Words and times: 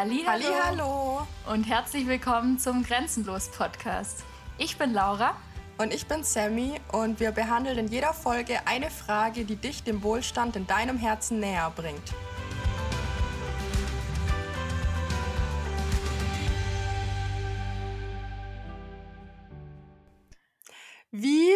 Halli, 0.00 0.24
hallo 0.24 1.26
und 1.46 1.64
herzlich 1.64 2.06
willkommen 2.06 2.58
zum 2.58 2.82
Grenzenlos 2.84 3.50
Podcast. 3.50 4.24
Ich 4.56 4.78
bin 4.78 4.94
Laura 4.94 5.36
und 5.76 5.92
ich 5.92 6.06
bin 6.06 6.24
Sammy 6.24 6.80
und 6.90 7.20
wir 7.20 7.32
behandeln 7.32 7.76
in 7.76 7.88
jeder 7.88 8.14
Folge 8.14 8.66
eine 8.66 8.88
Frage, 8.88 9.44
die 9.44 9.56
dich 9.56 9.82
dem 9.82 10.02
Wohlstand 10.02 10.56
in 10.56 10.66
deinem 10.66 10.96
Herzen 10.96 11.38
näher 11.38 11.70
bringt. 11.76 12.14
Wie 21.10 21.52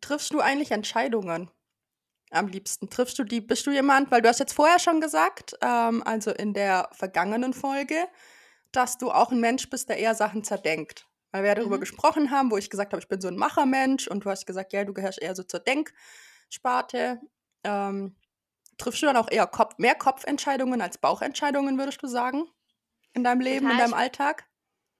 triffst 0.00 0.34
du 0.34 0.40
eigentlich 0.40 0.72
Entscheidungen? 0.72 1.48
Am 2.32 2.48
liebsten? 2.48 2.90
Triffst 2.90 3.18
du 3.18 3.24
die, 3.24 3.40
bist 3.40 3.66
du 3.66 3.70
jemand, 3.70 4.10
weil 4.10 4.22
du 4.22 4.28
hast 4.28 4.40
jetzt 4.40 4.54
vorher 4.54 4.78
schon 4.78 5.00
gesagt, 5.00 5.54
ähm, 5.60 6.02
also 6.04 6.30
in 6.30 6.54
der 6.54 6.88
vergangenen 6.92 7.52
Folge, 7.52 8.08
dass 8.72 8.98
du 8.98 9.10
auch 9.10 9.30
ein 9.30 9.40
Mensch 9.40 9.68
bist, 9.68 9.88
der 9.88 9.98
eher 9.98 10.14
Sachen 10.14 10.44
zerdenkt. 10.44 11.06
Weil 11.30 11.42
wir 11.42 11.48
ja 11.48 11.54
darüber 11.54 11.76
mhm. 11.76 11.80
gesprochen 11.80 12.30
haben, 12.30 12.50
wo 12.50 12.56
ich 12.56 12.70
gesagt 12.70 12.92
habe, 12.92 13.00
ich 13.00 13.08
bin 13.08 13.20
so 13.20 13.28
ein 13.28 13.36
Machermensch 13.36 14.06
und 14.08 14.24
du 14.24 14.30
hast 14.30 14.46
gesagt, 14.46 14.72
ja, 14.72 14.84
du 14.84 14.92
gehörst 14.92 15.20
eher 15.20 15.34
so 15.34 15.42
zur 15.42 15.60
Denksparte. 15.60 17.20
Ähm, 17.64 18.16
triffst 18.76 19.02
du 19.02 19.06
dann 19.06 19.16
auch 19.16 19.30
eher 19.30 19.46
Kopf, 19.46 19.78
mehr 19.78 19.94
Kopfentscheidungen 19.94 20.80
als 20.80 20.98
Bauchentscheidungen, 20.98 21.78
würdest 21.78 22.02
du 22.02 22.06
sagen? 22.06 22.44
In 23.14 23.24
deinem 23.24 23.40
Leben, 23.40 23.66
total 23.66 23.72
in 23.72 23.78
deinem 23.78 23.94
Alltag? 23.94 24.48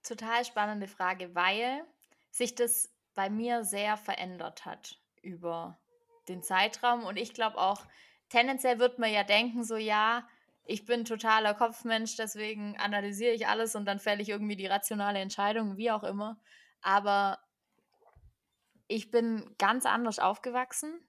Total 0.03 0.43
spannende 0.45 0.87
Frage, 0.87 1.33
weil 1.35 1.83
sich 2.31 2.55
das 2.55 2.91
bei 3.13 3.29
mir 3.29 3.63
sehr 3.63 3.97
verändert 3.97 4.65
hat 4.65 4.99
über 5.21 5.79
den 6.27 6.43
Zeitraum. 6.43 7.03
Und 7.03 7.17
ich 7.17 7.33
glaube 7.33 7.57
auch, 7.57 7.85
tendenziell 8.29 8.79
wird 8.79 8.99
man 8.99 9.11
ja 9.11 9.23
denken, 9.23 9.63
so 9.63 9.75
ja, 9.75 10.27
ich 10.65 10.85
bin 10.85 11.05
totaler 11.05 11.53
Kopfmensch, 11.53 12.15
deswegen 12.15 12.77
analysiere 12.77 13.33
ich 13.33 13.47
alles 13.47 13.75
und 13.75 13.85
dann 13.85 13.99
fälle 13.99 14.21
ich 14.21 14.29
irgendwie 14.29 14.55
die 14.55 14.67
rationale 14.67 15.19
Entscheidung, 15.19 15.77
wie 15.77 15.91
auch 15.91 16.03
immer. 16.03 16.39
Aber 16.81 17.39
ich 18.87 19.11
bin 19.11 19.55
ganz 19.57 19.85
anders 19.85 20.19
aufgewachsen 20.19 20.99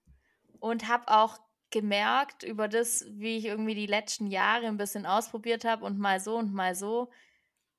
und 0.59 0.89
habe 0.89 1.09
auch 1.09 1.39
gemerkt 1.71 2.43
über 2.43 2.69
das, 2.69 3.05
wie 3.11 3.37
ich 3.37 3.47
irgendwie 3.47 3.75
die 3.75 3.87
letzten 3.87 4.27
Jahre 4.29 4.67
ein 4.67 4.77
bisschen 4.77 5.07
ausprobiert 5.07 5.65
habe 5.65 5.85
und 5.85 5.99
mal 5.99 6.21
so 6.21 6.37
und 6.37 6.53
mal 6.53 6.75
so, 6.75 7.11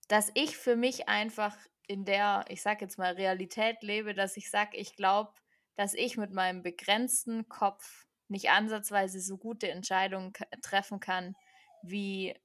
dass 0.08 0.32
ich 0.34 0.58
für 0.58 0.76
mich 0.76 1.08
einfach 1.10 1.58
in 1.88 2.06
der, 2.06 2.46
ich 2.50 2.62
sag 2.62 2.82
jetzt 2.82 2.98
mal, 2.98 3.14
Realität 3.14 3.82
lebe, 3.82 4.14
dass 4.14 4.38
ich 4.38 4.50
sage, 4.50 4.78
ich 4.78 4.96
glaube, 4.96 5.32
dass 5.76 5.94
ich 5.94 6.18
mit 6.18 6.32
meinem 6.32 6.64
begrenzten 6.64 7.48
Kopf 7.50 8.06
nicht 8.28 8.50
ansatzweise 8.50 9.20
so 9.22 9.38
gute 9.38 9.70
Entscheidungen 9.70 10.34
treffen 10.62 11.00
kann, 11.00 11.36
wie. 11.82 12.36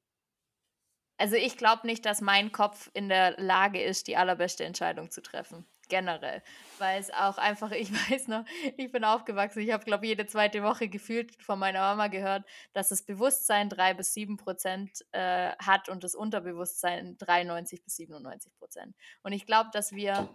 Also 1.17 1.37
ich 1.37 1.59
glaube 1.59 1.87
nicht, 1.87 2.06
dass 2.06 2.22
mein 2.22 2.50
Kopf 2.50 2.91
in 2.95 3.11
der 3.11 3.39
Lage 3.39 3.83
ist, 3.83 4.06
die 4.06 4.17
allerbeste 4.17 4.64
Entscheidung 4.64 5.11
zu 5.11 5.20
treffen. 5.20 5.67
Generell. 5.91 6.42
Weil 6.78 6.98
es 6.98 7.12
auch 7.12 7.37
einfach, 7.37 7.70
ich 7.72 7.92
weiß 7.92 8.28
noch, 8.28 8.47
ich 8.78 8.91
bin 8.91 9.05
aufgewachsen, 9.05 9.61
ich 9.61 9.70
habe, 9.70 9.84
glaube 9.84 10.06
ich, 10.06 10.11
jede 10.11 10.25
zweite 10.25 10.62
Woche 10.62 10.89
gefühlt 10.89 11.34
von 11.42 11.59
meiner 11.59 11.81
Mama 11.81 12.09
gehört, 12.09 12.47
dass 12.72 12.89
das 12.89 13.03
Bewusstsein 13.03 13.69
drei 13.69 13.92
bis 13.92 14.15
sieben 14.15 14.39
Prozent 14.39 15.05
äh, 15.12 15.50
hat 15.59 15.91
und 15.91 16.05
das 16.05 16.15
Unterbewusstsein 16.15 17.19
93 17.19 17.84
bis 17.84 17.97
97 17.97 18.55
Prozent. 18.56 18.97
Und 19.22 19.33
ich 19.33 19.44
glaube, 19.44 19.69
dass 19.75 19.92
wir 19.92 20.31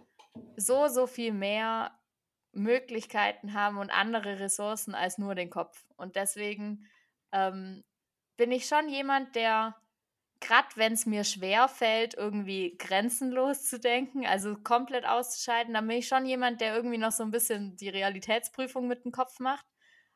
so, 0.56 0.86
so 0.86 1.08
viel 1.08 1.32
mehr 1.32 1.98
Möglichkeiten 2.56 3.52
haben 3.52 3.78
und 3.78 3.90
andere 3.90 4.40
Ressourcen 4.40 4.94
als 4.94 5.18
nur 5.18 5.34
den 5.34 5.50
Kopf. 5.50 5.84
Und 5.96 6.16
deswegen 6.16 6.86
ähm, 7.32 7.84
bin 8.36 8.50
ich 8.50 8.66
schon 8.66 8.88
jemand, 8.88 9.34
der, 9.36 9.76
gerade 10.40 10.68
wenn 10.74 10.92
es 10.92 11.06
mir 11.06 11.24
schwer 11.24 11.68
fällt, 11.68 12.14
irgendwie 12.14 12.76
grenzenlos 12.78 13.64
zu 13.64 13.78
denken, 13.78 14.26
also 14.26 14.56
komplett 14.56 15.06
auszuscheiden, 15.06 15.74
dann 15.74 15.86
bin 15.86 15.98
ich 15.98 16.08
schon 16.08 16.26
jemand, 16.26 16.60
der 16.60 16.74
irgendwie 16.74 16.98
noch 16.98 17.12
so 17.12 17.22
ein 17.22 17.30
bisschen 17.30 17.76
die 17.76 17.88
Realitätsprüfung 17.88 18.86
mit 18.88 19.04
dem 19.04 19.12
Kopf 19.12 19.38
macht. 19.38 19.66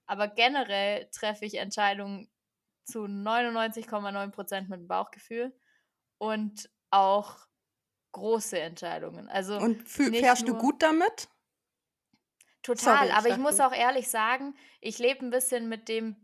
Aber 0.06 0.26
generell 0.26 1.08
treffe 1.12 1.44
ich 1.44 1.54
Entscheidungen 1.54 2.30
zu 2.84 3.04
99,9 3.04 4.30
Prozent 4.30 4.68
mit 4.68 4.80
dem 4.80 4.88
Bauchgefühl 4.88 5.54
und 6.18 6.68
auch 6.90 7.36
große 8.12 8.58
Entscheidungen. 8.58 9.28
Also 9.28 9.58
und 9.58 9.88
fährst 9.88 10.48
du 10.48 10.56
gut 10.56 10.82
damit? 10.82 11.28
Total, 12.62 13.08
Sorry, 13.08 13.10
aber 13.18 13.28
ich 13.28 13.38
muss 13.38 13.60
auch 13.60 13.72
ehrlich 13.72 14.08
sagen, 14.08 14.54
ich 14.80 14.98
lebe 14.98 15.24
ein 15.24 15.30
bisschen 15.30 15.68
mit 15.68 15.88
dem 15.88 16.16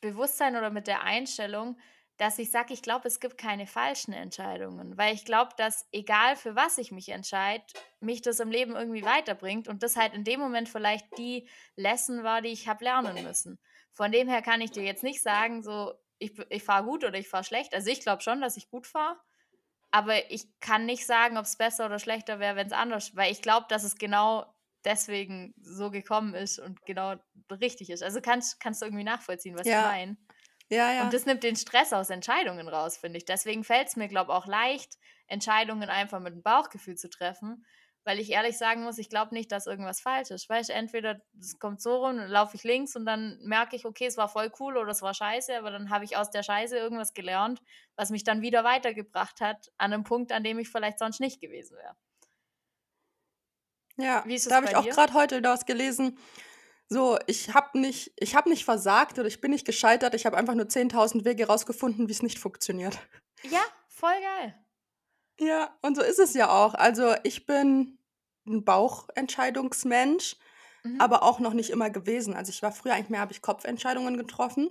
Bewusstsein 0.00 0.56
oder 0.56 0.70
mit 0.70 0.86
der 0.86 1.02
Einstellung, 1.02 1.78
dass 2.18 2.38
ich 2.38 2.50
sage, 2.50 2.74
ich 2.74 2.82
glaube, 2.82 3.06
es 3.06 3.20
gibt 3.20 3.38
keine 3.38 3.66
falschen 3.66 4.12
Entscheidungen, 4.12 4.98
weil 4.98 5.14
ich 5.14 5.24
glaube, 5.24 5.52
dass 5.56 5.86
egal 5.92 6.34
für 6.36 6.56
was 6.56 6.76
ich 6.76 6.90
mich 6.90 7.10
entscheide, 7.10 7.64
mich 8.00 8.22
das 8.22 8.40
im 8.40 8.50
Leben 8.50 8.74
irgendwie 8.74 9.04
weiterbringt 9.04 9.68
und 9.68 9.82
das 9.82 9.96
halt 9.96 10.14
in 10.14 10.24
dem 10.24 10.40
Moment 10.40 10.68
vielleicht 10.68 11.06
die 11.16 11.48
Lesson 11.76 12.24
war, 12.24 12.42
die 12.42 12.48
ich 12.48 12.66
habe 12.66 12.84
lernen 12.84 13.22
müssen. 13.22 13.60
Von 13.92 14.10
dem 14.10 14.28
her 14.28 14.42
kann 14.42 14.60
ich 14.60 14.72
dir 14.72 14.82
jetzt 14.82 15.04
nicht 15.04 15.22
sagen, 15.22 15.62
so 15.62 15.94
ich, 16.18 16.36
ich 16.50 16.64
fahre 16.64 16.84
gut 16.84 17.04
oder 17.04 17.18
ich 17.18 17.28
fahre 17.28 17.44
schlecht. 17.44 17.72
Also 17.72 17.88
ich 17.88 18.00
glaube 18.00 18.22
schon, 18.22 18.40
dass 18.40 18.56
ich 18.56 18.68
gut 18.68 18.88
fahre, 18.88 19.16
aber 19.92 20.30
ich 20.30 20.58
kann 20.58 20.86
nicht 20.86 21.06
sagen, 21.06 21.38
ob 21.38 21.44
es 21.44 21.56
besser 21.56 21.86
oder 21.86 22.00
schlechter 22.00 22.40
wäre, 22.40 22.56
wenn 22.56 22.66
es 22.66 22.72
anders, 22.72 23.14
weil 23.14 23.30
ich 23.30 23.42
glaube, 23.42 23.66
dass 23.68 23.84
es 23.84 23.96
genau 23.96 24.44
deswegen 24.84 25.54
so 25.60 25.90
gekommen 25.90 26.34
ist 26.34 26.58
und 26.58 26.84
genau 26.86 27.16
richtig 27.50 27.90
ist. 27.90 28.02
Also 28.02 28.20
kannst, 28.20 28.60
kannst 28.60 28.82
du 28.82 28.86
irgendwie 28.86 29.04
nachvollziehen, 29.04 29.56
was 29.56 29.66
ja. 29.66 29.80
ich 29.80 29.86
meine. 29.86 30.16
Ja, 30.70 30.92
ja. 30.92 31.02
Und 31.04 31.14
das 31.14 31.24
nimmt 31.26 31.42
den 31.42 31.56
Stress 31.56 31.92
aus 31.92 32.10
Entscheidungen 32.10 32.68
raus, 32.68 32.98
finde 32.98 33.18
ich. 33.18 33.24
Deswegen 33.24 33.64
fällt 33.64 33.88
es 33.88 33.96
mir, 33.96 34.08
glaube 34.08 34.32
ich, 34.32 34.36
auch 34.36 34.46
leicht, 34.46 34.98
Entscheidungen 35.26 35.88
einfach 35.88 36.20
mit 36.20 36.34
dem 36.34 36.42
Bauchgefühl 36.42 36.96
zu 36.96 37.08
treffen, 37.08 37.64
weil 38.04 38.18
ich 38.18 38.30
ehrlich 38.30 38.56
sagen 38.56 38.84
muss, 38.84 38.98
ich 38.98 39.08
glaube 39.08 39.34
nicht, 39.34 39.50
dass 39.50 39.66
irgendwas 39.66 40.00
falsch 40.00 40.30
ist. 40.30 40.48
Weißt 40.48 40.70
entweder 40.70 41.20
es 41.38 41.58
kommt 41.58 41.80
so 41.80 42.04
rum, 42.04 42.18
laufe 42.18 42.56
ich 42.56 42.64
links 42.64 42.96
und 42.96 43.06
dann 43.06 43.38
merke 43.42 43.76
ich, 43.76 43.84
okay, 43.84 44.06
es 44.06 44.16
war 44.16 44.28
voll 44.28 44.50
cool 44.60 44.76
oder 44.76 44.90
es 44.90 45.02
war 45.02 45.14
scheiße, 45.14 45.56
aber 45.56 45.70
dann 45.70 45.90
habe 45.90 46.04
ich 46.04 46.16
aus 46.16 46.30
der 46.30 46.42
Scheiße 46.42 46.76
irgendwas 46.76 47.14
gelernt, 47.14 47.60
was 47.96 48.10
mich 48.10 48.24
dann 48.24 48.42
wieder 48.42 48.64
weitergebracht 48.64 49.40
hat 49.40 49.70
an 49.78 49.92
einem 49.92 50.04
Punkt, 50.04 50.32
an 50.32 50.44
dem 50.44 50.58
ich 50.58 50.68
vielleicht 50.68 50.98
sonst 50.98 51.20
nicht 51.20 51.40
gewesen 51.40 51.76
wäre. 51.76 51.96
Ja, 53.98 54.22
Wie 54.26 54.34
ist 54.34 54.42
es 54.42 54.48
da 54.48 54.56
habe 54.56 54.66
ich 54.66 54.76
auch 54.76 54.88
gerade 54.88 55.12
heute 55.12 55.42
was 55.42 55.66
gelesen. 55.66 56.18
So, 56.88 57.18
ich 57.26 57.52
habe 57.52 57.78
nicht, 57.78 58.12
ich 58.16 58.34
habe 58.34 58.48
nicht 58.48 58.64
versagt 58.64 59.18
oder 59.18 59.28
ich 59.28 59.40
bin 59.40 59.50
nicht 59.50 59.66
gescheitert. 59.66 60.14
Ich 60.14 60.24
habe 60.24 60.36
einfach 60.36 60.54
nur 60.54 60.66
10.000 60.66 61.24
Wege 61.24 61.46
rausgefunden, 61.46 62.08
wie 62.08 62.12
es 62.12 62.22
nicht 62.22 62.38
funktioniert. 62.38 62.98
Ja, 63.42 63.60
voll 63.88 64.14
geil. 64.20 64.54
Ja, 65.38 65.76
und 65.82 65.96
so 65.96 66.02
ist 66.02 66.18
es 66.18 66.34
ja 66.34 66.48
auch. 66.48 66.74
Also 66.74 67.14
ich 67.24 67.44
bin 67.44 67.98
ein 68.46 68.64
Bauchentscheidungsmensch, 68.64 70.36
mhm. 70.82 71.00
aber 71.00 71.22
auch 71.22 71.40
noch 71.40 71.52
nicht 71.52 71.70
immer 71.70 71.90
gewesen. 71.90 72.34
Also 72.34 72.50
ich 72.50 72.62
war 72.62 72.72
früher 72.72 72.94
eigentlich 72.94 73.10
mehr, 73.10 73.20
habe 73.20 73.32
ich 73.32 73.42
Kopfentscheidungen 73.42 74.16
getroffen. 74.16 74.70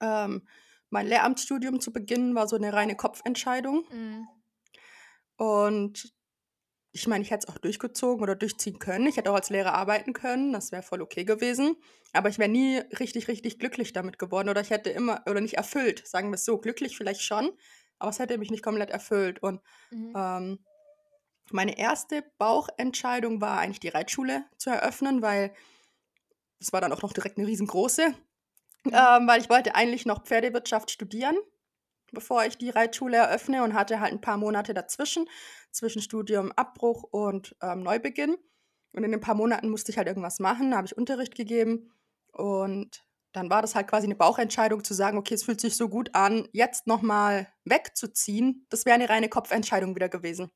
Ähm, 0.00 0.46
mein 0.90 1.08
Lehramtsstudium 1.08 1.80
zu 1.80 1.92
beginnen 1.92 2.34
war 2.34 2.46
so 2.46 2.56
eine 2.56 2.72
reine 2.72 2.96
Kopfentscheidung. 2.96 3.84
Mhm. 3.90 4.28
Und 5.36 6.15
ich 6.96 7.06
meine, 7.06 7.22
ich 7.22 7.30
hätte 7.30 7.46
es 7.46 7.54
auch 7.54 7.58
durchgezogen 7.58 8.22
oder 8.22 8.34
durchziehen 8.34 8.78
können. 8.78 9.06
Ich 9.06 9.18
hätte 9.18 9.30
auch 9.30 9.34
als 9.34 9.50
Lehrer 9.50 9.74
arbeiten 9.74 10.14
können, 10.14 10.54
das 10.54 10.72
wäre 10.72 10.82
voll 10.82 11.02
okay 11.02 11.24
gewesen. 11.24 11.76
Aber 12.14 12.30
ich 12.30 12.38
wäre 12.38 12.48
nie 12.48 12.78
richtig, 12.98 13.28
richtig 13.28 13.58
glücklich 13.58 13.92
damit 13.92 14.18
geworden 14.18 14.48
oder 14.48 14.62
ich 14.62 14.70
hätte 14.70 14.88
immer, 14.88 15.22
oder 15.28 15.42
nicht 15.42 15.58
erfüllt, 15.58 16.06
sagen 16.06 16.30
wir 16.30 16.36
es 16.36 16.46
so. 16.46 16.56
Glücklich 16.56 16.96
vielleicht 16.96 17.20
schon, 17.20 17.50
aber 17.98 18.10
es 18.10 18.18
hätte 18.18 18.38
mich 18.38 18.50
nicht 18.50 18.64
komplett 18.64 18.88
erfüllt. 18.88 19.42
Und 19.42 19.60
mhm. 19.90 20.14
ähm, 20.16 20.58
meine 21.52 21.78
erste 21.78 22.24
Bauchentscheidung 22.38 23.42
war 23.42 23.58
eigentlich 23.58 23.80
die 23.80 23.88
Reitschule 23.88 24.46
zu 24.56 24.70
eröffnen, 24.70 25.20
weil 25.20 25.52
es 26.60 26.72
war 26.72 26.80
dann 26.80 26.94
auch 26.94 27.02
noch 27.02 27.12
direkt 27.12 27.36
eine 27.36 27.46
riesengroße, 27.46 28.08
mhm. 28.08 28.92
ähm, 28.94 29.28
weil 29.28 29.42
ich 29.42 29.50
wollte 29.50 29.74
eigentlich 29.74 30.06
noch 30.06 30.24
Pferdewirtschaft 30.24 30.90
studieren 30.90 31.36
bevor 32.12 32.44
ich 32.44 32.56
die 32.56 32.70
Reitschule 32.70 33.16
eröffne 33.16 33.62
und 33.62 33.74
hatte 33.74 34.00
halt 34.00 34.12
ein 34.12 34.20
paar 34.20 34.36
Monate 34.36 34.74
dazwischen, 34.74 35.28
zwischen 35.76 36.02
Studium, 36.02 36.52
Abbruch 36.52 37.02
und 37.04 37.54
ähm, 37.62 37.82
Neubeginn. 37.82 38.36
Und 38.92 39.04
in 39.04 39.10
den 39.10 39.20
paar 39.20 39.34
Monaten 39.34 39.68
musste 39.68 39.92
ich 39.92 39.98
halt 39.98 40.08
irgendwas 40.08 40.38
machen, 40.38 40.74
habe 40.74 40.86
ich 40.86 40.96
Unterricht 40.96 41.34
gegeben 41.34 41.92
und 42.32 43.06
dann 43.32 43.50
war 43.50 43.60
das 43.60 43.74
halt 43.74 43.88
quasi 43.88 44.06
eine 44.06 44.14
Bauchentscheidung 44.14 44.82
zu 44.82 44.94
sagen, 44.94 45.18
okay, 45.18 45.34
es 45.34 45.44
fühlt 45.44 45.60
sich 45.60 45.76
so 45.76 45.90
gut 45.90 46.14
an, 46.14 46.48
jetzt 46.52 46.86
nochmal 46.86 47.48
wegzuziehen. 47.66 48.66
Das 48.70 48.86
wäre 48.86 48.94
eine 48.94 49.10
reine 49.10 49.28
Kopfentscheidung 49.28 49.94
wieder 49.94 50.08
gewesen. 50.08 50.50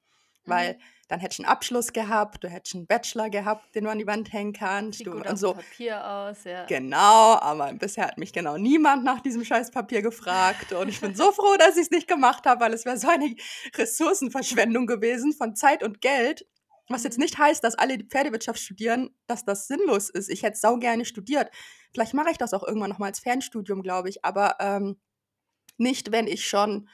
Mhm. 0.44 0.50
Weil 0.50 0.78
dann 1.10 1.18
hättest 1.18 1.40
du 1.40 1.42
einen 1.42 1.52
Abschluss 1.52 1.92
gehabt, 1.92 2.44
du 2.44 2.48
hättest 2.48 2.76
einen 2.76 2.86
Bachelor 2.86 3.30
gehabt, 3.30 3.74
den 3.74 3.84
du 3.84 3.90
an 3.90 3.98
die 3.98 4.06
Wand 4.06 4.32
hängen 4.32 4.52
kannst. 4.52 4.98
Sieht 4.98 5.08
du, 5.08 5.12
gut 5.12 5.26
und 5.28 5.36
so. 5.36 5.54
Papier 5.54 6.06
aus, 6.06 6.44
ja. 6.44 6.66
Genau, 6.66 7.36
aber 7.40 7.72
bisher 7.72 8.06
hat 8.06 8.16
mich 8.16 8.32
genau 8.32 8.56
niemand 8.56 9.02
nach 9.02 9.20
diesem 9.20 9.44
scheiß 9.44 9.72
Papier 9.72 10.02
gefragt. 10.02 10.72
Und 10.72 10.88
ich 10.88 11.00
bin 11.00 11.16
so 11.16 11.32
froh, 11.32 11.56
dass 11.58 11.76
ich 11.76 11.82
es 11.82 11.90
nicht 11.90 12.06
gemacht 12.06 12.46
habe, 12.46 12.60
weil 12.60 12.72
es 12.72 12.84
wäre 12.84 12.96
so 12.96 13.08
eine 13.08 13.34
Ressourcenverschwendung 13.74 14.86
gewesen 14.86 15.32
von 15.32 15.56
Zeit 15.56 15.82
und 15.82 16.00
Geld. 16.00 16.46
Was 16.88 17.02
jetzt 17.02 17.18
mhm. 17.18 17.24
nicht 17.24 17.38
heißt, 17.38 17.64
dass 17.64 17.74
alle 17.74 17.98
die 17.98 18.06
Pferdewirtschaft 18.06 18.60
studieren, 18.60 19.10
dass 19.26 19.44
das 19.44 19.66
sinnlos 19.66 20.10
ist. 20.10 20.30
Ich 20.30 20.44
hätte 20.44 20.58
sau 20.58 20.76
gerne 20.76 21.04
studiert. 21.04 21.50
Vielleicht 21.92 22.14
mache 22.14 22.30
ich 22.30 22.38
das 22.38 22.54
auch 22.54 22.62
irgendwann 22.62 22.90
nochmal 22.90 23.08
als 23.08 23.18
Fernstudium, 23.18 23.82
glaube 23.82 24.08
ich, 24.08 24.24
aber 24.24 24.56
ähm, 24.60 25.00
nicht, 25.76 26.12
wenn 26.12 26.28
ich 26.28 26.46
schon 26.46 26.88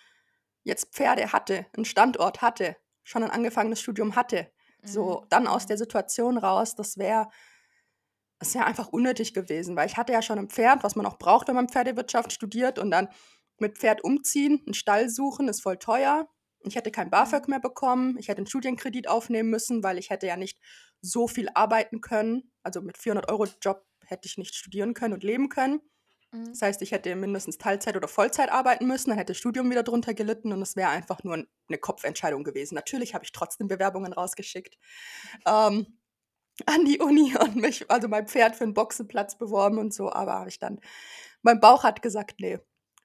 jetzt 0.64 0.94
Pferde 0.94 1.32
hatte, 1.32 1.66
einen 1.76 1.84
Standort 1.84 2.40
hatte, 2.40 2.76
schon 3.06 3.23
ein 3.23 3.31
angefangenes 3.31 3.81
Studium 3.81 4.17
hatte, 4.17 4.53
so 4.82 5.23
Mhm. 5.23 5.26
dann 5.31 5.47
aus 5.47 5.67
der 5.67 5.79
Situation 5.79 6.38
raus, 6.38 6.75
das 6.75 6.99
wäre 6.99 7.29
das 8.38 8.55
wäre 8.55 8.67
einfach 8.67 8.88
unnötig 8.88 9.32
gewesen, 9.35 9.76
weil 9.76 9.87
ich 9.87 9.97
hatte 9.97 10.12
ja 10.12 10.20
schon 10.23 10.38
ein 10.38 10.50
Pferd, 10.50 10.85
was 10.85 10.94
man 10.97 11.06
auch 11.06 11.19
braucht, 11.19 11.49
wenn 11.49 11.55
man 11.55 11.69
Pferdewirtschaft 11.69 12.32
studiert 12.32 12.79
und 12.79 12.91
dann 12.91 13.08
mit 13.58 13.79
Pferd 13.79 14.05
umziehen, 14.05 14.62
einen 14.67 14.75
Stall 14.75 15.08
suchen, 15.08 15.49
ist 15.49 15.62
voll 15.62 15.79
teuer. 15.79 16.29
Ich 16.61 16.76
hätte 16.76 16.91
kein 16.91 17.11
BAföG 17.11 17.49
mehr 17.49 17.61
bekommen. 17.61 18.19
Ich 18.19 18.29
hätte 18.29 18.38
einen 18.38 18.47
Studienkredit 18.47 19.09
aufnehmen 19.09 19.49
müssen, 19.50 19.82
weil 19.82 19.99
ich 19.99 20.11
hätte 20.11 20.26
ja 20.26 20.37
nicht 20.37 20.59
so 21.00 21.29
viel 21.29 21.49
arbeiten 21.55 22.00
können. 22.02 22.52
Also 22.62 22.82
mit 22.82 22.99
400 22.99 23.31
Euro 23.31 23.47
Job 23.62 23.87
hätte 24.05 24.26
ich 24.26 24.37
nicht 24.37 24.55
studieren 24.55 24.93
können 24.93 25.14
und 25.14 25.25
leben 25.25 25.49
können. 25.49 25.81
Mhm. 26.38 26.47
Das 26.50 26.62
heißt, 26.62 26.83
ich 26.83 26.93
hätte 26.93 27.15
mindestens 27.17 27.59
Teilzeit 27.59 27.97
oder 27.97 28.09
Vollzeit 28.09 28.50
arbeiten 28.50 28.87
müssen, 28.87 29.11
dann 29.11 29.19
hätte 29.19 29.33
das 29.33 29.38
Studium 29.38 29.71
wieder 29.71 29.83
drunter 29.83 30.15
gelitten 30.15 30.53
und 30.53 30.62
es 30.62 30.77
wäre 30.77 30.91
einfach 30.91 31.23
nur 31.25 31.35
ein- 31.35 31.49
eine 31.69 31.79
Kopfentscheidung 31.79 32.44
gewesen. 32.44 32.75
Natürlich 32.75 33.15
habe 33.15 33.25
ich 33.25 33.33
trotzdem 33.33 33.69
Bewerbungen 33.69 34.12
rausgeschickt 34.12 34.77
ähm, 35.47 35.99
an 36.67 36.85
die 36.85 37.00
Uni 37.00 37.35
und 37.41 37.56
mich, 37.56 37.91
also 37.91 38.09
mein 38.09 38.27
Pferd 38.29 38.56
für 38.56 38.65
einen 38.65 38.75
Boxenplatz 38.75 39.37
beworben 39.38 39.79
und 39.79 39.93
so, 39.94 40.11
aber 40.12 40.35
habe 40.35 40.49
ich 40.49 40.59
dann, 40.59 40.81
mein 41.43 41.61
Bauch 41.61 41.85
hat 41.85 42.03
gesagt, 42.03 42.41
nee, 42.41 42.59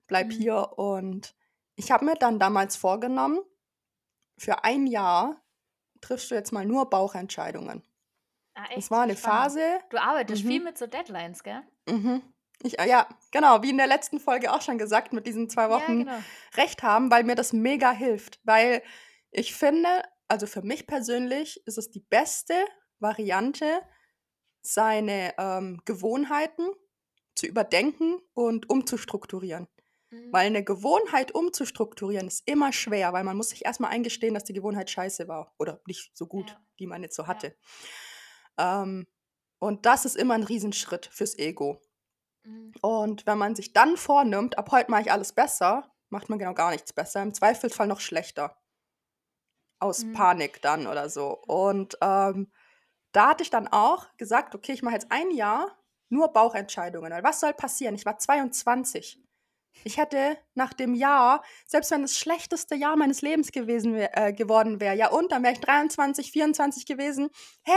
bleib 0.07 0.27
Mhm. 0.27 0.31
hier 0.31 0.77
und 0.77 1.35
ich 1.75 1.91
habe 1.91 2.05
mir 2.05 2.15
dann 2.15 2.39
damals 2.39 2.75
vorgenommen, 2.75 3.39
für 4.37 4.63
ein 4.63 4.87
Jahr 4.87 5.41
triffst 6.01 6.31
du 6.31 6.35
jetzt 6.35 6.51
mal 6.51 6.65
nur 6.65 6.89
Bauchentscheidungen. 6.89 7.83
Ah, 8.55 8.65
Es 8.71 8.77
echt? 8.77 8.91
war 8.91 9.01
eine 9.03 9.15
Spannend. 9.15 9.43
Phase, 9.53 9.79
Du 9.89 9.97
arbeitest 9.97 10.41
viel 10.41 10.59
Mhm. 10.59 10.65
mit 10.65 10.77
so 10.77 10.87
Deadlines, 10.87 11.43
gell? 11.43 11.61
Mhm. 11.87 12.21
Ich, 12.63 12.79
äh, 12.79 12.87
ja, 12.87 13.07
genau, 13.31 13.63
wie 13.63 13.69
in 13.71 13.77
der 13.77 13.87
letzten 13.87 14.19
Folge 14.19 14.51
auch 14.53 14.61
schon 14.61 14.77
gesagt, 14.77 15.13
mit 15.13 15.25
diesen 15.27 15.49
zwei 15.49 15.63
Ja, 15.63 15.69
Wochen 15.71 16.05
genau. 16.05 16.19
Recht 16.55 16.83
haben, 16.83 17.09
weil 17.11 17.23
mir 17.23 17.35
das 17.35 17.53
mega 17.53 17.91
hilft. 17.91 18.39
Weil 18.43 18.83
ich 19.31 19.55
finde, 19.55 20.03
also 20.27 20.47
für 20.47 20.61
mich 20.61 20.87
persönlich 20.87 21.65
ist 21.65 21.77
es 21.77 21.89
die 21.91 22.01
beste 22.01 22.53
Variante, 22.99 23.81
seine 24.61 25.33
ähm, 25.37 25.81
Gewohnheiten 25.85 26.67
zu 27.35 27.47
überdenken 27.47 28.19
und 28.33 28.69
umzustrukturieren. 28.69 29.67
Mhm. 30.11 30.31
Weil 30.31 30.45
eine 30.47 30.63
Gewohnheit 30.63 31.31
umzustrukturieren 31.33 32.27
ist 32.27 32.47
immer 32.47 32.71
schwer, 32.73 33.11
weil 33.13 33.23
man 33.23 33.37
muss 33.37 33.49
sich 33.49 33.65
erstmal 33.65 33.91
eingestehen, 33.91 34.33
dass 34.35 34.43
die 34.43 34.53
Gewohnheit 34.53 34.89
scheiße 34.91 35.27
war 35.27 35.55
oder 35.57 35.81
nicht 35.87 36.15
so 36.15 36.27
gut, 36.27 36.49
Ja. 36.51 36.61
die 36.79 36.87
man 36.87 37.01
jetzt 37.01 37.15
so 37.15 37.23
Ja. 37.23 37.27
hatte. 37.29 37.55
Ähm, 38.57 39.07
und 39.59 39.85
das 39.85 40.05
ist 40.05 40.15
immer 40.17 40.33
ein 40.35 40.43
Riesenschritt 40.43 41.07
fürs 41.11 41.37
Ego. 41.37 41.81
Mhm. 42.45 42.73
Und 42.81 43.25
wenn 43.27 43.37
man 43.37 43.55
sich 43.55 43.73
dann 43.73 43.97
vornimmt, 43.97 44.57
ab 44.57 44.71
heute 44.71 44.91
mache 44.91 45.01
ich 45.03 45.11
alles 45.11 45.33
besser, 45.33 45.91
macht 46.09 46.29
man 46.29 46.39
genau 46.39 46.53
gar 46.53 46.71
nichts 46.71 46.93
besser. 46.93 47.21
Im 47.21 47.33
Zweifelsfall 47.33 47.87
noch 47.87 47.99
schlechter. 48.01 48.57
Aus 49.79 50.03
Mhm. 50.03 50.13
Panik 50.13 50.61
dann 50.61 50.85
oder 50.87 51.09
so. 51.09 51.37
Und 51.47 51.97
ähm, 52.01 52.51
da 53.13 53.29
hatte 53.29 53.43
ich 53.43 53.49
dann 53.49 53.67
auch 53.67 54.07
gesagt, 54.17 54.55
okay, 54.55 54.73
ich 54.73 54.83
mache 54.83 54.95
jetzt 54.95 55.11
ein 55.11 55.31
Jahr 55.31 55.77
nur 56.09 56.29
Bauchentscheidungen. 56.33 57.11
Weil 57.11 57.23
was 57.23 57.39
soll 57.39 57.53
passieren? 57.53 57.95
Ich 57.95 58.05
war 58.05 58.17
22. 58.19 59.19
Ich 59.83 59.97
hätte 59.97 60.37
nach 60.55 60.73
dem 60.73 60.93
Jahr, 60.95 61.43
selbst 61.65 61.91
wenn 61.91 62.03
das 62.03 62.17
schlechteste 62.17 62.75
Jahr 62.75 62.97
meines 62.97 63.21
Lebens 63.21 63.51
gewesen 63.51 63.95
wär, 63.95 64.17
äh, 64.17 64.33
geworden 64.33 64.79
wäre, 64.81 64.95
ja 64.95 65.09
und, 65.09 65.31
dann 65.31 65.43
wäre 65.43 65.53
ich 65.53 65.61
23, 65.61 66.31
24 66.31 66.85
gewesen. 66.85 67.29
Hä? 67.63 67.73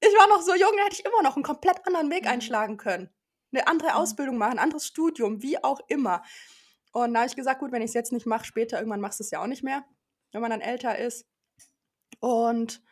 Ich 0.00 0.14
war 0.18 0.28
noch 0.28 0.42
so 0.42 0.54
jung, 0.54 0.72
da 0.76 0.84
hätte 0.84 0.96
ich 0.96 1.04
immer 1.06 1.22
noch 1.22 1.36
einen 1.36 1.44
komplett 1.44 1.86
anderen 1.86 2.10
Weg 2.10 2.24
Mhm. 2.24 2.28
einschlagen 2.28 2.76
können. 2.76 3.10
Eine 3.52 3.66
andere 3.66 3.90
Mhm. 3.90 3.94
Ausbildung 3.96 4.38
machen, 4.38 4.52
ein 4.52 4.58
anderes 4.58 4.86
Studium, 4.86 5.42
wie 5.42 5.62
auch 5.62 5.80
immer. 5.88 6.22
Und 6.92 7.14
da 7.14 7.20
habe 7.20 7.28
ich 7.28 7.36
gesagt, 7.36 7.60
gut, 7.60 7.72
wenn 7.72 7.82
ich 7.82 7.88
es 7.90 7.94
jetzt 7.94 8.12
nicht 8.12 8.26
mache, 8.26 8.44
später, 8.44 8.78
irgendwann 8.78 9.00
machst 9.00 9.20
du 9.20 9.24
es 9.24 9.30
ja 9.30 9.40
auch 9.42 9.46
nicht 9.46 9.62
mehr, 9.62 9.84
wenn 10.32 10.40
man 10.42 10.50
dann 10.50 10.60
älter 10.60 10.98
ist. 10.98 11.26
Und 12.20 12.82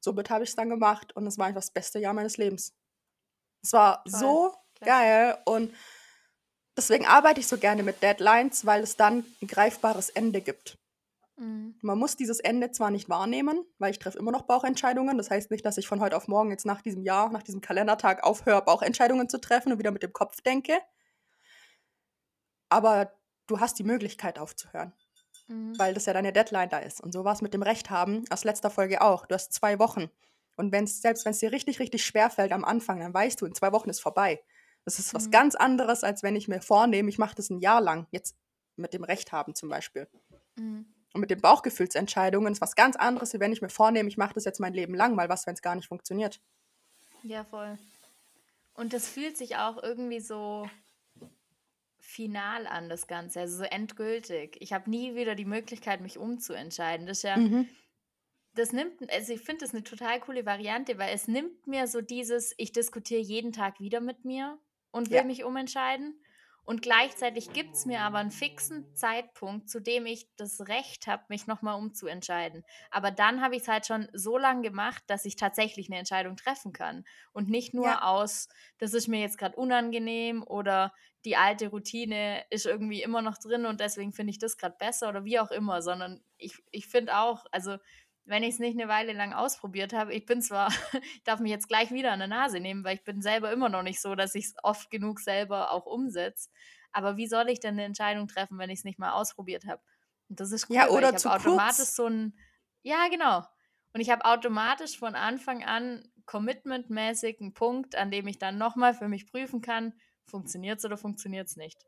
somit 0.00 0.30
habe 0.30 0.44
ich 0.44 0.50
es 0.50 0.56
dann 0.56 0.70
gemacht 0.70 1.14
und 1.14 1.26
es 1.26 1.38
war 1.38 1.46
einfach 1.46 1.60
das 1.60 1.72
beste 1.72 1.98
Jahr 1.98 2.14
meines 2.14 2.36
Lebens. 2.38 2.74
Es 3.62 3.72
war 3.72 4.02
Toll. 4.04 4.12
so 4.20 4.54
geil 4.80 5.36
und 5.44 5.74
deswegen 6.76 7.06
arbeite 7.06 7.40
ich 7.40 7.46
so 7.46 7.58
gerne 7.58 7.82
mit 7.82 8.02
Deadlines, 8.02 8.64
weil 8.64 8.82
es 8.82 8.96
dann 8.96 9.26
ein 9.42 9.46
greifbares 9.46 10.08
Ende 10.10 10.40
gibt. 10.40 10.78
Mhm. 11.40 11.74
Man 11.80 11.98
muss 11.98 12.16
dieses 12.16 12.38
Ende 12.38 12.70
zwar 12.70 12.90
nicht 12.90 13.08
wahrnehmen, 13.08 13.64
weil 13.78 13.90
ich 13.90 13.98
treffe 13.98 14.18
immer 14.18 14.30
noch 14.30 14.42
Bauchentscheidungen. 14.42 15.16
Das 15.16 15.30
heißt 15.30 15.50
nicht, 15.50 15.64
dass 15.64 15.78
ich 15.78 15.88
von 15.88 16.00
heute 16.00 16.16
auf 16.16 16.28
morgen 16.28 16.50
jetzt 16.50 16.66
nach 16.66 16.82
diesem 16.82 17.02
Jahr, 17.02 17.30
nach 17.30 17.42
diesem 17.42 17.60
Kalendertag 17.60 18.22
aufhöre, 18.22 18.62
Bauchentscheidungen 18.62 19.28
zu 19.28 19.40
treffen 19.40 19.72
und 19.72 19.78
wieder 19.78 19.90
mit 19.90 20.02
dem 20.02 20.12
Kopf 20.12 20.40
denke. 20.42 20.74
Aber 22.68 23.12
du 23.46 23.58
hast 23.60 23.78
die 23.78 23.84
Möglichkeit 23.84 24.38
aufzuhören, 24.38 24.92
Mhm. 25.48 25.78
weil 25.78 25.94
das 25.94 26.06
ja 26.06 26.12
deine 26.12 26.32
Deadline 26.32 26.68
da 26.68 26.78
ist. 26.78 27.00
Und 27.00 27.12
so 27.12 27.24
war 27.24 27.32
es 27.32 27.42
mit 27.42 27.54
dem 27.54 27.62
Recht 27.62 27.90
haben 27.90 28.24
aus 28.30 28.44
letzter 28.44 28.70
Folge 28.70 29.00
auch. 29.00 29.26
Du 29.26 29.34
hast 29.34 29.52
zwei 29.52 29.78
Wochen. 29.78 30.10
Und 30.56 30.72
wenn's, 30.72 31.00
selbst 31.00 31.24
wenn 31.24 31.32
es 31.32 31.38
dir 31.38 31.52
richtig, 31.52 31.78
richtig 31.80 32.04
schwer 32.04 32.28
fällt 32.30 32.52
am 32.52 32.64
Anfang, 32.64 33.00
dann 33.00 33.14
weißt 33.14 33.40
du, 33.40 33.46
in 33.46 33.54
zwei 33.54 33.72
Wochen 33.72 33.88
ist 33.90 34.00
vorbei. 34.00 34.42
Das 34.84 34.98
ist 34.98 35.14
was 35.14 35.26
Mhm. 35.26 35.30
ganz 35.30 35.54
anderes, 35.54 36.04
als 36.04 36.22
wenn 36.22 36.36
ich 36.36 36.48
mir 36.48 36.60
vornehme, 36.60 37.08
ich 37.08 37.18
mache 37.18 37.34
das 37.34 37.48
ein 37.50 37.60
Jahr 37.60 37.80
lang, 37.80 38.06
jetzt 38.10 38.36
mit 38.76 38.92
dem 38.92 39.04
Recht 39.04 39.32
haben 39.32 39.54
zum 39.54 39.68
Beispiel. 39.70 40.06
Mhm. 40.56 40.86
Und 41.12 41.20
mit 41.22 41.30
den 41.30 41.40
Bauchgefühlsentscheidungen 41.40 42.52
ist 42.52 42.60
was 42.60 42.76
ganz 42.76 42.96
anderes, 42.96 43.34
wie 43.34 43.40
wenn 43.40 43.52
ich 43.52 43.62
mir 43.62 43.68
vornehme, 43.68 44.08
ich 44.08 44.16
mache 44.16 44.34
das 44.34 44.44
jetzt 44.44 44.60
mein 44.60 44.74
Leben 44.74 44.94
lang, 44.94 45.16
weil 45.16 45.28
was, 45.28 45.46
wenn 45.46 45.54
es 45.54 45.62
gar 45.62 45.74
nicht 45.74 45.88
funktioniert. 45.88 46.40
Ja, 47.22 47.44
voll. 47.44 47.78
Und 48.74 48.92
das 48.92 49.08
fühlt 49.08 49.36
sich 49.36 49.56
auch 49.56 49.82
irgendwie 49.82 50.20
so 50.20 50.68
final 51.98 52.66
an, 52.66 52.88
das 52.88 53.06
Ganze, 53.06 53.40
also 53.40 53.58
so 53.58 53.64
endgültig. 53.64 54.56
Ich 54.60 54.72
habe 54.72 54.88
nie 54.90 55.14
wieder 55.14 55.34
die 55.34 55.44
Möglichkeit, 55.44 56.00
mich 56.00 56.18
umzuentscheiden. 56.18 57.06
Das 57.06 57.18
ist 57.18 57.22
ja, 57.24 57.36
Mhm. 57.36 57.68
das 58.54 58.72
nimmt, 58.72 59.10
also 59.12 59.32
ich 59.32 59.40
finde 59.42 59.64
das 59.64 59.74
eine 59.74 59.84
total 59.84 60.20
coole 60.20 60.46
Variante, 60.46 60.98
weil 60.98 61.14
es 61.14 61.28
nimmt 61.28 61.66
mir 61.66 61.86
so 61.86 62.00
dieses, 62.00 62.54
ich 62.56 62.72
diskutiere 62.72 63.20
jeden 63.20 63.52
Tag 63.52 63.80
wieder 63.80 64.00
mit 64.00 64.24
mir 64.24 64.58
und 64.90 65.10
will 65.10 65.18
Ja. 65.18 65.24
mich 65.24 65.44
umentscheiden. 65.44 66.20
Und 66.64 66.82
gleichzeitig 66.82 67.52
gibt 67.52 67.74
es 67.74 67.86
mir 67.86 68.00
aber 68.02 68.18
einen 68.18 68.30
fixen 68.30 68.86
Zeitpunkt, 68.94 69.68
zu 69.68 69.80
dem 69.80 70.06
ich 70.06 70.28
das 70.36 70.60
Recht 70.68 71.06
habe, 71.06 71.24
mich 71.28 71.46
nochmal 71.46 71.76
umzuentscheiden. 71.78 72.64
Aber 72.90 73.10
dann 73.10 73.40
habe 73.42 73.56
ich 73.56 73.62
es 73.62 73.68
halt 73.68 73.86
schon 73.86 74.08
so 74.12 74.38
lange 74.38 74.62
gemacht, 74.62 75.02
dass 75.08 75.24
ich 75.24 75.36
tatsächlich 75.36 75.88
eine 75.88 75.98
Entscheidung 75.98 76.36
treffen 76.36 76.72
kann. 76.72 77.04
Und 77.32 77.48
nicht 77.48 77.74
nur 77.74 77.86
Ja. 77.86 78.02
aus, 78.04 78.48
das 78.78 78.94
ist 78.94 79.08
mir 79.08 79.20
jetzt 79.20 79.38
gerade 79.38 79.56
unangenehm 79.56 80.42
oder 80.42 80.92
die 81.24 81.36
alte 81.36 81.68
Routine 81.68 82.44
ist 82.50 82.64
irgendwie 82.66 83.02
immer 83.02 83.20
noch 83.20 83.36
drin 83.36 83.66
und 83.66 83.80
deswegen 83.80 84.12
finde 84.12 84.30
ich 84.30 84.38
das 84.38 84.56
gerade 84.56 84.76
besser 84.78 85.08
oder 85.10 85.24
wie 85.24 85.38
auch 85.38 85.50
immer, 85.50 85.82
sondern 85.82 86.22
ich, 86.38 86.62
ich 86.70 86.86
finde 86.86 87.18
auch, 87.18 87.44
also 87.52 87.76
wenn 88.24 88.42
ich 88.42 88.54
es 88.54 88.58
nicht 88.58 88.78
eine 88.78 88.88
Weile 88.88 89.12
lang 89.12 89.32
ausprobiert 89.32 89.92
habe, 89.92 90.14
ich 90.14 90.26
bin 90.26 90.42
zwar, 90.42 90.68
ich 91.14 91.22
darf 91.24 91.40
mich 91.40 91.50
jetzt 91.50 91.68
gleich 91.68 91.90
wieder 91.90 92.12
an 92.12 92.20
der 92.20 92.28
Nase 92.28 92.60
nehmen, 92.60 92.84
weil 92.84 92.96
ich 92.96 93.04
bin 93.04 93.22
selber 93.22 93.52
immer 93.52 93.68
noch 93.68 93.82
nicht 93.82 94.00
so, 94.00 94.14
dass 94.14 94.34
ich 94.34 94.46
es 94.46 94.54
oft 94.62 94.90
genug 94.90 95.20
selber 95.20 95.70
auch 95.72 95.86
umsetze. 95.86 96.48
Aber 96.92 97.16
wie 97.16 97.26
soll 97.26 97.48
ich 97.48 97.60
denn 97.60 97.74
eine 97.74 97.84
Entscheidung 97.84 98.28
treffen, 98.28 98.58
wenn 98.58 98.70
ich 98.70 98.80
es 98.80 98.84
nicht 98.84 98.98
mal 98.98 99.12
ausprobiert 99.12 99.66
habe? 99.66 99.82
Und 100.28 100.40
das 100.40 100.52
ist 100.52 100.68
cool, 100.70 100.76
Ja, 100.76 100.88
oder 100.88 101.10
ich 101.10 101.24
habe 101.24 101.30
automatisch 101.30 101.76
kurz. 101.76 101.96
so 101.96 102.06
ein, 102.06 102.38
ja 102.82 103.08
genau. 103.08 103.44
Und 103.92 104.00
ich 104.00 104.10
habe 104.10 104.24
automatisch 104.24 104.98
von 104.98 105.14
Anfang 105.14 105.64
an 105.64 106.08
commitmentmäßig 106.26 107.40
einen 107.40 107.54
Punkt, 107.54 107.96
an 107.96 108.10
dem 108.10 108.26
ich 108.28 108.38
dann 108.38 108.58
nochmal 108.58 108.94
für 108.94 109.08
mich 109.08 109.26
prüfen 109.26 109.60
kann, 109.60 109.94
funktioniert 110.24 110.78
es 110.78 110.84
oder 110.84 110.96
funktioniert 110.96 111.48
es 111.48 111.56
nicht. 111.56 111.84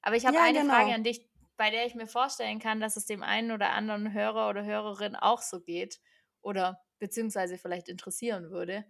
Aber 0.00 0.16
ich 0.16 0.26
habe 0.26 0.36
Ja, 0.36 0.44
eine 0.44 0.60
Frage 0.62 0.86
genau. 0.86 0.94
an 0.94 1.04
dich, 1.04 1.28
bei 1.56 1.70
der 1.70 1.86
ich 1.86 1.94
mir 1.94 2.06
vorstellen 2.06 2.58
kann, 2.58 2.80
dass 2.80 2.96
es 2.96 3.06
dem 3.06 3.22
einen 3.22 3.52
oder 3.52 3.70
anderen 3.72 4.12
Hörer 4.12 4.48
oder 4.48 4.64
Hörerin 4.64 5.16
auch 5.16 5.40
so 5.42 5.60
geht 5.60 6.00
oder 6.40 6.80
beziehungsweise 6.98 7.58
vielleicht 7.58 7.88
interessieren 7.88 8.50
würde. 8.50 8.84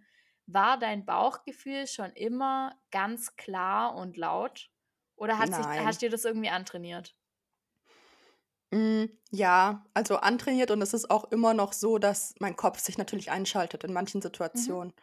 War 0.45 0.77
dein 0.77 1.05
Bauchgefühl 1.05 1.87
schon 1.87 2.11
immer 2.11 2.79
ganz 2.91 3.35
klar 3.35 3.95
und 3.95 4.17
laut 4.17 4.69
oder 5.15 5.37
hat 5.39 5.53
sich, 5.53 5.69
hast 5.79 6.01
du 6.01 6.07
dir 6.07 6.11
das 6.11 6.25
irgendwie 6.25 6.49
antrainiert? 6.49 7.15
Mm, 8.71 9.05
ja, 9.31 9.85
also 9.93 10.17
antrainiert 10.17 10.71
und 10.71 10.81
es 10.81 10.93
ist 10.93 11.09
auch 11.11 11.31
immer 11.31 11.53
noch 11.53 11.73
so, 11.73 11.97
dass 11.99 12.33
mein 12.39 12.55
Kopf 12.55 12.79
sich 12.79 12.97
natürlich 12.97 13.29
einschaltet 13.31 13.83
in 13.83 13.93
manchen 13.93 14.21
Mhm. 14.53 14.77
Situationen. 14.77 14.93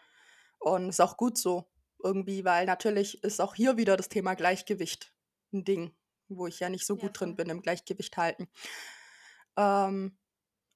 Und 0.60 0.88
ist 0.90 1.00
auch 1.00 1.16
gut 1.18 1.38
so 1.38 1.66
irgendwie, 2.02 2.44
weil 2.44 2.66
natürlich 2.66 3.24
ist 3.24 3.40
auch 3.40 3.54
hier 3.54 3.76
wieder 3.78 3.96
das 3.96 4.08
Thema 4.10 4.34
Gleichgewicht 4.34 5.14
ein 5.52 5.64
Ding, 5.64 5.96
wo 6.36 6.46
ich 6.46 6.60
ja 6.60 6.68
nicht 6.68 6.86
so 6.86 6.96
Ja, 6.96 6.98
gut 6.98 7.20
drin 7.20 7.34
voll. 7.34 7.36
bin 7.36 7.50
im 7.50 7.62
Gleichgewicht 7.62 8.16
halten. 8.16 8.48
Ähm, 9.56 10.16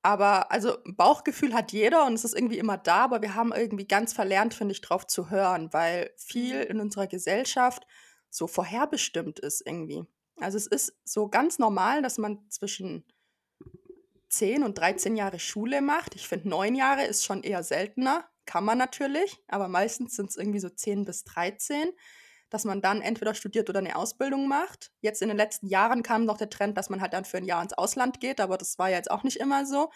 aber 0.02 0.52
also 0.52 0.78
Bauchgefühl 0.86 1.54
hat 1.54 1.72
jeder 1.72 2.06
und 2.06 2.14
es 2.14 2.24
ist 2.24 2.34
irgendwie 2.34 2.58
immer 2.58 2.78
da, 2.78 3.04
aber 3.04 3.22
wir 3.22 3.34
haben 3.34 3.52
irgendwie 3.52 3.86
ganz 3.88 4.12
verlernt, 4.12 4.54
finde 4.54 4.72
ich, 4.72 4.80
drauf 4.82 5.06
zu 5.06 5.30
hören, 5.30 5.72
weil 5.72 6.12
viel 6.16 6.62
Mhm. 6.62 6.68
in 6.68 6.80
unserer 6.80 7.06
Gesellschaft 7.08 7.86
so 8.30 8.46
vorherbestimmt 8.46 9.40
ist 9.40 9.62
irgendwie. 9.66 10.04
Also 10.40 10.58
es 10.58 10.66
ist 10.66 10.98
so 11.04 11.28
ganz 11.28 11.58
normal, 11.58 12.02
dass 12.02 12.18
man 12.18 12.50
zwischen 12.50 13.04
10 14.28 14.62
und 14.64 14.78
13 14.78 15.16
Jahre 15.16 15.38
Schule 15.38 15.80
macht. 15.80 16.14
Ich 16.14 16.26
finde, 16.28 16.48
9 16.48 16.74
Jahre 16.74 17.04
ist 17.04 17.24
schon 17.24 17.42
eher 17.42 17.62
seltener. 17.62 18.28
Kann 18.46 18.64
man 18.64 18.76
natürlich, 18.78 19.42
aber 19.48 19.68
meistens 19.68 20.16
sind 20.16 20.30
es 20.30 20.36
irgendwie 20.36 20.60
so 20.60 20.68
10 20.68 21.04
bis 21.04 21.24
13, 21.24 21.88
dass 22.54 22.64
man 22.64 22.80
dann 22.80 23.02
entweder 23.02 23.34
studiert 23.34 23.68
oder 23.68 23.80
eine 23.80 23.96
Ausbildung 23.96 24.46
macht. 24.46 24.92
Jetzt 25.00 25.20
in 25.22 25.28
den 25.28 25.36
letzten 25.36 25.66
Jahren 25.66 26.04
kam 26.04 26.24
noch 26.24 26.38
der 26.38 26.48
Trend, 26.48 26.78
dass 26.78 26.88
man 26.88 27.00
halt 27.00 27.12
dann 27.12 27.24
für 27.24 27.38
ein 27.38 27.44
Jahr 27.44 27.60
ins 27.62 27.72
Ausland 27.72 28.20
geht, 28.20 28.40
aber 28.40 28.56
das 28.56 28.78
war 28.78 28.88
ja 28.88 28.96
jetzt 28.96 29.10
auch 29.10 29.24
nicht 29.24 29.38
immer 29.38 29.66
so. 29.66 29.90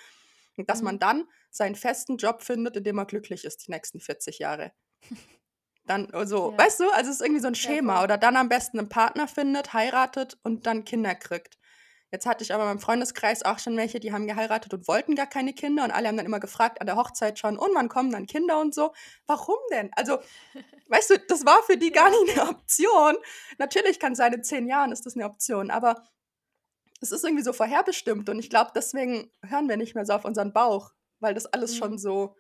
Und 0.57 0.69
dass 0.69 0.81
mhm. 0.81 0.85
man 0.85 0.99
dann 0.99 1.25
seinen 1.51 1.77
festen 1.77 2.17
Job 2.17 2.43
findet, 2.43 2.77
in 2.77 2.83
dem 2.83 2.99
er 2.99 3.07
glücklich 3.07 3.45
ist, 3.45 3.67
die 3.67 3.71
nächsten 3.71 4.01
40 4.01 4.41
Jahre. 4.41 4.73
Dann 5.87 6.07
so, 6.27 6.51
ja. 6.51 6.59
weißt 6.59 6.81
du, 6.81 6.91
also 6.91 7.09
es 7.09 7.17
ist 7.17 7.23
irgendwie 7.23 7.41
so 7.41 7.47
ein 7.49 7.55
Schema. 7.55 7.95
Ja, 7.95 8.05
oder 8.05 8.19
dann 8.19 8.37
am 8.37 8.51
besten 8.51 8.79
einen 8.79 8.91
Partner 8.91 9.27
findet, 9.27 9.73
heiratet 9.73 10.37
und 10.43 10.67
dann 10.67 10.85
Kinder 10.85 11.15
kriegt. 11.15 11.59
Jetzt 12.11 12.25
hatte 12.25 12.43
ich 12.43 12.55
aber 12.55 12.63
in 12.63 12.71
meinem 12.71 12.79
Freundeskreis 12.79 13.43
auch 13.43 13.59
schon 13.59 13.77
welche, 13.77 14.01
die 14.01 14.13
haben 14.13 14.27
geheiratet 14.27 14.73
und 14.73 14.89
wollten 14.89 15.15
gar 15.15 15.27
keine 15.27 15.53
Kinder 15.53 15.85
und 15.85 15.91
alle 15.91 16.09
haben 16.09 16.17
dann 16.17 16.25
immer 16.25 16.41
gefragt 16.41 16.81
an 16.81 16.87
der 16.87 16.97
Hochzeit 16.97 17.39
schon, 17.39 17.59
und 17.59 17.75
wann 17.75 17.89
kommen 17.89 18.11
dann 18.11 18.27
Kinder 18.27 18.61
und 18.61 18.75
so. 18.75 18.93
Warum 19.27 19.59
denn? 19.71 19.91
Also, 19.95 20.19
weißt 20.89 21.11
du, 21.11 21.19
das 21.29 21.45
war 21.45 21.63
für 21.65 21.77
die 21.77 21.93
gar 21.93 22.09
nicht 22.11 22.39
eine 22.39 22.49
Option. 22.49 23.17
Natürlich 23.59 24.01
kann 24.01 24.13
es 24.13 24.19
sein, 24.19 24.33
in 24.33 24.43
zehn 24.43 24.67
Jahren 24.67 24.91
ist 24.91 25.05
das 25.05 25.17
eine 25.17 25.27
Option, 25.27 25.71
aber 25.71 26.03
es 27.01 27.13
ist 27.13 27.25
irgendwie 27.25 27.45
so 27.45 27.53
vorherbestimmt 27.53 28.29
und 28.29 28.39
ich 28.39 28.49
glaube, 28.49 28.73
deswegen 28.75 29.31
hören 29.47 29.69
wir 29.69 29.77
nicht 29.77 29.95
mehr 29.95 30.07
so 30.07 30.15
auf 30.15 30.25
unseren 30.25 30.53
Bauch, 30.53 30.93
weil 31.21 31.35
das 31.35 31.47
alles 31.47 31.75
mhm. 31.75 31.77
schon 31.77 31.99
so, 31.99 32.37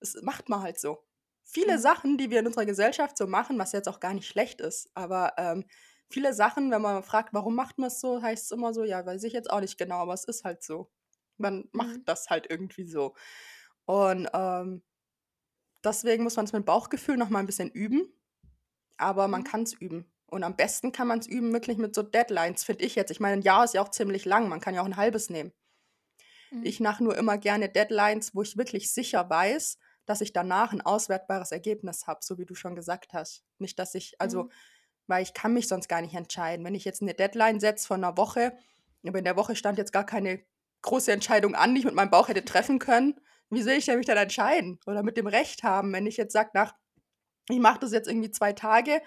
das 0.00 0.16
macht 0.22 0.48
man 0.48 0.62
halt 0.62 0.78
so. 0.78 1.04
Viele 1.44 1.76
mhm. 1.76 1.80
Sachen, 1.80 2.18
die 2.18 2.30
wir 2.30 2.40
in 2.40 2.46
unserer 2.46 2.66
Gesellschaft 2.66 3.18
so 3.18 3.26
machen, 3.26 3.58
was 3.58 3.72
jetzt 3.72 3.88
auch 3.88 4.00
gar 4.00 4.14
nicht 4.14 4.28
schlecht 4.28 4.60
ist, 4.60 4.90
aber 4.94 5.32
ähm, 5.38 5.64
viele 6.08 6.32
Sachen, 6.32 6.70
wenn 6.70 6.82
man 6.82 7.02
fragt, 7.02 7.34
warum 7.34 7.54
macht 7.54 7.78
man 7.78 7.88
es 7.88 8.00
so, 8.00 8.22
heißt 8.22 8.46
es 8.46 8.50
immer 8.50 8.72
so, 8.72 8.84
ja, 8.84 9.04
weiß 9.04 9.22
ich 9.24 9.32
jetzt 9.32 9.50
auch 9.50 9.60
nicht 9.60 9.78
genau, 9.78 9.96
aber 9.96 10.14
es 10.14 10.24
ist 10.24 10.44
halt 10.44 10.62
so. 10.62 10.90
Man 11.36 11.68
macht 11.72 11.98
mhm. 11.98 12.04
das 12.04 12.30
halt 12.30 12.50
irgendwie 12.50 12.84
so. 12.84 13.14
Und 13.84 14.28
ähm, 14.32 14.82
deswegen 15.84 16.24
muss 16.24 16.36
man 16.36 16.46
es 16.46 16.52
mit 16.52 16.64
Bauchgefühl 16.64 17.16
noch 17.16 17.28
mal 17.28 17.38
ein 17.40 17.46
bisschen 17.46 17.70
üben, 17.70 18.12
aber 18.96 19.28
man 19.28 19.42
mhm. 19.42 19.44
kann 19.44 19.62
es 19.62 19.74
üben. 19.74 20.10
Und 20.26 20.44
am 20.44 20.56
besten 20.56 20.92
kann 20.92 21.08
man 21.08 21.20
es 21.20 21.26
üben 21.26 21.52
wirklich 21.52 21.78
mit 21.78 21.94
so 21.94 22.02
Deadlines, 22.02 22.64
finde 22.64 22.84
ich 22.84 22.94
jetzt. 22.94 23.10
Ich 23.10 23.20
meine, 23.20 23.34
ein 23.34 23.42
Jahr 23.42 23.64
ist 23.64 23.74
ja 23.74 23.82
auch 23.82 23.90
ziemlich 23.90 24.24
lang, 24.24 24.48
man 24.48 24.60
kann 24.60 24.74
ja 24.74 24.82
auch 24.82 24.86
ein 24.86 24.96
halbes 24.96 25.30
nehmen. 25.30 25.52
Mhm. 26.50 26.64
Ich 26.64 26.80
mache 26.80 27.04
nur 27.04 27.16
immer 27.16 27.38
gerne 27.38 27.68
Deadlines, 27.68 28.34
wo 28.34 28.42
ich 28.42 28.56
wirklich 28.56 28.92
sicher 28.92 29.28
weiß, 29.28 29.78
dass 30.04 30.20
ich 30.22 30.32
danach 30.32 30.72
ein 30.72 30.80
auswertbares 30.80 31.52
Ergebnis 31.52 32.06
habe, 32.06 32.20
so 32.22 32.38
wie 32.38 32.46
du 32.46 32.54
schon 32.54 32.74
gesagt 32.74 33.12
hast. 33.12 33.44
Nicht, 33.58 33.78
dass 33.78 33.94
ich, 33.94 34.20
also 34.20 34.44
mhm 34.44 34.50
weil 35.08 35.22
ich 35.22 35.34
kann 35.34 35.52
mich 35.52 35.66
sonst 35.66 35.88
gar 35.88 36.00
nicht 36.00 36.14
entscheiden. 36.14 36.64
Wenn 36.64 36.74
ich 36.74 36.84
jetzt 36.84 37.02
eine 37.02 37.14
Deadline 37.14 37.58
setze 37.58 37.86
von 37.86 38.04
einer 38.04 38.16
Woche, 38.16 38.56
aber 39.06 39.18
in 39.18 39.24
der 39.24 39.36
Woche 39.36 39.56
stand 39.56 39.78
jetzt 39.78 39.92
gar 39.92 40.06
keine 40.06 40.40
große 40.82 41.10
Entscheidung 41.10 41.54
an, 41.54 41.74
die 41.74 41.80
ich 41.80 41.84
mit 41.84 41.94
meinem 41.94 42.10
Bauch 42.10 42.28
hätte 42.28 42.44
treffen 42.44 42.78
können, 42.78 43.20
wie 43.50 43.62
soll 43.62 43.74
ich 43.74 43.86
denn 43.86 43.96
mich 43.96 44.06
dann 44.06 44.18
entscheiden 44.18 44.78
oder 44.86 45.02
mit 45.02 45.16
dem 45.16 45.26
Recht 45.26 45.62
haben, 45.62 45.92
wenn 45.92 46.06
ich 46.06 46.16
jetzt 46.16 46.32
sage, 46.32 46.50
nach, 46.54 46.74
ich 47.48 47.58
mache 47.58 47.80
das 47.80 47.92
jetzt 47.92 48.08
irgendwie 48.08 48.30
zwei 48.30 48.52
Tage 48.52 49.00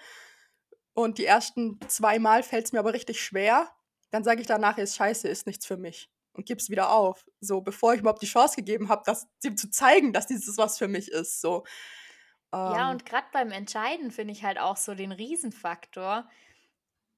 und 0.94 1.18
die 1.18 1.24
ersten 1.24 1.78
zwei 1.88 2.18
Mal 2.18 2.42
fällt 2.42 2.66
es 2.66 2.72
mir 2.72 2.80
aber 2.80 2.92
richtig 2.92 3.22
schwer, 3.22 3.70
dann 4.10 4.24
sage 4.24 4.40
ich 4.40 4.46
danach, 4.46 4.78
ist 4.78 4.96
scheiße, 4.96 5.28
ist 5.28 5.46
nichts 5.46 5.64
für 5.64 5.76
mich 5.76 6.10
und 6.34 6.46
gebe 6.46 6.60
es 6.60 6.70
wieder 6.70 6.90
auf. 6.90 7.24
So, 7.40 7.60
bevor 7.60 7.94
ich 7.94 8.00
überhaupt 8.00 8.22
die 8.22 8.26
Chance 8.26 8.56
gegeben 8.56 8.88
habe, 8.88 9.02
das 9.06 9.28
dem 9.44 9.56
zu 9.56 9.70
zeigen, 9.70 10.12
dass 10.12 10.26
dieses 10.26 10.58
was 10.58 10.78
für 10.78 10.88
mich 10.88 11.08
ist. 11.08 11.40
So. 11.40 11.64
Ja, 12.52 12.86
ähm. 12.86 12.90
und 12.90 13.06
gerade 13.06 13.26
beim 13.32 13.50
Entscheiden 13.50 14.10
finde 14.10 14.32
ich 14.32 14.44
halt 14.44 14.58
auch 14.58 14.76
so 14.76 14.94
den 14.94 15.12
Riesenfaktor. 15.12 16.28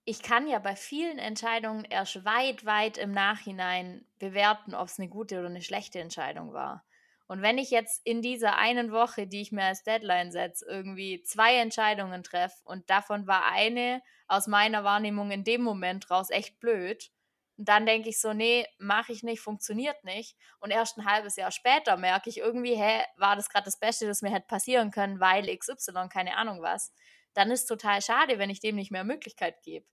Ich 0.05 0.23
kann 0.23 0.47
ja 0.47 0.59
bei 0.59 0.77
vielen 0.77 1.19
Entscheidungen 1.19 1.85
erst 1.85 2.25
weit, 2.25 2.65
weit 2.67 2.99
im 2.99 3.13
Nachhinein 3.13 4.07
bewerten, 4.19 4.75
ob 4.75 4.89
es 4.89 4.99
eine 4.99 5.09
gute 5.09 5.39
oder 5.39 5.49
eine 5.49 5.63
schlechte 5.63 5.99
Entscheidung 5.99 6.53
war. 6.53 6.85
Und 7.27 7.41
wenn 7.41 7.57
ich 7.57 7.71
jetzt 7.71 8.07
in 8.07 8.21
dieser 8.21 8.59
einen 8.59 8.93
Woche, 8.93 9.27
die 9.27 9.41
ich 9.41 9.51
mir 9.51 9.65
als 9.65 9.83
Deadline 9.83 10.31
setze, 10.31 10.67
irgendwie 10.69 11.23
zwei 11.23 11.57
Entscheidungen 11.57 12.23
treffe 12.23 12.59
und 12.65 12.91
davon 12.91 13.27
war 13.27 13.47
eine 13.47 14.03
aus 14.29 14.47
meiner 14.47 14.85
Wahrnehmung 14.85 15.31
in 15.31 15.43
dem 15.43 15.63
Moment 15.63 16.11
raus 16.11 16.29
echt 16.31 16.61
blöd, 16.61 17.11
und 17.57 17.69
dann 17.69 17.87
denke 17.87 18.09
ich 18.09 18.21
so, 18.21 18.33
nee, 18.33 18.67
mache 18.79 19.13
ich 19.13 19.23
nicht, 19.23 19.41
funktioniert 19.41 20.03
nicht. 20.05 20.37
Und 20.59 20.71
erst 20.71 20.99
ein 20.99 21.05
halbes 21.05 21.37
Jahr 21.37 21.53
später 21.53 21.97
merke 21.97 22.29
ich 22.29 22.39
irgendwie, 22.39 22.75
hä, 22.75 23.03
war 23.17 23.37
das 23.37 23.49
gerade 23.49 23.67
das 23.67 23.79
Beste, 23.79 24.07
das 24.07 24.23
mir 24.23 24.31
hätte 24.31 24.47
passieren 24.47 24.91
können, 24.91 25.21
weil 25.21 25.47
XY, 25.57 26.09
keine 26.09 26.37
Ahnung 26.37 26.63
was. 26.63 26.93
Dann 27.33 27.51
ist 27.51 27.63
es 27.63 27.67
total 27.67 28.03
schade, 28.03 28.39
wenn 28.39 28.51
ich 28.51 28.61
dem 28.61 28.77
nicht 28.77 28.91
mehr 28.91 29.05
Möglichkeit 29.05 29.63
gebe. 29.63 29.87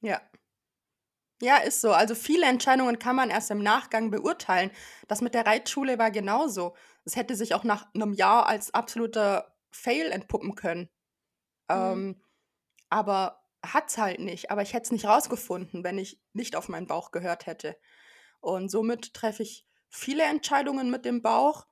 Ja. 0.00 0.20
Ja, 1.42 1.58
ist 1.58 1.82
so. 1.82 1.92
Also 1.92 2.14
viele 2.14 2.46
Entscheidungen 2.46 2.98
kann 2.98 3.16
man 3.16 3.28
erst 3.28 3.50
im 3.50 3.62
Nachgang 3.62 4.10
beurteilen. 4.10 4.70
Das 5.06 5.20
mit 5.20 5.34
der 5.34 5.44
Reitschule 5.44 5.98
war 5.98 6.10
genauso. 6.10 6.74
Es 7.04 7.16
hätte 7.16 7.36
sich 7.36 7.54
auch 7.54 7.64
nach 7.64 7.86
einem 7.94 8.14
Jahr 8.14 8.46
als 8.46 8.72
absoluter 8.72 9.54
Fail 9.70 10.10
entpuppen 10.10 10.54
können. 10.54 10.88
Mhm. 11.68 11.76
Ähm, 11.76 12.22
aber 12.88 13.45
hat's 13.64 13.98
halt 13.98 14.20
nicht, 14.20 14.50
aber 14.50 14.62
ich 14.62 14.72
hätte 14.72 14.84
es 14.84 14.90
nicht 14.92 15.06
rausgefunden, 15.06 15.84
wenn 15.84 15.98
ich 15.98 16.20
nicht 16.32 16.56
auf 16.56 16.68
meinen 16.68 16.86
Bauch 16.86 17.10
gehört 17.10 17.46
hätte. 17.46 17.76
Und 18.40 18.70
somit 18.70 19.14
treffe 19.14 19.42
ich 19.42 19.66
viele 19.88 20.24
Entscheidungen 20.24 20.90
mit 20.90 21.04
dem 21.04 21.22
Bauch. 21.22 21.66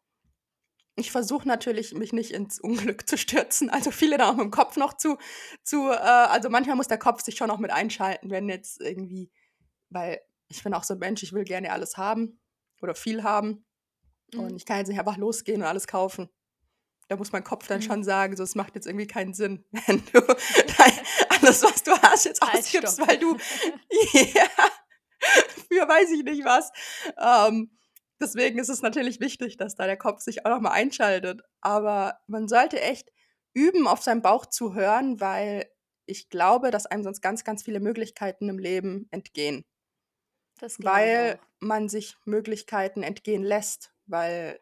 Ich 0.96 1.10
versuche 1.10 1.46
natürlich, 1.48 1.92
mich 1.94 2.12
nicht 2.12 2.30
ins 2.32 2.60
Unglück 2.60 3.08
zu 3.08 3.18
stürzen, 3.18 3.70
also 3.70 3.90
viele 3.90 4.18
da 4.18 4.30
auch 4.30 4.36
mit 4.36 4.44
dem 4.44 4.50
Kopf 4.50 4.76
noch 4.76 4.94
zu, 4.94 5.18
zu 5.62 5.90
äh, 5.90 5.96
also 5.96 6.50
manchmal 6.50 6.76
muss 6.76 6.88
der 6.88 6.98
Kopf 6.98 7.22
sich 7.22 7.36
schon 7.36 7.48
noch 7.48 7.58
mit 7.58 7.72
einschalten, 7.72 8.30
wenn 8.30 8.48
jetzt 8.48 8.80
irgendwie, 8.80 9.30
weil 9.90 10.20
ich 10.48 10.62
bin 10.62 10.74
auch 10.74 10.84
so 10.84 10.94
ein 10.94 11.00
Mensch, 11.00 11.22
ich 11.22 11.32
will 11.32 11.44
gerne 11.44 11.72
alles 11.72 11.96
haben 11.96 12.40
oder 12.80 12.94
viel 12.94 13.22
haben. 13.22 13.66
Mhm. 14.32 14.40
Und 14.40 14.56
ich 14.56 14.64
kann 14.64 14.78
jetzt 14.78 14.88
nicht 14.88 14.98
einfach 14.98 15.16
losgehen 15.16 15.62
und 15.62 15.68
alles 15.68 15.86
kaufen 15.86 16.30
da 17.08 17.16
muss 17.16 17.32
mein 17.32 17.44
Kopf 17.44 17.66
dann 17.66 17.80
mhm. 17.80 17.82
schon 17.82 18.04
sagen, 18.04 18.36
so 18.36 18.42
es 18.42 18.54
macht 18.54 18.74
jetzt 18.74 18.86
irgendwie 18.86 19.06
keinen 19.06 19.34
Sinn, 19.34 19.64
wenn 19.86 20.02
du 20.12 20.20
alles, 21.28 21.62
was 21.62 21.82
du 21.82 21.92
hast, 22.02 22.24
jetzt 22.24 22.42
ausgibst, 22.42 23.00
weil 23.06 23.18
du 23.18 23.36
ja, 24.12 24.48
für 25.68 25.88
weiß 25.88 26.10
ich 26.12 26.24
nicht 26.24 26.44
was. 26.44 26.70
Ähm, 27.18 27.70
deswegen 28.20 28.58
ist 28.58 28.68
es 28.68 28.82
natürlich 28.82 29.20
wichtig, 29.20 29.56
dass 29.56 29.74
da 29.74 29.86
der 29.86 29.96
Kopf 29.96 30.20
sich 30.20 30.44
auch 30.44 30.50
nochmal 30.50 30.72
einschaltet. 30.72 31.42
Aber 31.60 32.18
man 32.26 32.48
sollte 32.48 32.80
echt 32.80 33.10
üben, 33.52 33.86
auf 33.86 34.02
seinen 34.02 34.22
Bauch 34.22 34.46
zu 34.46 34.74
hören, 34.74 35.20
weil 35.20 35.66
ich 36.06 36.28
glaube, 36.28 36.70
dass 36.70 36.86
einem 36.86 37.02
sonst 37.02 37.22
ganz, 37.22 37.44
ganz 37.44 37.62
viele 37.62 37.80
Möglichkeiten 37.80 38.48
im 38.48 38.58
Leben 38.58 39.08
entgehen. 39.10 39.64
weil 40.78 41.38
man 41.60 41.88
sich 41.88 42.16
Möglichkeiten 42.24 43.02
entgehen 43.02 43.42
lässt, 43.42 43.92
weil 44.06 44.60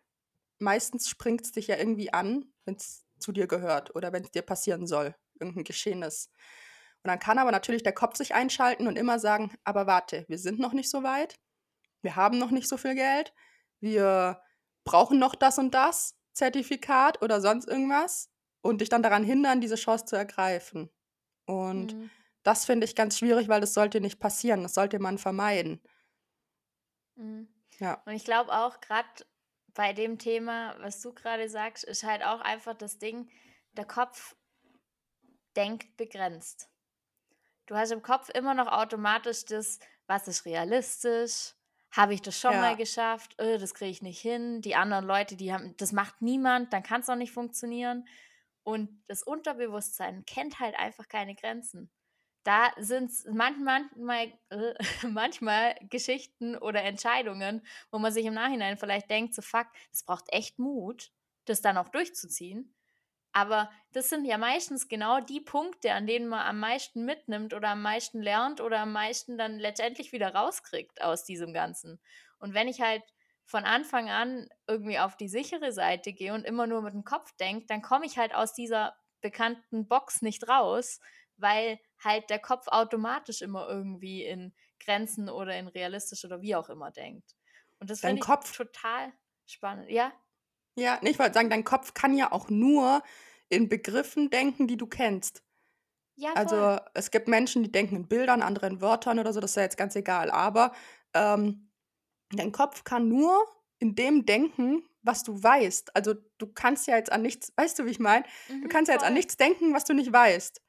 meistens 0.63 1.09
springt 1.09 1.45
es 1.45 1.53
dich 1.53 1.67
ja 1.67 1.77
irgendwie 1.77 2.13
an, 2.13 2.47
wenn 2.65 2.77
es 2.77 3.05
zu 3.19 3.33
dir 3.33 3.47
gehört 3.47 3.95
oder 3.95 4.13
wenn 4.13 4.25
es 4.25 4.31
dir 4.31 4.43
passieren 4.43 4.87
soll, 4.87 5.15
irgendein 5.39 5.65
Geschehnis. 5.65 6.31
Und 7.03 7.09
dann 7.09 7.19
kann 7.19 7.39
aber 7.39 7.51
natürlich 7.51 7.83
der 7.83 7.93
Kopf 7.93 8.17
sich 8.17 8.35
einschalten 8.35 8.87
und 8.87 8.97
immer 8.97 9.19
sagen, 9.19 9.55
aber 9.65 9.87
warte, 9.87 10.25
wir 10.29 10.39
sind 10.39 10.61
noch 10.61 10.73
nicht 10.73 10.89
so 10.89 11.03
weit, 11.03 11.37
wir 12.01 12.17
haben 12.17 12.39
noch 12.39 12.51
nicht 12.51 12.69
so 12.69 12.77
viel 12.77 12.95
Geld, 12.95 13.35
wir 13.81 14.41
brauchen 14.85 15.19
noch 15.19 15.35
das 15.35 15.59
und 15.59 15.75
das 15.75 16.17
Zertifikat 16.33 17.21
oder 17.23 17.41
sonst 17.41 17.69
irgendwas 17.69 18.31
und 18.63 18.81
dich 18.81 18.89
dann 18.89 19.03
daran 19.03 19.25
hindern, 19.25 19.61
diese 19.61 19.75
Chance 19.75 20.05
zu 20.07 20.17
ergreifen. 20.17 20.91
Und 21.45 21.95
mhm. 21.95 22.11
das 22.45 22.65
finde 22.65 22.85
ich 22.85 22.95
ganz 22.95 23.19
schwierig, 23.19 23.49
weil 23.49 23.61
das 23.61 23.75
sollte 23.75 24.01
nicht 24.01 24.21
passieren, 24.21 24.63
das 24.63 24.75
sollte 24.75 25.01
man 25.01 25.19
vermeiden. 25.19 25.81
Mhm. 27.17 27.49
Ja. 27.79 28.01
Und 28.07 28.13
ich 28.13 28.25
glaube 28.25 28.53
auch, 28.53 28.81
gerade 28.81 29.09
bei 29.75 29.93
dem 29.93 30.19
Thema, 30.19 30.77
was 30.81 31.01
du 31.01 31.13
gerade 31.13 31.49
sagst, 31.49 31.85
ist 31.85 32.05
halt 32.05 32.23
auch 32.23 32.41
einfach 32.41 32.75
das 32.75 32.99
Ding, 32.99 33.31
der 33.73 33.87
Kopf 33.87 34.37
denkt 35.57 35.97
begrenzt. 35.97 36.69
Du 37.67 37.77
hast 37.77 37.91
im 37.91 38.03
Kopf 38.03 38.29
immer 38.31 38.55
noch 38.55 38.67
automatisch 38.67 39.45
das, 39.45 39.79
was 40.07 40.29
ist 40.29 40.45
realistisch, 40.45 41.55
habe 41.91 42.15
ich 42.15 42.23
das 42.23 42.39
schon 42.39 42.53
ja. 42.53 42.61
mal 42.61 42.77
geschafft, 42.77 43.35
öh, 43.41 43.59
das 43.59 43.75
kriege 43.75 43.91
ich 43.91 44.03
nicht 44.03 44.21
hin, 44.21 44.63
die 44.63 44.75
anderen 44.75 45.05
Leute, 45.05 45.37
die 45.37 45.53
haben, 45.53 45.77
das 45.77 45.93
macht 45.93 46.23
niemand, 46.23 46.73
dann 46.73 46.83
kann 46.83 47.03
es 47.03 47.09
auch 47.09 47.17
nicht 47.17 47.33
funktionieren. 47.33 48.07
Und 48.65 49.03
das 49.09 49.23
Unterbewusstsein 49.23 50.25
kennt 50.25 50.61
halt 50.61 50.79
einfach 50.79 51.09
keine 51.09 51.35
Grenzen 51.35 51.91
da 52.45 52.73
sind 52.79 53.11
es 53.11 53.25
manchmal, 53.27 53.85
äh, 54.51 54.75
manchmal 55.09 55.77
Geschichten 55.91 56.57
oder 56.57 56.83
Entscheidungen, 56.83 57.65
wo 57.91 57.99
man 57.99 58.13
sich 58.13 58.27
im 58.27 58.35
Nachhinein 58.35 58.77
vielleicht 58.77 59.11
denkt, 59.11 59.35
so 59.35 59.43
fuck, 59.43 59.67
es 59.93 60.05
braucht 60.05 60.33
echt 60.33 60.59
Mut, 60.59 61.13
das 61.45 61.61
dann 61.61 61.77
auch 61.77 61.89
durchzuziehen. 61.89 62.75
Aber 63.33 63.71
das 63.93 64.11
sind 64.11 64.27
ja 64.27 64.37
meistens 64.37 64.89
genau 64.89 65.21
die 65.21 65.41
Punkte, 65.41 65.93
an 65.95 66.07
denen 66.07 66.29
man 66.29 66.47
am 66.47 66.61
meisten 66.61 67.05
mitnimmt 67.05 67.55
oder 67.55 67.71
am 67.71 67.83
meisten 67.83 68.21
lernt 68.21 68.61
oder 68.61 68.81
am 68.81 68.93
meisten 68.93 69.39
dann 69.39 69.59
letztendlich 69.59 70.13
wieder 70.13 70.35
rauskriegt 70.35 71.01
aus 71.01 71.25
diesem 71.25 71.55
Ganzen. 71.55 71.99
Und 72.39 72.53
wenn 72.53 72.69
ich 72.69 72.83
halt 72.83 73.03
von 73.45 73.65
Anfang 73.65 74.11
an 74.11 74.49
irgendwie 74.67 74.99
auf 74.99 75.17
die 75.17 75.29
sichere 75.29 75.73
Seite 75.73 76.13
gehe 76.13 76.35
und 76.35 76.45
immer 76.45 76.67
nur 76.67 76.83
mit 76.83 76.93
dem 76.93 77.05
Kopf 77.05 77.35
denke, 77.37 77.67
dann 77.67 77.81
komme 77.81 78.05
ich 78.05 78.19
halt 78.19 78.35
aus 78.35 78.53
dieser 78.53 78.95
bekannten 79.23 79.89
Box 79.89 80.21
nicht 80.21 80.49
raus, 80.49 81.01
weil 81.43 81.79
halt 82.03 82.31
der 82.31 82.39
Kopf 82.41 82.69
automatisch 82.69 83.43
immer 83.43 83.69
irgendwie 83.69 84.25
in 84.25 84.55
Grenzen 84.81 85.29
oder 85.29 85.57
in 85.59 85.69
realistisch 85.69 86.25
oder 86.25 86.41
wie 86.43 86.57
auch 86.57 86.69
immer 86.71 86.91
denkt. 86.91 87.37
Und 87.81 87.91
das 87.91 88.03
finde 88.03 88.23
ich 88.23 88.33
Kopf, 88.33 88.53
total 88.53 89.13
spannend. 89.47 89.91
Ja? 89.91 90.13
Ja, 90.79 90.99
ich 91.03 91.19
wollte 91.19 91.35
sagen, 91.35 91.51
dein 91.51 91.65
Kopf 91.65 91.95
kann 91.95 92.15
ja 92.17 92.33
auch 92.33 92.49
nur 92.49 93.03
in 93.49 93.69
Begriffen 93.69 94.31
denken, 94.31 94.67
die 94.67 94.77
du 94.77 94.87
kennst. 94.87 95.43
Ja, 96.17 96.37
voll. 96.37 96.69
Also, 96.69 96.79
es 96.95 97.11
gibt 97.11 97.29
Menschen, 97.29 97.63
die 97.65 97.73
denken 97.73 97.97
in 97.97 98.09
Bildern, 98.09 98.43
andere 98.43 98.67
in 98.69 98.81
Wörtern 98.81 99.19
oder 99.19 99.33
so, 99.33 99.41
das 99.41 99.53
ist 99.53 99.57
ja 99.57 99.63
jetzt 99.65 99.77
ganz 99.79 99.97
egal. 99.97 100.31
Aber, 100.31 100.73
ähm, 101.15 101.71
dein 102.33 102.53
Kopf 102.53 102.85
kann 102.85 103.09
nur 103.09 103.47
in 103.81 103.95
dem 103.97 104.27
denken, 104.27 104.85
was 105.03 105.25
du 105.25 105.43
weißt. 105.43 105.97
Also, 105.97 106.15
du 106.39 106.49
kannst 106.49 106.87
ja 106.89 106.97
jetzt 106.97 107.13
an 107.13 107.23
nichts 107.23 107.53
weißt 107.57 107.79
du, 107.81 107.87
wie 107.87 107.91
ich 107.91 108.01
meine? 108.01 108.25
Du 108.63 108.69
Mhm, 108.69 108.71
kannst 108.71 108.89
ja 108.89 108.95
jetzt 108.95 109.05
an 109.05 109.15
nichts 109.15 109.37
denken, 109.39 109.75
was 109.75 109.85
du 109.85 109.95
nicht 109.95 110.13
weißt. 110.13 110.63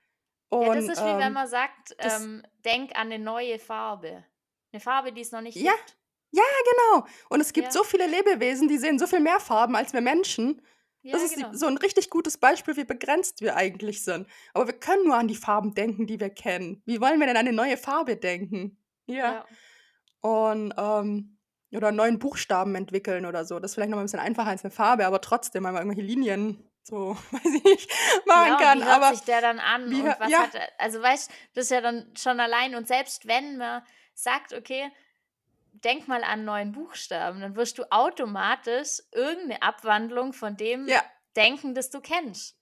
Ja, 0.60 0.70
das 0.70 0.88
Und, 0.88 0.90
ist 0.90 1.04
wie 1.04 1.18
wenn 1.18 1.34
ähm, 1.34 1.34
man 1.34 1.48
sagt, 1.48 1.96
das 2.02 2.30
ähm: 2.30 2.44
„Denk 2.66 2.96
an 2.96 3.10
'ne 3.10 3.20
neue 3.20 3.60
Farbe.“ 3.60 4.24
'Ne 4.72 4.80
Farbe, 4.80 5.12
die 5.14 5.22
es 5.22 5.32
noch 5.32 5.42
nicht 5.42 5.62
Ja, 5.62 5.72
gibt. 5.72 5.98
ja, 6.32 6.44
genau. 6.92 7.06
Und 7.30 7.42
es 7.42 7.54
gibt 7.54 7.72
Ja. 7.72 7.74
so 7.74 7.84
viele 7.84 8.08
Lebewesen, 8.08 8.68
die 8.68 8.78
sehen 8.80 8.98
so 9.00 9.06
viel 9.08 9.20
mehr 9.20 9.40
Farben 9.40 9.76
als 9.76 9.94
wir 9.94 10.02
Menschen. 10.02 10.62
Das 11.12 11.22
Ja, 11.22 11.26
ist 11.26 11.36
die 11.38 11.46
genau. 11.46 11.56
so 11.56 11.68
'n 11.68 11.78
richtig 11.78 12.10
gutes 12.10 12.38
Beispiel, 12.40 12.76
wie 12.76 12.86
begrenzt 12.86 13.42
wir 13.42 13.56
eigentlich 13.56 14.04
sind. 14.04 14.28
Aber 14.54 14.66
wir 14.68 14.74
können 14.80 15.06
nur 15.06 15.16
an 15.16 15.28
die 15.28 15.36
Farben 15.36 15.76
denken, 15.76 16.08
die 16.08 16.20
wir 16.20 16.32
kennen. 16.32 16.82
Wie 16.86 17.00
wollen 17.02 17.20
wir 17.20 17.28
denn 17.28 17.38
an 17.38 17.46
'ne 17.46 17.54
neue 17.54 17.78
Farbe 17.78 18.16
denken? 18.18 18.78
Ja. 19.10 19.54
Und, 20.22 20.74
ähm 20.78 21.30
oder 21.76 21.92
neuen 21.92 22.20
Buchstaben 22.20 22.76
entwickeln 22.76 23.26
oder 23.26 23.46
so. 23.46 23.60
Das 23.60 23.72
ist 23.72 23.76
vielleicht 23.76 23.90
noch 23.92 23.98
mal 23.98 24.04
'n 24.04 24.06
bisschen 24.06 24.20
einfacher 24.20 24.50
als 24.50 24.64
'ne 24.64 24.72
Farbe, 24.72 25.06
aber 25.08 25.22
trotzdem, 25.22 25.64
wenn 25.66 25.74
man 25.74 25.84
irgendwelche 25.84 26.08
Linien 26.08 26.64
so, 26.88 27.16
weiß 27.32 27.54
ich 27.56 27.64
nicht, 27.64 27.92
machen 28.26 28.56
Ja, 28.56 28.58
kann. 28.58 28.82
wie 28.82 28.84
hört 28.86 29.06
Aber 29.06 29.16
sich 29.16 29.24
der 29.24 29.42
dann 29.42 29.60
an 29.60 29.94
wie 29.94 30.02
und 30.02 30.18
was 30.20 30.40
ja. 30.40 30.40
hat 30.40 30.56
er 30.56 30.68
also, 30.80 31.02
weißt, 31.02 31.30
das 31.54 31.66
ist 31.66 31.70
ja 31.72 31.82
dann 31.82 32.12
schon 32.18 32.40
allein 32.40 32.74
und 32.76 32.88
selbst 32.88 33.28
wenn 33.28 33.58
man 33.58 33.84
sagt: 34.16 34.54
„Okay, 34.54 34.92
denk 35.74 36.08
mal 36.08 36.24
an 36.24 36.46
neuen 36.46 36.72
Buchstaben“, 36.74 37.42
dann 37.42 37.56
wirst 37.58 37.78
du 37.80 37.86
automatisch 37.92 39.02
irgend 39.14 39.48
'ne 39.50 39.62
Abwandlung 39.64 40.34
von 40.34 40.58
dem 40.58 40.88
Ja. 40.88 41.04
denken, 41.36 41.76
das 41.76 41.90
du 41.92 42.02
kennst. 42.02 42.58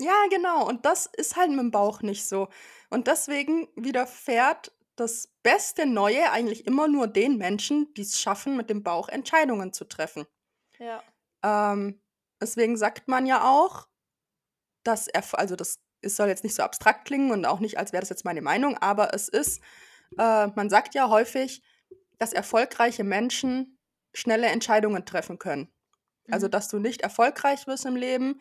Ja, 0.00 0.12
genau. 0.28 0.66
Und 0.66 0.84
das 0.84 1.06
ist 1.06 1.36
halt 1.36 1.50
mit'm 1.50 1.70
Bauch 1.70 2.02
nicht 2.02 2.26
so. 2.26 2.48
Und 2.90 3.06
deswegen 3.06 3.68
widerfährt 3.76 4.72
das 4.96 5.28
beste 5.42 5.86
Neue 5.86 6.30
eigentlich 6.32 6.66
immer 6.66 6.88
nur 6.88 7.06
den 7.06 7.36
Menschen, 7.38 7.92
die's 7.94 8.20
schaffen, 8.20 8.56
mit 8.56 8.70
dem 8.70 8.82
Bauch 8.82 9.08
Entscheidungen 9.08 9.72
zu 9.72 9.84
treffen. 9.84 10.26
Ja. 10.80 11.04
Ähm, 11.42 12.00
deswegen 12.44 12.76
sagt 12.78 13.08
man 13.08 13.26
ja 13.26 13.44
auch, 13.50 13.88
dass 14.84 15.08
Erf 15.08 15.34
also, 15.34 15.56
das 15.56 15.80
es 16.02 16.16
soll 16.16 16.28
jetzt 16.28 16.44
nicht 16.44 16.54
so 16.56 16.62
abstrakt 16.64 17.06
klingen 17.06 17.32
und 17.32 17.46
auch 17.46 17.60
nicht, 17.60 17.78
als 17.78 17.92
wäre 17.92 18.00
das 18.02 18.10
jetzt 18.10 18.24
meine 18.26 18.42
Meinung, 18.42 18.78
aber 18.78 19.14
es 19.14 19.28
ist 19.28 19.60
äh, 20.18 20.48
man 20.48 20.70
sagt 20.70 20.94
ja 20.94 21.08
häufig, 21.10 21.62
dass 22.18 22.32
erfolgreiche 22.34 23.04
Menschen 23.04 23.78
schnelle 24.14 24.48
Entscheidungen 24.48 25.06
treffen 25.06 25.38
können. 25.38 25.70
Also, 26.30 26.48
Mhm. 26.48 26.50
dass 26.50 26.68
du 26.68 26.78
nicht 26.80 27.02
erfolgreich 27.02 27.66
wirst 27.68 27.86
im 27.86 27.96
Leben, 27.96 28.40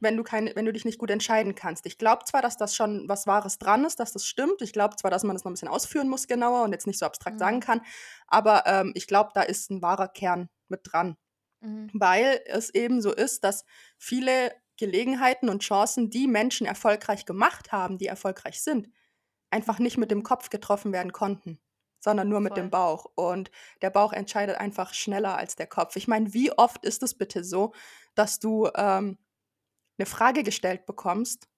wenn 0.00 0.16
du 0.16 0.24
keine 0.24 0.54
wenn 0.56 0.66
du 0.66 0.72
dich 0.72 0.84
nicht 0.86 0.98
gut 0.98 1.10
entscheiden 1.10 1.54
kannst. 1.56 1.86
Ich 1.86 1.98
glaube 1.98 2.24
zwar, 2.26 2.42
dass 2.42 2.56
das 2.58 2.76
schon 2.76 3.08
was 3.08 3.26
Wahres 3.28 3.58
dran 3.58 3.84
ist, 3.86 4.00
dass 4.00 4.12
das 4.12 4.26
stimmt. 4.26 4.62
Ich 4.62 4.72
glaube 4.74 4.96
zwar, 4.96 5.10
dass 5.12 5.24
man 5.24 5.34
das 5.36 5.44
noch 5.44 5.50
'n 5.52 5.54
bisschen 5.54 5.68
ausführen 5.68 6.08
muss 6.10 6.28
genauer 6.28 6.64
und 6.64 6.72
jetzt 6.72 6.86
nicht 6.88 6.98
so 7.00 7.06
abstrakt 7.06 7.38
sagen 7.40 7.60
Mhm. 7.60 7.62
kann, 7.62 7.82
aber, 8.28 8.64
ähm, 8.66 8.92
ich 8.96 9.06
glaube, 9.08 9.30
da 9.34 9.42
ist 9.42 9.70
'n 9.70 9.82
wahrer 9.82 10.08
Kern 10.08 10.48
mit 10.68 10.80
dran. 10.84 11.16
Mhm. 11.62 11.90
Weil 11.92 12.42
es 12.46 12.70
eben 12.74 13.02
so 13.02 13.12
ist, 13.14 13.44
dass 13.44 13.64
viele 13.98 14.52
Gelegenheiten 14.78 15.48
und 15.50 15.62
Chancen, 15.62 16.10
die 16.10 16.28
Menschen 16.28 16.66
erfolgreich 16.66 17.26
gemacht 17.26 17.72
haben, 17.72 17.98
die 17.98 18.06
erfolgreich 18.06 18.62
sind, 18.62 18.88
einfach 19.50 19.78
nicht 19.80 19.98
mit 19.98 20.10
dem. 20.12 20.22
Kopf 20.24 20.50
getroffen 20.50 20.92
werden 20.92 21.12
konnten, 21.12 21.60
sondern 22.00 22.28
nur 22.28 22.40
mit 22.40 22.56
dem 22.58 22.70
Voll. 22.70 22.72
Bauch. 22.72 23.06
Und 23.16 23.50
der 23.82 23.90
Bauch 23.90 24.12
entscheidet 24.14 24.58
einfach 24.58 24.94
schneller 24.94 25.36
als 25.38 25.56
der 25.56 25.66
Kopf. 25.68 25.96
Ich 25.96 26.08
meine, 26.08 26.34
wie 26.34 26.52
oft 26.52 26.84
ist 26.84 27.02
es 27.04 27.14
bitte 27.18 27.44
so, 27.44 27.72
dass 28.16 28.40
du, 28.40 28.68
ähm, 28.76 29.18
'ne 29.98 30.06
Frage 30.06 30.42
gestellt 30.44 30.86
bekommst 30.86 31.48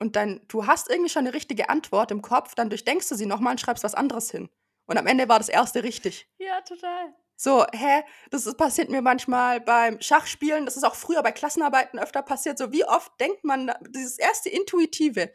und 0.00 0.16
dann 0.16 0.42
du 0.48 0.66
hast 0.66 0.90
irgendwie 0.90 1.10
schon 1.10 1.24
'ne 1.24 1.34
richtige 1.34 1.68
Antwort 1.70 2.10
im 2.12 2.22
Kopf, 2.22 2.54
dann 2.56 2.70
durchdenkst 2.70 3.08
du 3.10 3.16
sie 3.16 3.26
noch 3.26 3.40
mal 3.40 3.52
und 3.52 3.60
schreibst 3.60 3.84
was 3.84 3.94
anderes 3.96 4.30
hin. 4.32 4.50
Und 4.86 4.98
am 4.98 5.06
Ende 5.08 5.28
war 5.28 5.38
das 5.40 5.48
1. 5.50 5.84
richtig. 5.84 6.26
Ja, 6.40 6.60
total. 6.62 7.14
So, 7.44 7.66
hä? 7.74 8.04
Das 8.30 8.46
ist 8.46 8.56
passiert 8.56 8.88
mir 8.88 9.02
manchmal 9.02 9.60
beim 9.60 10.00
Schachspielen. 10.00 10.64
Das 10.64 10.76
ist 10.76 10.84
auch 10.84 10.94
früher 10.94 11.24
bei 11.24 11.32
Klassenarbeiten 11.32 11.98
öfter 11.98 12.22
passiert. 12.22 12.56
So, 12.56 12.70
wie 12.70 12.84
oft 12.84 13.10
denkt 13.20 13.42
man 13.42 13.72
dieses 13.90 14.16
1. 14.20 14.48
Intuitive. 14.48 15.32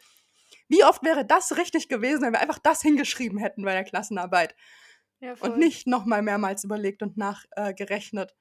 Wie 0.70 0.86
oft 0.86 1.04
wäre 1.04 1.26
das 1.26 1.58
richtig 1.58 1.90
gewesen, 1.90 2.22
wenn 2.24 2.34
wir 2.34 2.42
einfach 2.42 2.60
das 2.60 2.82
hingeschrieben 2.82 3.40
hätten 3.40 3.64
bei 3.64 3.74
der 3.74 3.84
Klassenarbeit 3.84 4.56
Ja, 5.22 5.36
und 5.40 5.58
nicht 5.58 5.88
noch 5.88 6.06
mal 6.06 6.22
mehrmals 6.22 6.64
überlegt 6.64 7.04
und 7.04 7.18
nach 7.18 7.46
äh, 7.58 7.74
gerechnet. 7.74 8.36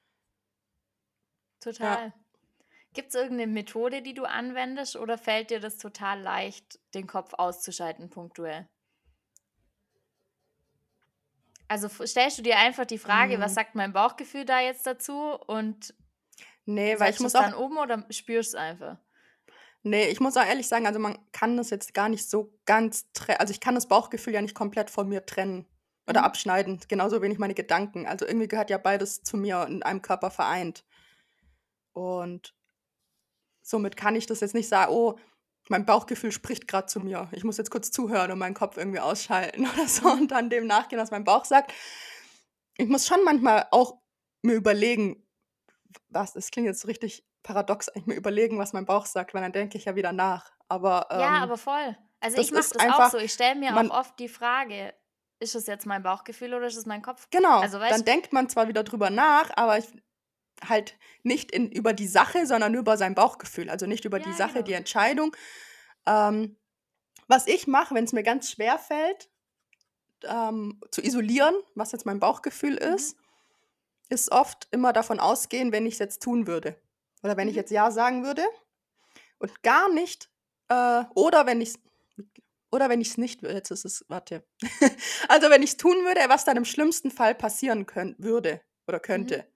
Ja. 1.81 1.99
Total. 1.99 2.13
Gibt's 2.95 3.15
irgend 3.15 3.37
'ne 3.39 3.47
Methode, 3.47 4.03
die 4.03 4.15
du 4.15 4.25
anwendest 4.25 4.97
oder 4.97 5.19
fällt 5.19 5.51
dir 5.51 5.61
das 5.61 5.79
total 5.79 6.21
leicht, 6.21 6.81
den 6.95 7.07
Kopf 7.07 7.35
auszuschalten 7.35 8.11
punktuell? 8.11 8.69
Also, 11.71 11.89
stellst 12.07 12.39
du 12.39 12.43
dir 12.43 12.59
einfach 12.59 12.85
die 12.87 12.99
Frage: 12.99 13.41
„Was 13.41 13.55
Mhm. 13.55 13.57
sagt 13.57 13.75
mein 13.75 13.93
Bauchgefühl 13.93 14.45
da 14.45 14.61
jetzt 14.61 14.87
dazu?“ 14.87 15.35
und 15.35 15.95
Ne, 16.67 16.99
weil 17.01 17.13
ich 17.13 17.21
muss 17.21 17.35
es 17.35 17.35
auch 17.35 17.45
dann 17.45 17.55
um 17.55 17.79
oder 17.79 18.07
spürst 18.11 18.57
einfach? 18.57 18.99
Ne, 19.83 20.09
ich 20.09 20.21
muss 20.21 20.37
auch 20.37 20.45
ehrlich 20.45 20.67
sagen, 20.69 20.87
also, 20.87 20.99
man 20.99 21.17
kann 21.33 21.57
das 21.57 21.71
jetzt 21.71 21.95
gar 21.95 22.09
nicht 22.09 22.29
so 22.29 22.53
ganz 22.65 23.07
tre 23.13 23.39
also, 23.41 23.53
ich 23.53 23.61
kann 23.61 23.75
das 23.75 23.87
Bauchgefühl 23.89 24.35
ja 24.35 24.43
nicht 24.43 24.55
komplett 24.55 24.91
von 24.91 25.09
mir 25.09 25.27
trennen 25.27 25.67
oder 26.09 26.23
Mhm. 26.23 26.25
abschneiden, 26.25 26.81
genauso 26.89 27.23
wenig 27.23 27.39
meine 27.39 27.55
Gedanken. 27.55 28.07
Also, 28.07 28.27
irgendwie 28.27 28.49
gehört 28.49 28.71
ja 28.71 28.79
beides 28.79 29.23
zu 29.23 29.37
mir 29.37 29.65
in 29.69 29.83
einem 29.83 30.03
Körper 30.03 30.31
vereint. 30.31 30.83
Und 31.97 32.53
somit 33.63 33.97
kann 33.97 34.15
ich 34.17 34.27
das 34.27 34.41
jetzt 34.41 34.55
nicht 34.55 34.69
sa 34.69 34.89
„Oh, 34.89 35.19
mein 35.69 35.87
Bauchgefühl 35.87 36.33
spricht 36.33 36.69
grad 36.69 36.91
zu 36.91 37.01
mir. 37.01 37.29
Ich 37.33 37.45
muss 37.45 37.57
jetzt 37.59 37.71
kurz 37.71 37.91
zuhören 37.91 38.31
und 38.31 38.39
meinen 38.39 38.55
Kopf 38.55 38.77
irgendwie 38.77 39.01
ausschalten 39.01 39.67
oder 39.75 39.89
so 39.89 40.09
und 40.09 40.31
dann 40.31 40.51
dem 40.51 40.67
nachgehen, 40.67 41.01
was 41.01 41.11
mein 41.11 41.25
Bauch 41.25 41.45
sagt.“ 41.45 41.73
Ich 42.79 42.89
muss 42.89 43.07
schon 43.07 43.23
manchmal 43.25 43.67
auch 43.71 43.99
mir 44.43 44.55
überlegen, 44.55 45.27
was 46.09 46.35
das 46.35 46.51
klingt 46.51 46.67
jetzt 46.67 46.87
richtig 46.87 47.25
paradox, 47.43 47.89
eigentlich 47.89 48.07
mir 48.07 48.15
überlegen, 48.17 48.59
was 48.59 48.73
mein 48.73 48.87
Bauch 48.87 49.07
sagt, 49.07 49.35
weil 49.35 49.43
dann 49.43 49.53
denke 49.53 49.79
ich 49.79 49.87
ja 49.87 49.97
wieder 49.97 50.13
nach. 50.13 50.53
Aber, 50.69 51.09
Ja, 51.13 51.39
ähm, 51.39 51.43
aber 51.43 51.57
voll. 51.57 51.97
Also, 52.21 52.39
ich 52.39 52.51
mache 52.53 52.69
das 52.71 52.79
auch 52.79 52.85
einfach 52.85 53.11
so. 53.13 53.19
Ich 53.19 53.33
stelle 53.33 53.55
mir 53.55 53.73
auch 53.73 53.75
man 53.75 53.91
oft 53.91 54.19
die 54.19 54.29
Frage: 54.29 54.95
„Ist 55.39 55.55
es 55.55 55.67
jetzt 55.67 55.87
mein 55.87 56.03
Bauchgefühl 56.03 56.55
oder 56.55 56.67
ist 56.67 56.77
es 56.77 56.87
mein 56.87 57.03
Kopf?“ 57.03 57.29
Genau, 57.31 57.61
Also, 57.63 57.79
dann 57.79 58.05
denkt 58.05 58.33
man 58.33 58.49
zwar 58.49 58.69
wieder 58.69 58.83
drüber 58.85 59.11
nach, 59.11 59.51
aber 59.57 59.79
ich 59.79 59.87
halt 60.65 60.99
nicht 61.23 61.53
in 61.53 61.71
über 61.71 61.93
die 61.93 62.07
Sache, 62.07 62.47
sondern 62.47 62.73
nur 62.73 62.81
über 62.83 62.97
sein 62.97 63.15
Bauchgefühl, 63.15 63.71
also, 63.71 63.87
nicht 63.87 64.05
über 64.05 64.21
die 64.21 64.33
Ja, 64.33 64.35
Sache, 64.35 64.63
die 64.65 64.73
genau. 64.73 64.75
Entscheidung. 64.75 65.35
Ähm, 66.07 66.57
was 67.29 67.47
ich 67.49 67.67
mache, 67.69 67.95
wenn's 67.95 68.13
mir 68.15 68.25
ganz 68.25 68.51
schwerfällt, 68.53 69.31
ähm, 70.25 70.81
zu 70.91 71.03
isolieren, 71.03 71.55
was 71.75 71.93
jetzt 71.93 72.07
mein 72.07 72.21
Bauchgefühl 72.21 72.77
Mhm. 72.83 72.97
ist, 72.97 73.17
ist 74.11 74.33
oft 74.33 74.69
immer 74.73 74.93
davon 74.93 75.21
ausgehen, 75.21 75.73
wenn 75.73 75.87
ich's 75.87 75.99
jetzt 75.99 76.23
tun 76.23 76.47
würde 76.47 76.77
oder 77.23 77.37
wenn 77.37 77.49
ich 77.49 77.55
Mhm. 77.55 77.57
jetzt 77.57 77.71
„ja“ 77.73 77.91
sagen 77.91 78.25
würde 78.25 78.45
und 79.39 79.63
gar 79.63 79.93
nicht 79.93 80.31
äh, 80.69 81.05
oder 81.15 81.47
wenn 81.47 81.61
ich's 81.61 81.79
oder 82.73 82.89
wenn 82.89 83.01
ich's 83.01 83.19
nicht 83.19 83.43
wür 83.43 83.53
jetzt 83.55 83.71
ist 83.71 83.85
es 83.85 84.05
warte. 84.09 84.47
Also, 85.29 85.51
wenn 85.51 85.63
ich's 85.63 85.77
tun 85.77 85.97
würde, 86.05 86.21
was 86.29 86.45
dann 86.45 86.57
im 86.57 86.65
schlimmsten 86.65 87.11
Fall 87.11 87.35
passieren 87.35 87.87
könn 87.87 88.17
würde 88.19 88.63
oder 88.89 89.01
Mhm. 89.11 89.35
könnte. 89.35 89.47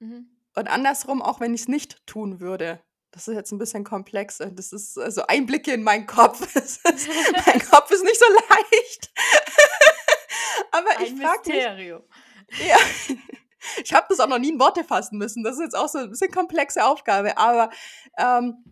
Mhm. 0.00 0.33
Und 0.56 0.68
andersrum, 0.68 1.20
auch 1.22 1.40
wenn 1.40 1.54
ich's 1.54 1.68
nicht 1.68 2.06
tun 2.06 2.40
würde. 2.40 2.80
Das 3.10 3.28
ist 3.28 3.34
jetzt 3.34 3.52
'n 3.52 3.58
bisschen 3.58 3.84
komplex 3.84 4.38
das 4.38 4.72
ist 4.72 4.98
also, 4.98 5.26
Einblicke 5.26 5.72
in 5.72 5.82
meinen 5.82 6.06
Kopf. 6.06 6.40
Es 6.56 6.78
ist 6.78 7.08
mein 7.46 7.60
Kopf 7.70 7.90
ist 7.90 8.02
nicht 8.04 8.18
so 8.18 8.26
leicht. 8.48 9.12
Aber 10.72 11.00
ich 11.00 11.10
Ein 11.12 11.18
frage 11.18 11.52
mich 11.52 11.64
ja, 12.68 12.76
ich 13.82 13.94
habe 13.94 14.06
das 14.10 14.20
auch 14.20 14.28
noch 14.28 14.38
nie 14.38 14.50
in 14.50 14.60
Worte 14.60 14.84
fassen 14.84 15.18
müssen. 15.18 15.42
Das 15.44 15.54
ist 15.56 15.62
jetzt 15.62 15.76
auch 15.76 15.88
so 15.88 15.98
'n 15.98 16.10
bisschen 16.10 16.30
komplexe 16.30 16.84
Aufgabe, 16.84 17.38
aber, 17.38 17.70
ähm, 18.18 18.64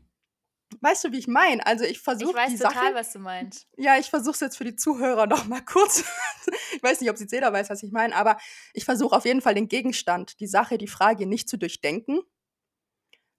weißt 0.80 1.04
du, 1.04 1.12
wie 1.12 1.18
ich 1.18 1.28
meine? 1.28 1.64
Also, 1.66 1.84
ich 1.84 2.00
Ich 2.16 2.32
versuche 2.32 2.34
weiß 2.34 2.54
die 2.54 2.56
Sache 2.56 2.86
total, 2.86 2.94
was 2.94 3.12
du 3.12 3.18
meinst. 3.18 3.68
ja, 3.76 3.98
ich 3.98 4.10
versuche 4.10 4.34
es 4.34 4.40
jetzt 4.40 4.58
für 4.58 4.64
die 4.64 4.76
Zuhörer 4.76 5.26
noch 5.26 5.46
mal 5.46 5.62
kurz 5.64 6.04
ich 6.74 6.82
weiß 6.82 7.00
nicht, 7.00 7.10
ob 7.10 7.18
jetzt 7.20 7.32
jeder 7.32 7.52
weiß, 7.52 7.70
was 7.70 7.82
ich 7.82 7.92
meine, 7.92 8.14
aber 8.16 8.38
ich 8.74 8.84
versuche 8.84 9.16
auf 9.16 9.24
jeden 9.26 9.42
Fall 9.42 9.54
den 9.54 9.68
Gegenstand, 9.68 10.40
die 10.40 10.46
Sache, 10.48 10.78
die 10.78 10.88
Frage 10.88 11.26
nicht 11.26 11.48
zu 11.48 11.58
durchdenken. 11.58 12.20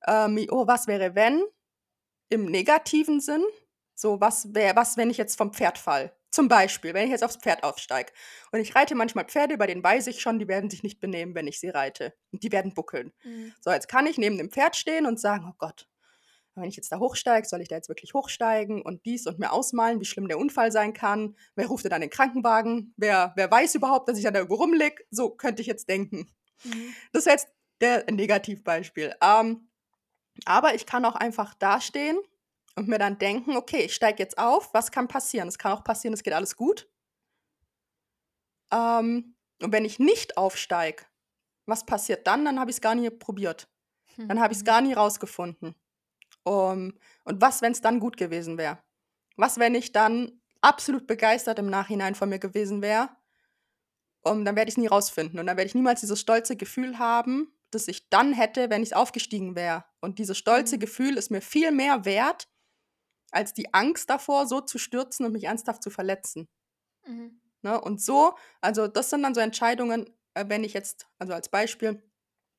Ähm, 0.08 0.40
„Oh, 0.50 0.68
was 0.68 0.88
wäre, 0.88 1.16
wenn?“ 1.16 1.44
Im 2.30 2.46
negativen 2.48 3.22
Sinn. 3.22 3.44
So: 3.96 4.22
„Was 4.22 4.54
wär 4.56 4.76
was, 4.76 4.98
wenn 4.98 5.10
ich 5.12 5.18
jetzt 5.18 5.38
vom 5.38 5.54
Pferd 5.54 5.78
falle?“ 5.80 6.14
Zum 6.32 6.48
Beispiel, 6.50 6.94
wenn 6.96 7.06
ich 7.06 7.12
jetzt 7.12 7.24
aufs 7.24 7.38
Pferd 7.38 7.64
aufsteige. 7.64 8.14
Und 8.52 8.60
ich 8.62 8.76
reite 8.76 8.96
manchmal 8.96 9.26
Pferde, 9.26 9.58
bei 9.58 9.68
denen 9.68 9.84
weiß 9.84 10.08
ich 10.08 10.22
schon, 10.22 10.40
die 10.40 10.48
werden 10.50 10.70
sich 10.70 10.84
nicht 10.84 11.00
benehmen, 11.02 11.36
wenn 11.36 11.48
ich 11.48 11.60
sie 11.60 11.70
reite 11.70 12.14
und 12.34 12.44
die 12.44 12.52
werden 12.52 12.74
buckeln. 12.74 13.14
Mhm. 13.24 13.54
So, 13.62 13.72
jetzt 13.72 13.90
kann 13.90 14.08
ich 14.08 14.18
neben 14.20 14.38
dem 14.38 14.52
Pferd 14.52 14.76
stehen 14.78 15.06
und 15.08 15.20
sagen: 15.20 15.48
„Oh 15.52 15.56
Gott, 15.60 15.90
wenn 16.56 16.70
ich 16.70 16.76
jetzt 16.76 16.92
da 16.92 17.00
hochsteige, 17.00 17.48
soll 17.48 17.62
ich 17.62 17.68
da 17.68 17.76
jetzt 17.76 17.90
wirklich 17.90 18.14
hochsteigen 18.14 18.82
und 18.82 19.06
dies 19.06 19.26
und 19.26 19.40
mir 19.40 19.52
ausmalen, 19.52 20.00
wie 20.00 20.06
schlimm 20.06 20.28
der 20.28 20.38
Unfall 20.38 20.72
sein 20.72 20.94
kann? 20.94 21.36
Wer 21.56 21.68
ruft 21.68 21.84
denn 21.84 21.90
dann 21.90 22.02
den 22.02 22.10
Krankenwagen? 22.10 22.94
Wer 22.98 23.34
wer 23.36 23.50
weiß 23.50 23.76
überhaupt, 23.76 24.08
dass 24.08 24.18
ich 24.18 24.24
dann 24.24 24.34
da 24.34 24.42
irgendwo 24.42 24.62
rumliege?“ 24.62 25.04
So 25.10 25.32
könnte 25.32 25.62
ich 25.62 25.68
jetzt 25.68 25.90
denken. 25.90 26.32
Mhm. 26.64 26.94
Das 27.12 27.26
wäre 27.26 27.36
jetzt 27.36 27.48
der 27.82 28.06
Negativbeispiel. 28.12 29.16
Ähm, 29.22 29.70
aber 30.46 30.76
ich 30.76 30.86
kann 30.86 31.06
auch 31.06 31.16
einfach 31.16 31.54
dastehen 31.56 32.18
und 32.76 32.88
mir 32.88 32.98
dann 32.98 33.20
denken, 33.20 33.56
okay, 33.56 33.86
ich 33.86 33.96
steige 33.96 34.22
jetzt 34.22 34.38
auf, 34.38 34.74
was 34.74 34.92
kann 34.92 35.08
passieren? 35.08 35.48
Es 35.48 35.58
kann 35.58 35.74
auch 35.74 35.84
passieren, 35.84 36.14
es 36.14 36.24
geht 36.24 36.34
alles 36.34 36.56
gut. 36.56 36.90
Ähm, 38.72 39.36
und 39.62 39.72
wenn 39.72 39.86
ich 39.86 40.00
nicht 40.00 40.38
aufsteige, 40.38 41.06
was 41.66 41.86
passiert 41.86 42.28
dann? 42.28 42.46
Dann 42.46 42.60
habe 42.60 42.72
ich 42.72 42.78
es 42.78 42.82
gar 42.82 42.96
nie 42.96 43.10
probiert. 43.10 43.70
Hm, 44.16 44.28
dann 44.28 44.40
habe 44.40 44.54
ich 44.54 44.58
es 44.58 44.64
mhm. 44.64 44.68
gar 44.68 44.82
nie 44.82 44.94
rausgefunden. 44.94 45.76
Um, 46.44 46.94
und 47.24 47.42
was, 47.42 47.62
wenn 47.62 47.72
es 47.72 47.82
dann 47.82 48.00
gut 48.00 48.18
gewesen 48.18 48.58
wäre? 48.58 48.80
Was, 49.38 49.58
wenn 49.60 49.76
ich 49.76 49.92
dann 49.92 50.42
absolut 50.62 51.08
begeistert 51.08 51.60
im 51.60 51.70
Nachhinein 51.70 52.16
von 52.16 52.30
mir 52.30 52.40
gewesen 52.40 52.82
wäre? 52.82 53.10
Um, 54.22 54.46
dann 54.46 54.56
werde 54.56 54.70
ich 54.70 54.76
es 54.76 54.78
nie 54.78 54.88
rausfinden. 54.88 55.40
Und 55.40 55.48
dann 55.48 55.58
werde 55.58 55.68
ich 55.68 55.76
niemals 55.76 56.02
dieses 56.02 56.20
stolze 56.20 56.56
Gefühl 56.56 57.00
haben, 57.00 57.54
das 57.72 57.88
ich 57.88 58.10
dann 58.10 58.34
hätte, 58.34 58.70
wenn 58.70 58.84
ich 58.84 58.96
aufgestiegen 58.96 59.56
wäre. 59.56 59.86
Und 60.00 60.20
dieses 60.20 60.38
stolze 60.38 60.76
mhm. 60.76 60.82
Gefühl 60.82 61.18
ist 61.18 61.32
mir 61.32 61.42
viel 61.42 61.72
mehr 61.72 62.06
wert, 62.06 62.48
als 63.32 63.54
die 63.54 63.74
Angst 63.74 64.10
davor, 64.10 64.46
so 64.48 64.62
zu 64.62 64.78
stürzen 64.78 65.26
und 65.26 65.32
mich 65.32 65.46
ernsthaft 65.46 65.82
zu 65.82 65.90
verletzen. 65.90 66.48
Mhm. 67.06 67.42
Ne? 67.62 67.80
Und 67.80 68.02
so, 68.02 68.36
also 68.62 68.88
das 68.88 69.10
sind 69.10 69.24
dann 69.24 69.34
so 69.34 69.42
Entscheidungen, 69.42 70.10
äh, 70.34 70.46
wenn 70.48 70.64
ich 70.64 70.74
jetzt, 70.74 71.08
also 71.18 71.34
als 71.34 71.50
Beispiel, 71.50 72.04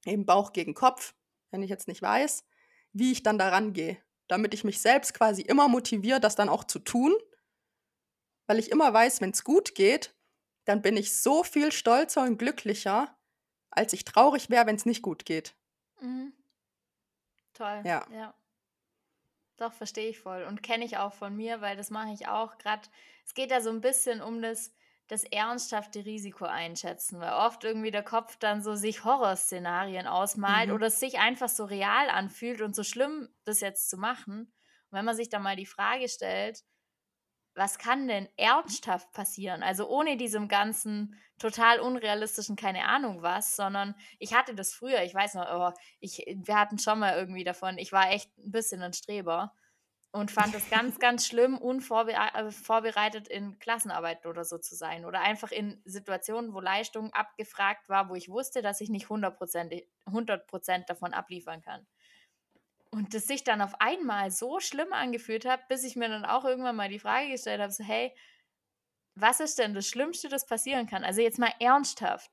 eben 0.05 0.27
Bauch 0.27 0.53
gegen 0.53 0.75
Kopf, 0.75 1.15
wenn 1.51 1.63
ich 1.63 1.71
jetzt 1.71 1.89
nicht 1.89 2.03
weiß, 2.03 2.45
wie 2.95 3.13
ich 3.13 3.23
dann 3.23 3.39
daran 3.39 3.75
gehe, 3.75 3.99
damit 4.29 4.55
ich 4.55 4.65
mich 4.65 4.81
selbst 4.81 5.13
quasi 5.13 5.43
immer 5.43 5.69
motiviere, 5.69 6.21
das 6.21 6.37
dann 6.37 6.49
auch 6.49 6.65
zu 6.65 6.79
tun, 6.79 7.15
weil 8.47 8.59
ich 8.59 8.71
immer 8.71 8.93
weiß, 8.93 9.21
wenn 9.21 9.31
es 9.31 9.45
gut 9.45 9.75
geht, 9.75 10.15
dann 10.65 10.81
bin 10.81 10.97
ich 10.97 11.15
so 11.21 11.45
viel 11.45 11.73
stolzer 11.73 12.23
und 12.23 12.39
glücklicher, 12.39 13.15
als 13.71 13.93
ich 13.93 14.05
traurig 14.05 14.49
wäre, 14.49 14.67
wenn 14.67 14.77
es 14.77 14.87
nicht 14.87 15.03
gut 15.03 15.27
geht. 15.27 15.55
Mhm. 16.01 16.33
Toll. 17.53 17.83
Ja. 17.85 18.07
ja. 18.11 18.35
Doch, 19.57 19.73
verstehe 19.73 20.09
ich 20.09 20.19
voll. 20.19 20.45
Und 20.45 20.63
kenne 20.63 20.85
ich 20.85 20.97
auch 20.97 21.13
von 21.13 21.37
mir, 21.37 21.61
weil 21.61 21.77
das 21.77 21.91
mache 21.91 22.13
ich 22.13 22.27
auch 22.27 22.59
gerade. 22.59 22.89
Es 23.25 23.35
geht 23.35 23.51
da 23.51 23.61
so 23.61 23.71
ein 23.71 23.81
bisschen 23.81 24.21
um 24.21 24.43
das, 24.43 24.73
das 25.09 25.25
ernsthafte 25.25 26.05
Risiko 26.05 26.47
einschätzen, 26.47 27.21
weil 27.21 27.33
oft 27.33 27.63
irgendwie 27.65 27.91
der 27.91 28.03
Kopf 28.03 28.37
dann 28.37 28.63
so 28.63 28.75
sich 28.75 29.05
Horrorszenarien 29.05 30.07
ausmalt 30.07 30.69
mhm. 30.69 30.75
oder 30.75 30.87
es 30.87 31.01
sich 31.01 31.19
einfach 31.19 31.49
so 31.49 31.65
real 31.65 32.09
anfühlt 32.09 32.63
und 32.63 32.75
so 32.75 32.83
schlimm, 32.83 33.29
das 33.45 33.61
jetzt 33.61 33.91
zu 33.91 33.99
machen. 33.99 34.53
Und 34.91 34.99
wenn 34.99 35.05
man 35.05 35.17
sich 35.17 35.29
dann 35.29 35.43
mal 35.43 35.57
die 35.57 35.67
Frage 35.67 36.09
stellt, 36.09 36.65
was 37.55 37.79
kann 37.79 38.09
denn 38.09 38.29
ernsthaft 38.37 39.13
passieren? 39.13 39.63
Also 39.63 39.89
ohne 39.89 40.17
diesem 40.17 40.49
ganzen 40.49 41.17
total 41.39 41.81
unrealistischen, 41.81 42.57
keine 42.57 42.87
Ahnung 42.87 43.23
was, 43.23 43.57
sondern 43.57 43.95
ich 44.19 44.35
hatte 44.35 44.55
das 44.55 44.73
früher, 44.73 45.03
ich 45.03 45.15
weiß 45.15 45.35
noch, 45.35 45.47
oh, 45.53 45.73
ich, 46.01 46.25
wir 46.27 46.59
hatten 46.59 46.79
schon 46.79 46.99
mal 46.99 47.17
irgendwie 47.17 47.45
davon, 47.45 47.79
ich 47.79 47.93
war 47.93 48.11
echt 48.11 48.37
ein 48.39 48.51
bisschen 48.51 48.83
ein 48.83 48.93
Streber 48.93 49.55
und 50.15 50.31
fand 50.31 50.55
es 50.55 50.71
ganz, 50.71 51.01
ganz 51.01 51.27
schlimm, 51.27 51.59
unvorbereitet 51.59 53.29
äh, 53.29 53.37
in 53.37 53.59
Klassenarbeit 53.59 54.27
oder 54.27 54.45
so 54.45 54.59
zu 54.59 54.77
sein 54.77 55.05
oder 55.05 55.21
einfach 55.21 55.51
in 55.51 55.83
Situationen, 55.85 56.55
wo 56.55 56.61
Leistung 56.61 57.13
abgefragt 57.13 57.89
war, 57.89 58.09
wo 58.09 58.15
ich 58.15 58.29
wusste, 58.29 58.63
dass 58.63 58.81
ich 58.81 58.91
nicht 58.91 59.09
100%, 59.09 59.85
100 60.07 60.89
davon 60.89 61.15
abliefern 61.15 61.63
kann. 61.63 61.85
Und 62.93 63.13
das 63.13 63.27
sich 63.27 63.43
dann 63.43 63.61
auf 63.61 63.81
einmal 63.81 64.31
so 64.31 64.61
schlimm 64.61 64.93
angefühlt 64.93 65.45
hat, 65.47 65.67
bis 65.67 65.83
ich 65.83 65.97
mir 65.97 66.09
dann 66.09 66.25
auch 66.25 66.45
irgendwann 66.45 66.77
mal 66.77 66.89
die 66.89 67.01
Frage 67.01 67.31
gestellt 67.31 67.61
habe, 67.61 67.73
so 67.73 67.83
hey, 67.83 68.17
was 69.17 69.41
ist 69.41 69.59
denn 69.59 69.75
das 69.75 69.89
Schlimmste, 69.89 70.29
das 70.29 70.47
passieren 70.47 70.87
kann? 70.87 71.03
Also 71.03 71.23
jetzt 71.23 71.41
mal 71.41 71.53
ernsthaft. 71.59 72.31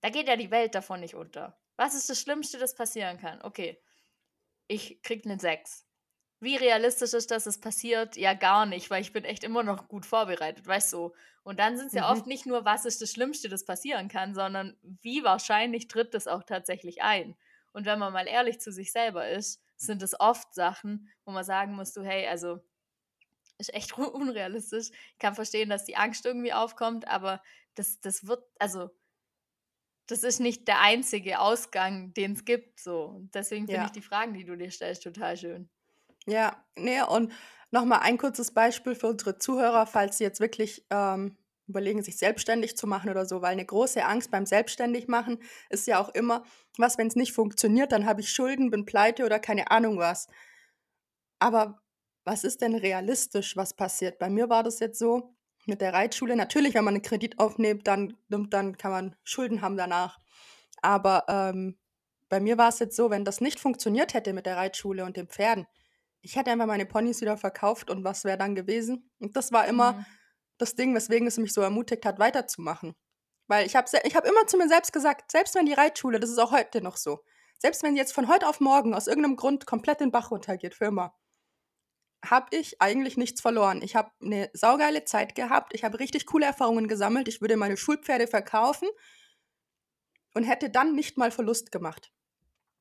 Da 0.00 0.10
geht 0.10 0.26
ja 0.26 0.34
die 0.34 0.50
Welt 0.50 0.74
davon 0.74 0.98
nicht 0.98 1.14
unter. 1.14 1.56
Was 1.76 1.94
ist 1.94 2.10
das 2.10 2.20
Schlimmste, 2.20 2.58
das 2.58 2.74
passieren 2.74 3.18
kann? 3.18 3.40
Okay, 3.42 3.80
ich 4.66 5.02
krieg 5.02 5.24
eine 5.24 5.38
6. 5.38 5.86
Wie 6.40 6.56
realistisch 6.56 7.12
ist 7.12 7.30
das, 7.30 7.46
es 7.46 7.60
passiert? 7.60 8.16
Ja, 8.16 8.32
gar 8.32 8.64
nicht, 8.64 8.90
weil 8.90 9.02
ich 9.02 9.12
bin 9.12 9.24
echt 9.24 9.44
immer 9.44 9.62
noch 9.62 9.88
gut 9.88 10.06
vorbereitet, 10.06 10.66
weißt 10.66 10.94
du. 10.94 11.12
Und 11.42 11.58
dann 11.58 11.76
sind 11.76 11.88
es 11.88 11.92
ja 11.92 12.10
mhm. 12.10 12.16
oft 12.16 12.26
nicht 12.26 12.46
nur, 12.46 12.64
was 12.64 12.86
ist 12.86 13.02
das 13.02 13.12
Schlimmste, 13.12 13.48
das 13.48 13.64
passieren 13.64 14.08
kann, 14.08 14.34
sondern 14.34 14.76
wie 14.82 15.22
wahrscheinlich 15.22 15.88
tritt 15.88 16.14
das 16.14 16.26
auch 16.26 16.42
tatsächlich 16.42 17.02
ein. 17.02 17.36
Und 17.72 17.84
wenn 17.84 17.98
man 17.98 18.12
mal 18.12 18.26
ehrlich 18.26 18.58
zu 18.58 18.72
sich 18.72 18.90
selber 18.90 19.28
ist, 19.28 19.62
sind 19.76 20.02
es 20.02 20.18
oft 20.18 20.54
Sachen, 20.54 21.10
wo 21.24 21.30
man 21.30 21.44
sagen 21.44 21.74
muss, 21.74 21.92
du, 21.92 22.02
hey, 22.02 22.26
also 22.26 22.60
ist 23.58 23.74
echt 23.74 23.92
unrealistisch. 23.98 24.90
Ich 25.12 25.18
kann 25.18 25.34
verstehen, 25.34 25.68
dass 25.68 25.84
die 25.84 25.96
Angst 25.96 26.24
irgendwie 26.24 26.52
aufkommt, 26.52 27.06
aber 27.06 27.42
das, 27.74 28.00
das 28.00 28.26
wird, 28.26 28.42
also 28.58 28.90
das 30.06 30.24
ist 30.24 30.40
nicht 30.40 30.66
der 30.66 30.80
einzige 30.80 31.38
Ausgang, 31.38 32.12
den 32.14 32.32
es 32.32 32.44
gibt. 32.44 32.80
So. 32.80 33.04
Und 33.04 33.34
deswegen 33.34 33.66
finde 33.66 33.82
ja. 33.82 33.84
ich 33.84 33.92
die 33.92 34.02
Fragen, 34.02 34.34
die 34.34 34.44
du 34.44 34.56
dir 34.56 34.70
stellst, 34.70 35.04
total 35.04 35.36
schön. 35.36 35.70
Ja, 36.30 36.64
nee, 36.76 37.02
und 37.02 37.32
nochmal 37.72 38.00
ein 38.02 38.16
kurzes 38.16 38.52
Beispiel 38.54 38.94
für 38.94 39.08
unsere 39.08 39.38
Zuhörer, 39.38 39.84
falls 39.84 40.18
sie 40.18 40.24
jetzt 40.24 40.38
wirklich 40.38 40.86
ähm, 40.90 41.36
überlegen, 41.66 42.04
sich 42.04 42.18
selbstständig 42.18 42.76
zu 42.76 42.86
machen 42.86 43.10
oder 43.10 43.26
so, 43.26 43.42
weil 43.42 43.50
eine 43.50 43.66
große 43.66 44.04
Angst 44.04 44.30
beim 44.30 44.46
Selbstständigmachen 44.46 45.42
ist 45.70 45.88
ja 45.88 46.00
auch 46.00 46.08
immer, 46.10 46.44
was, 46.78 46.98
wenn 46.98 47.08
es 47.08 47.16
nicht 47.16 47.32
funktioniert, 47.32 47.90
dann 47.90 48.06
habe 48.06 48.20
ich 48.20 48.30
Schulden, 48.30 48.70
bin 48.70 48.86
pleite 48.86 49.24
oder 49.24 49.40
keine 49.40 49.72
Ahnung 49.72 49.98
was. 49.98 50.28
Aber 51.40 51.82
was 52.24 52.44
ist 52.44 52.60
denn 52.60 52.76
realistisch, 52.76 53.56
was 53.56 53.74
passiert? 53.74 54.20
Bei 54.20 54.30
mir 54.30 54.48
war 54.48 54.62
das 54.62 54.78
jetzt 54.78 55.00
so 55.00 55.34
mit 55.66 55.80
der 55.80 55.92
Reitschule. 55.92 56.36
Natürlich, 56.36 56.74
wenn 56.74 56.84
man 56.84 56.94
einen 56.94 57.02
Kredit 57.02 57.40
aufnimmt, 57.40 57.88
dann, 57.88 58.16
dann 58.28 58.78
kann 58.78 58.92
man 58.92 59.16
Schulden 59.24 59.62
haben 59.62 59.76
danach. 59.76 60.20
Aber 60.80 61.24
ähm, 61.28 61.76
bei 62.28 62.38
mir 62.38 62.56
war 62.56 62.68
es 62.68 62.78
jetzt 62.78 62.94
so, 62.94 63.10
wenn 63.10 63.24
das 63.24 63.40
nicht 63.40 63.58
funktioniert 63.58 64.14
hätte 64.14 64.32
mit 64.32 64.46
der 64.46 64.56
Reitschule 64.56 65.04
und 65.04 65.16
den 65.16 65.26
Pferden, 65.26 65.66
ich 66.22 66.36
hätte 66.36 66.50
einfach 66.50 66.66
meine 66.66 66.86
Ponys 66.86 67.20
wieder 67.20 67.36
verkauft 67.36 67.90
und 67.90 68.04
was 68.04 68.24
wäre 68.24 68.38
dann 68.38 68.54
gewesen? 68.54 69.10
Und 69.18 69.36
das 69.36 69.52
war 69.52 69.66
immer 69.66 69.94
mhm 69.94 70.06
das 70.60 70.74
Ding, 70.74 70.94
weswegen 70.94 71.26
es 71.26 71.38
mich 71.38 71.52
so 71.52 71.60
ermutigt 71.60 72.04
hat, 72.04 72.18
weiterzumachen. 72.18 72.94
Weil 73.48 73.66
ich 73.66 73.74
habe 73.74 73.88
ich 74.04 74.14
hab 74.14 74.26
immer 74.26 74.46
zu 74.46 74.56
mir 74.56 74.68
selbst 74.68 74.92
gesagt, 74.92 75.32
selbst 75.32 75.54
wenn 75.54 75.66
die 75.66 75.72
Reitschule, 75.72 76.20
das 76.20 76.30
ist 76.30 76.38
auch 76.38 76.52
heute 76.52 76.82
noch 76.82 76.96
so, 76.96 77.24
selbst 77.58 77.82
wenn 77.82 77.94
sie 77.94 78.00
jetzt 78.00 78.12
von 78.12 78.28
heute 78.28 78.46
auf 78.46 78.60
morgen 78.60 78.94
aus 78.94 79.06
irgendeinem 79.06 79.36
Grund 79.36 79.66
komplett 79.66 80.00
den 80.00 80.12
Bach 80.12 80.30
runtergeht, 80.30 80.74
für 80.74 80.86
immer, 80.86 81.14
habe 82.24 82.54
ich 82.54 82.80
eigentlich 82.80 83.16
nichts 83.16 83.40
verloren. 83.40 83.82
Ich 83.82 83.96
habe 83.96 84.10
eine 84.22 84.50
saugeile 84.52 85.04
Zeit 85.04 85.34
gehabt, 85.34 85.74
ich 85.74 85.84
habe 85.84 85.98
richtig 85.98 86.26
coole 86.26 86.46
Erfahrungen 86.46 86.86
gesammelt, 86.86 87.28
ich 87.28 87.40
würde 87.40 87.56
meine 87.56 87.76
Schulpferde 87.76 88.26
verkaufen 88.26 88.88
und 90.34 90.44
hätte 90.44 90.70
dann 90.70 90.94
nicht 90.94 91.16
mal 91.16 91.30
Verlust 91.30 91.72
gemacht. 91.72 92.12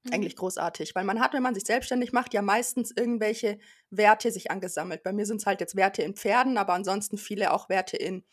Mhm. 0.04 0.14
Eigentlich 0.14 0.36
großartig, 0.36 0.96
weil 0.96 1.04
man 1.04 1.20
hat, 1.20 1.34
wenn 1.34 1.44
man 1.44 1.54
sich 1.56 1.66
selbstständig 1.66 2.14
macht, 2.14 2.34
ja 2.34 2.42
meistens 2.42 2.92
irgendwelche 2.96 3.60
Werte 3.90 4.32
sich 4.32 4.52
angesammelt. 4.52 5.04
Bei 5.04 5.12
mir 5.14 5.26
sind 5.26 5.38
es 5.42 5.46
halt 5.46 5.60
jetzt 5.62 5.76
Werte 5.76 6.02
in 6.02 6.16
Pferden, 6.16 6.58
aber 6.58 6.74
ansonsten 6.74 7.18
viele 7.18 7.52
auch 7.54 7.70
Werte 7.70 7.98
in 7.98 8.24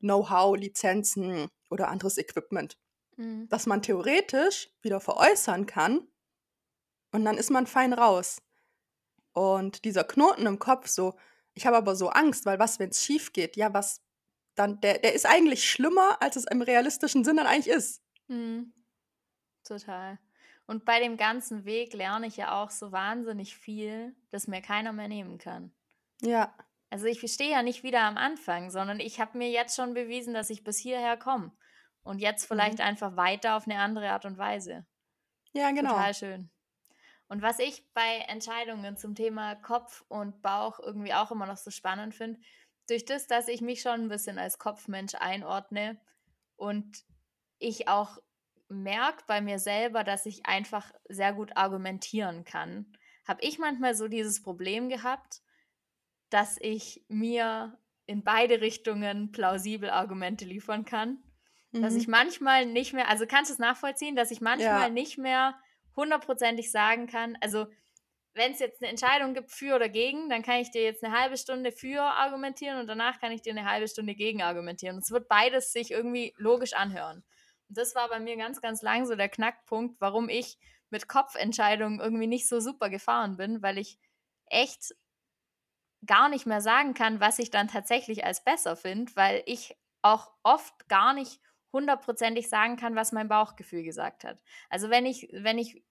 Know-how, 0.00 0.56
Lizenzen 0.56 1.48
oder 1.70 1.88
anderes 1.88 2.18
Equipment. 2.18 2.78
Mhm. 3.16 3.48
Das 3.48 3.66
man 3.66 3.82
theoretisch 3.82 4.70
wieder 4.82 5.00
veräußern 5.00 5.66
kann 5.66 6.08
und 7.12 7.24
dann 7.24 7.36
ist 7.36 7.50
man 7.50 7.66
fein 7.66 7.92
raus. 7.92 8.38
Und 9.32 9.84
dieser 9.84 10.04
Knoten 10.04 10.46
im 10.46 10.58
Kopf, 10.58 10.88
so, 10.88 11.16
ich 11.54 11.66
habe 11.66 11.76
aber 11.76 11.96
so 11.96 12.08
Angst, 12.10 12.46
weil 12.46 12.58
was, 12.58 12.78
wenn 12.78 12.90
es 12.90 13.04
schief 13.04 13.32
geht? 13.32 13.56
Ja, 13.56 13.72
was 13.74 14.02
dann, 14.56 14.80
der, 14.80 14.98
der 14.98 15.14
ist 15.14 15.26
eigentlich 15.26 15.68
schlimmer, 15.70 16.22
als 16.22 16.36
es 16.36 16.46
im 16.50 16.62
realistischen 16.62 17.24
Sinn 17.24 17.36
dann 17.38 17.46
eigentlich 17.46 17.74
ist. 17.74 18.02
Mhm. 18.28 18.72
Total. 19.64 20.18
Und 20.66 20.84
bei 20.84 21.00
dem 21.00 21.16
ganzen 21.16 21.64
Weg 21.64 21.92
lerne 21.92 22.26
ich 22.26 22.36
ja 22.36 22.62
auch 22.62 22.70
so 22.70 22.92
wahnsinnig 22.92 23.56
viel, 23.56 24.14
das 24.30 24.46
mir 24.46 24.62
keiner 24.62 24.92
mehr 24.92 25.08
nehmen 25.08 25.38
kann. 25.38 25.72
Ja. 26.20 26.54
Also 26.90 27.06
ich 27.06 27.20
stehe 27.32 27.50
ja 27.50 27.62
nicht 27.62 27.82
wieder 27.82 28.02
am 28.02 28.16
Anfang, 28.16 28.70
sondern 28.70 29.00
ich 29.00 29.20
habe 29.20 29.38
mir 29.38 29.50
jetzt 29.50 29.76
schon 29.76 29.94
bewiesen, 29.94 30.34
dass 30.34 30.50
ich 30.50 30.62
bis 30.62 30.78
hierher 30.78 31.16
komme. 31.16 31.52
Und 32.02 32.20
jetzt 32.20 32.46
vielleicht 32.46 32.78
mhm. 32.78 32.84
einfach 32.84 33.16
weiter 33.16 33.56
auf 33.56 33.66
eine 33.66 33.78
andere 33.78 34.10
Art 34.10 34.24
und 34.24 34.38
Weise. 34.38 34.86
Ja, 35.52 35.70
genau. 35.70 35.90
Total 35.90 36.14
schön. 36.14 36.50
Und 37.28 37.40
was 37.40 37.58
ich 37.58 37.90
bei 37.94 38.18
Entscheidungen 38.28 38.96
zum 38.96 39.14
Thema 39.14 39.54
Kopf 39.54 40.04
und 40.08 40.42
Bauch 40.42 40.78
irgendwie 40.80 41.14
auch 41.14 41.30
immer 41.30 41.46
noch 41.46 41.56
so 41.56 41.70
spannend 41.70 42.14
finde, 42.14 42.40
durch 42.88 43.04
das, 43.04 43.26
dass 43.26 43.48
ich 43.48 43.62
mich 43.62 43.80
schon 43.80 44.02
ein 44.02 44.08
bisschen 44.08 44.38
als 44.38 44.58
Kopfmensch 44.58 45.14
einordne 45.14 45.98
und 46.56 47.04
ich 47.58 47.88
auch 47.88 48.18
merke 48.72 49.24
bei 49.26 49.40
mir 49.40 49.58
selber, 49.58 50.04
dass 50.04 50.26
ich 50.26 50.46
einfach 50.46 50.92
sehr 51.08 51.32
gut 51.32 51.56
argumentieren 51.56 52.44
kann, 52.44 52.92
habe 53.26 53.42
ich 53.42 53.58
manchmal 53.58 53.94
so 53.94 54.08
dieses 54.08 54.42
Problem 54.42 54.88
gehabt, 54.88 55.42
dass 56.30 56.58
ich 56.60 57.04
mir 57.08 57.78
in 58.06 58.24
beide 58.24 58.60
Richtungen 58.60 59.32
plausibel 59.32 59.90
Argumente 59.90 60.44
liefern 60.44 60.84
kann. 60.84 61.22
Mhm. 61.70 61.82
Dass 61.82 61.94
ich 61.94 62.06
mhm. 62.06 62.12
manchmal 62.12 62.66
nicht 62.66 62.92
mehr, 62.92 63.08
also 63.08 63.26
kannst 63.26 63.50
du 63.50 63.54
es 63.54 63.58
nachvollziehen, 63.58 64.16
dass 64.16 64.30
ich 64.30 64.40
manchmal 64.40 64.82
ja. 64.82 64.88
nicht 64.88 65.18
mehr 65.18 65.54
hundertprozentig 65.94 66.70
sagen 66.70 67.06
kann, 67.06 67.36
also 67.40 67.66
wenn 68.34 68.52
es 68.52 68.60
jetzt 68.60 68.82
eine 68.82 68.90
Entscheidung 68.90 69.34
gibt 69.34 69.50
für 69.50 69.76
oder 69.76 69.90
gegen, 69.90 70.30
dann 70.30 70.42
kann 70.42 70.60
ich 70.60 70.70
dir 70.70 70.82
jetzt 70.82 71.04
eine 71.04 71.18
halbe 71.18 71.36
Stunde 71.36 71.70
für 71.70 72.00
argumentieren 72.00 72.80
und 72.80 72.86
danach 72.86 73.20
kann 73.20 73.30
ich 73.30 73.42
dir 73.42 73.52
eine 73.52 73.70
halbe 73.70 73.88
Stunde 73.88 74.14
gegen 74.14 74.42
argumentieren. 74.42 74.96
Und 74.96 75.02
es 75.02 75.10
wird 75.10 75.28
beides 75.28 75.72
sich 75.72 75.90
irgendwie 75.90 76.32
logisch 76.38 76.72
anhören 76.72 77.22
das 77.74 77.94
war 77.94 78.08
bei 78.08 78.20
mir 78.20 78.36
ganz, 78.36 78.60
ganz 78.60 78.82
lang 78.82 79.06
so 79.06 79.16
der 79.16 79.28
Knackpunkt, 79.28 80.00
warum 80.00 80.28
ich 80.28 80.58
mit 80.90 81.08
Kopfentscheidungen 81.08 82.00
irgendwie 82.00 82.26
nicht 82.26 82.48
so 82.48 82.60
super 82.60 82.90
gefahren 82.90 83.36
bin, 83.36 83.62
weil 83.62 83.78
ich 83.78 83.98
echt 84.46 84.94
gar 86.04 86.28
nicht 86.28 86.46
mehr 86.46 86.60
sagen 86.60 86.94
kann, 86.94 87.20
was 87.20 87.38
ich 87.38 87.50
dann 87.50 87.68
tatsächlich 87.68 88.24
als 88.24 88.44
besser 88.44 88.76
finde, 88.76 89.14
weil 89.16 89.42
ich 89.46 89.76
auch 90.02 90.32
oft 90.42 90.88
gar 90.88 91.14
nicht 91.14 91.40
hundertprozentig 91.72 92.48
sagen 92.48 92.76
kann, 92.76 92.96
was 92.96 93.12
mein 93.12 93.28
Bauchgefühl 93.28 93.82
gesagt 93.82 94.24
hat. 94.24 94.42
Also 94.68 94.90
wenn 94.90 95.06
ich, 95.06 95.28
wenn 95.32 95.58
ich 95.58 95.82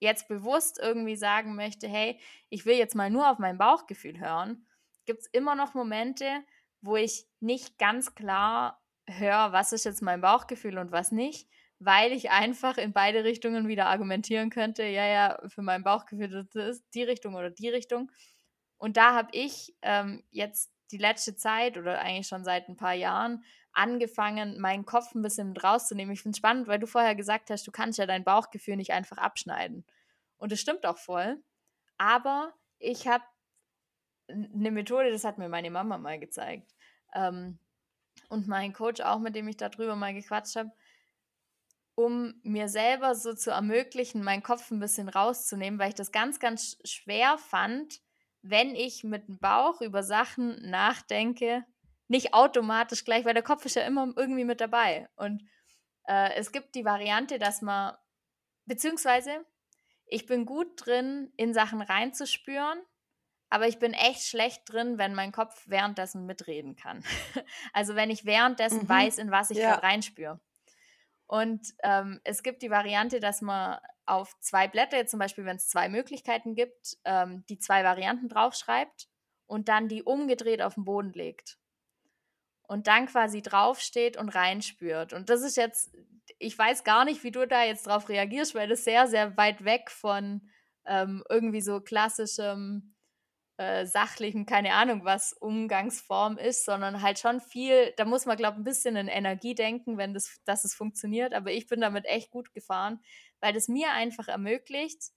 jetzt 0.00 0.26
bewusst 0.26 0.80
irgendwie 0.80 1.16
sagen 1.16 1.54
möchte, 1.54 1.86
hey, 1.86 2.18
ich 2.48 2.66
will 2.66 2.76
jetzt 2.76 2.96
mal 2.96 3.10
nur 3.10 3.30
auf 3.30 3.38
mein 3.38 3.58
Bauchgefühl 3.58 4.18
hören, 4.18 4.66
gibt 5.04 5.20
es 5.20 5.26
immer 5.28 5.54
noch 5.54 5.74
Momente, 5.74 6.44
wo 6.80 6.96
ich 6.96 7.26
nicht 7.38 7.78
ganz 7.78 8.16
klar 8.16 8.81
höre, 9.18 9.52
was 9.52 9.72
ist 9.72 9.84
jetzt 9.84 10.02
mein 10.02 10.20
Bauchgefühl 10.20 10.78
und 10.78 10.92
was 10.92 11.12
nicht, 11.12 11.48
weil 11.78 12.12
ich 12.12 12.30
einfach 12.30 12.78
in 12.78 12.92
beide 12.92 13.24
Richtungen 13.24 13.68
wieder 13.68 13.86
argumentieren 13.86 14.50
könnte, 14.50 14.84
ja, 14.84 15.06
ja, 15.06 15.38
für 15.48 15.62
mein 15.62 15.82
Bauchgefühl 15.82 16.48
das 16.52 16.76
ist 16.76 16.84
die 16.94 17.02
Richtung 17.02 17.34
oder 17.34 17.50
die 17.50 17.68
Richtung. 17.68 18.10
Und 18.78 18.96
da 18.96 19.14
habe 19.14 19.28
ich 19.32 19.74
ähm, 19.82 20.24
jetzt 20.30 20.72
die 20.90 20.98
letzte 20.98 21.34
Zeit 21.36 21.78
oder 21.78 22.00
eigentlich 22.00 22.28
schon 22.28 22.44
seit 22.44 22.68
ein 22.68 22.76
paar 22.76 22.94
Jahren 22.94 23.44
angefangen, 23.72 24.60
meinen 24.60 24.84
Kopf 24.84 25.14
ein 25.14 25.22
bisschen 25.22 25.48
mit 25.48 25.64
rauszunehmen. 25.64 26.12
Ich 26.12 26.22
finde 26.22 26.34
es 26.34 26.38
spannend, 26.38 26.68
weil 26.68 26.78
du 26.78 26.86
vorher 26.86 27.14
gesagt 27.14 27.50
hast, 27.50 27.66
du 27.66 27.72
kannst 27.72 27.98
ja 27.98 28.06
dein 28.06 28.24
Bauchgefühl 28.24 28.76
nicht 28.76 28.92
einfach 28.92 29.18
abschneiden. 29.18 29.84
Und 30.36 30.52
das 30.52 30.60
stimmt 30.60 30.84
auch 30.84 30.98
voll. 30.98 31.42
Aber 31.96 32.52
ich 32.78 33.06
habe 33.06 33.24
eine 34.28 34.70
Methode, 34.70 35.10
das 35.10 35.24
hat 35.24 35.38
mir 35.38 35.48
meine 35.48 35.70
Mama 35.70 35.98
mal 35.98 36.18
gezeigt. 36.18 36.74
Ähm, 37.14 37.58
und 38.32 38.48
mein 38.48 38.72
Coach 38.72 39.02
auch, 39.02 39.18
mit 39.18 39.36
dem 39.36 39.46
ich 39.46 39.58
darüber 39.58 39.94
mal 39.94 40.14
gequatscht 40.14 40.56
habe, 40.56 40.72
um 41.94 42.34
mir 42.42 42.68
selber 42.68 43.14
so 43.14 43.34
zu 43.34 43.50
ermöglichen, 43.50 44.24
meinen 44.24 44.42
Kopf 44.42 44.70
ein 44.70 44.80
bisschen 44.80 45.10
rauszunehmen, 45.10 45.78
weil 45.78 45.90
ich 45.90 45.94
das 45.94 46.12
ganz, 46.12 46.40
ganz 46.40 46.78
schwer 46.84 47.36
fand, 47.36 48.00
wenn 48.40 48.74
ich 48.74 49.04
mit 49.04 49.28
dem 49.28 49.38
Bauch 49.38 49.82
über 49.82 50.02
Sachen 50.02 50.70
nachdenke, 50.70 51.64
nicht 52.08 52.32
automatisch 52.32 53.04
gleich, 53.04 53.26
weil 53.26 53.34
der 53.34 53.42
Kopf 53.42 53.66
ist 53.66 53.76
ja 53.76 53.86
immer 53.86 54.10
irgendwie 54.16 54.44
mit 54.44 54.60
dabei. 54.60 55.08
Und 55.16 55.42
äh, 56.08 56.34
es 56.34 56.52
gibt 56.52 56.74
die 56.74 56.86
Variante, 56.86 57.38
dass 57.38 57.60
man, 57.60 57.94
beziehungsweise 58.64 59.44
ich 60.06 60.26
bin 60.26 60.46
gut 60.46 60.86
drin, 60.86 61.32
in 61.36 61.52
Sachen 61.52 61.82
reinzuspüren, 61.82 62.80
aber 63.52 63.68
ich 63.68 63.78
bin 63.78 63.92
echt 63.92 64.22
schlecht 64.22 64.62
drin, 64.64 64.96
wenn 64.96 65.14
mein 65.14 65.30
Kopf 65.30 65.64
währenddessen 65.66 66.24
mitreden 66.24 66.74
kann. 66.74 67.04
also 67.74 67.94
wenn 67.94 68.08
ich 68.08 68.24
währenddessen 68.24 68.84
mhm. 68.84 68.88
weiß, 68.88 69.18
in 69.18 69.30
was 69.30 69.50
ich 69.50 69.58
ja. 69.58 69.72
gerade 69.72 69.82
reinspüre. 69.82 70.40
Und 71.26 71.74
ähm, 71.82 72.18
es 72.24 72.42
gibt 72.42 72.62
die 72.62 72.70
Variante, 72.70 73.20
dass 73.20 73.42
man 73.42 73.78
auf 74.06 74.34
zwei 74.40 74.68
Blätter, 74.68 75.04
zum 75.04 75.18
Beispiel 75.18 75.44
wenn 75.44 75.56
es 75.56 75.68
zwei 75.68 75.90
Möglichkeiten 75.90 76.54
gibt, 76.54 76.96
ähm, 77.04 77.44
die 77.50 77.58
zwei 77.58 77.84
Varianten 77.84 78.30
draufschreibt 78.30 79.10
und 79.46 79.68
dann 79.68 79.86
die 79.86 80.02
umgedreht 80.02 80.62
auf 80.62 80.76
den 80.76 80.86
Boden 80.86 81.12
legt 81.12 81.58
und 82.62 82.86
dann 82.86 83.04
quasi 83.04 83.42
draufsteht 83.42 84.16
und 84.16 84.30
reinspürt. 84.30 85.12
Und 85.12 85.28
das 85.28 85.42
ist 85.42 85.58
jetzt, 85.58 85.94
ich 86.38 86.56
weiß 86.56 86.84
gar 86.84 87.04
nicht, 87.04 87.22
wie 87.22 87.30
du 87.30 87.46
da 87.46 87.64
jetzt 87.64 87.86
drauf 87.86 88.08
reagierst, 88.08 88.54
weil 88.54 88.68
das 88.68 88.84
sehr, 88.84 89.08
sehr 89.08 89.36
weit 89.36 89.62
weg 89.66 89.90
von 89.90 90.48
ähm, 90.86 91.22
irgendwie 91.28 91.60
so 91.60 91.82
klassischem 91.82 92.94
äh, 93.58 93.86
sachlichen, 93.86 94.46
keine 94.46 94.74
Ahnung, 94.74 95.04
was 95.04 95.32
Umgangsform 95.34 96.38
ist, 96.38 96.64
sondern 96.64 97.02
halt 97.02 97.18
schon 97.18 97.40
viel, 97.40 97.92
da 97.96 98.04
muss 98.04 98.26
man, 98.26 98.36
glaube 98.36 98.54
ich, 98.54 98.60
ein 98.60 98.64
bisschen 98.64 98.96
in 98.96 99.08
Energie 99.08 99.54
denken, 99.54 99.98
wenn 99.98 100.14
das, 100.14 100.40
dass 100.44 100.64
es 100.64 100.74
funktioniert. 100.74 101.34
Aber 101.34 101.50
ich 101.52 101.66
bin 101.66 101.80
damit 101.80 102.06
echt 102.06 102.30
gut 102.30 102.52
gefahren, 102.54 103.00
weil 103.40 103.52
das 103.52 103.68
mir 103.68 103.90
einfach 103.92 104.28
ermöglicht, 104.28 105.12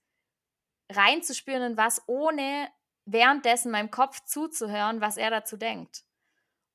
reinzuspüren 0.90 1.62
in 1.62 1.76
was, 1.76 2.02
ohne 2.06 2.68
währenddessen 3.06 3.70
meinem 3.70 3.90
Kopf 3.90 4.24
zuzuhören, 4.24 5.00
was 5.00 5.16
er 5.16 5.30
dazu 5.30 5.56
denkt. 5.56 6.04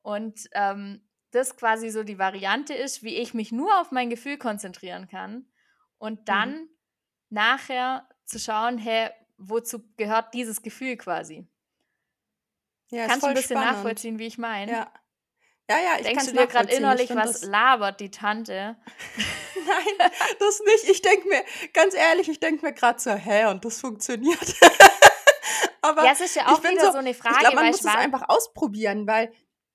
Und 0.02 0.50
ähm, 0.54 1.08
das 1.32 1.56
quasi 1.56 1.89
so 1.89 2.04
die 2.04 2.19
Variante 2.19 2.74
ist, 2.74 3.04
wie 3.04 3.15
ich 3.15 3.34
mich 3.34 3.52
nur 3.52 3.80
auf 3.80 3.91
mein 3.91 4.10
Gefühl 4.10 4.38
konzentrieren 4.38 5.08
kann 5.08 5.45
und 5.97 6.28
dann 6.28 6.54
mhm. 6.54 6.69
nachher 7.30 8.08
zu 8.26 8.39
schauen, 8.39 8.78
hey, 8.78 9.12
wozu 9.41 9.84
gehört 9.97 10.34
dieses 10.34 10.62
Gefühl 10.62 10.97
quasi? 10.97 11.47
Ja, 12.89 13.08
Kannst 13.08 13.23
du 13.23 13.27
ein 13.27 13.34
bisschen 13.34 13.58
spannend. 13.58 13.77
nachvollziehen, 13.77 14.19
wie 14.19 14.27
ich 14.27 14.38
meine? 14.38 14.71
Ja. 14.71 14.91
Ja, 15.69 15.77
ja, 15.77 15.97
ich 15.97 16.04
Denkst 16.04 16.25
du 16.25 16.32
dir 16.34 16.47
gerade 16.47 16.73
innerlich, 16.73 17.15
was 17.15 17.43
labert 17.43 18.01
die 18.01 18.12
Tante? 18.12 18.75
Nein, 19.56 20.10
das 20.38 20.60
nicht. 20.60 20.89
Ich 20.89 21.01
denke 21.01 21.30
mir, 21.30 21.45
ganz 21.71 21.93
ehrlich, 21.93 22.27
ich 22.27 22.41
denke 22.41 22.65
mir 22.65 22.73
gerade 22.73 22.99
so, 22.99 23.12
hä, 23.12 23.45
und 23.45 23.63
das 23.63 23.80
funktioniert. 23.80 24.38
Aber 25.82 26.04
ja, 26.04 26.12
es 26.12 26.19
ist 26.19 26.36
ja 26.36 26.47
auch 26.47 26.62
wieder 26.62 26.88
so, 26.88 26.91
so, 26.91 26.97
eine 26.97 27.13
Frage. 27.13 27.36
Ich 27.36 27.39
glaube, 27.41 27.56
man 27.56 27.67
muss 27.67 27.80
es 27.80 27.86
einfach 27.86 28.27
ausprobieren, 28.27 29.08
weil 29.08 29.32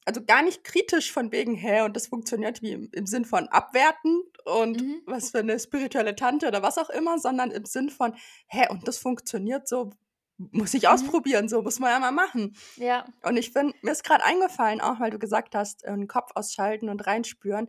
also 0.06 0.24
gar 0.24 0.42
nicht 0.42 0.64
kritisch 0.64 1.12
von 1.12 1.32
wegen, 1.32 1.54
hä, 1.56 1.82
und 1.82 1.96
das 1.96 2.06
funktioniert 2.06 2.62
wie 2.62 2.72
im, 2.72 2.88
im 2.92 3.06
Sinn 3.06 3.24
von 3.24 3.48
abwerten 3.48 4.22
und 4.44 4.80
mhm. 4.80 5.02
was 5.04 5.32
für 5.32 5.38
eine 5.38 5.58
spirituelle 5.58 6.14
Tante 6.14 6.46
oder 6.46 6.62
was 6.62 6.78
auch 6.78 6.90
immer, 6.90 7.18
sondern 7.18 7.50
im 7.50 7.64
Sinn 7.64 7.90
von, 7.90 8.14
hä, 8.46 8.68
und 8.70 8.86
das 8.86 8.98
funktioniert 8.98 9.66
so, 9.66 9.90
muss 10.38 10.74
ich 10.74 10.84
mhm. 10.84 10.90
ausprobieren, 10.90 11.48
so 11.48 11.60
muss 11.60 11.80
man 11.80 11.90
ja 11.90 11.98
mal 11.98 12.12
machen. 12.12 12.56
Ja. 12.76 13.04
Und 13.22 13.36
ich 13.36 13.50
finde, 13.50 13.74
mir 13.82 13.90
ist 13.90 14.04
gerade 14.04 14.24
eingefallen, 14.24 14.80
auch 14.80 15.00
weil 15.00 15.10
du 15.10 15.18
gesagt 15.18 15.56
hast, 15.56 15.84
den 15.84 16.02
äh, 16.02 16.06
Kopf 16.06 16.30
ausschalten 16.36 16.88
und 16.88 17.04
reinspüren. 17.04 17.68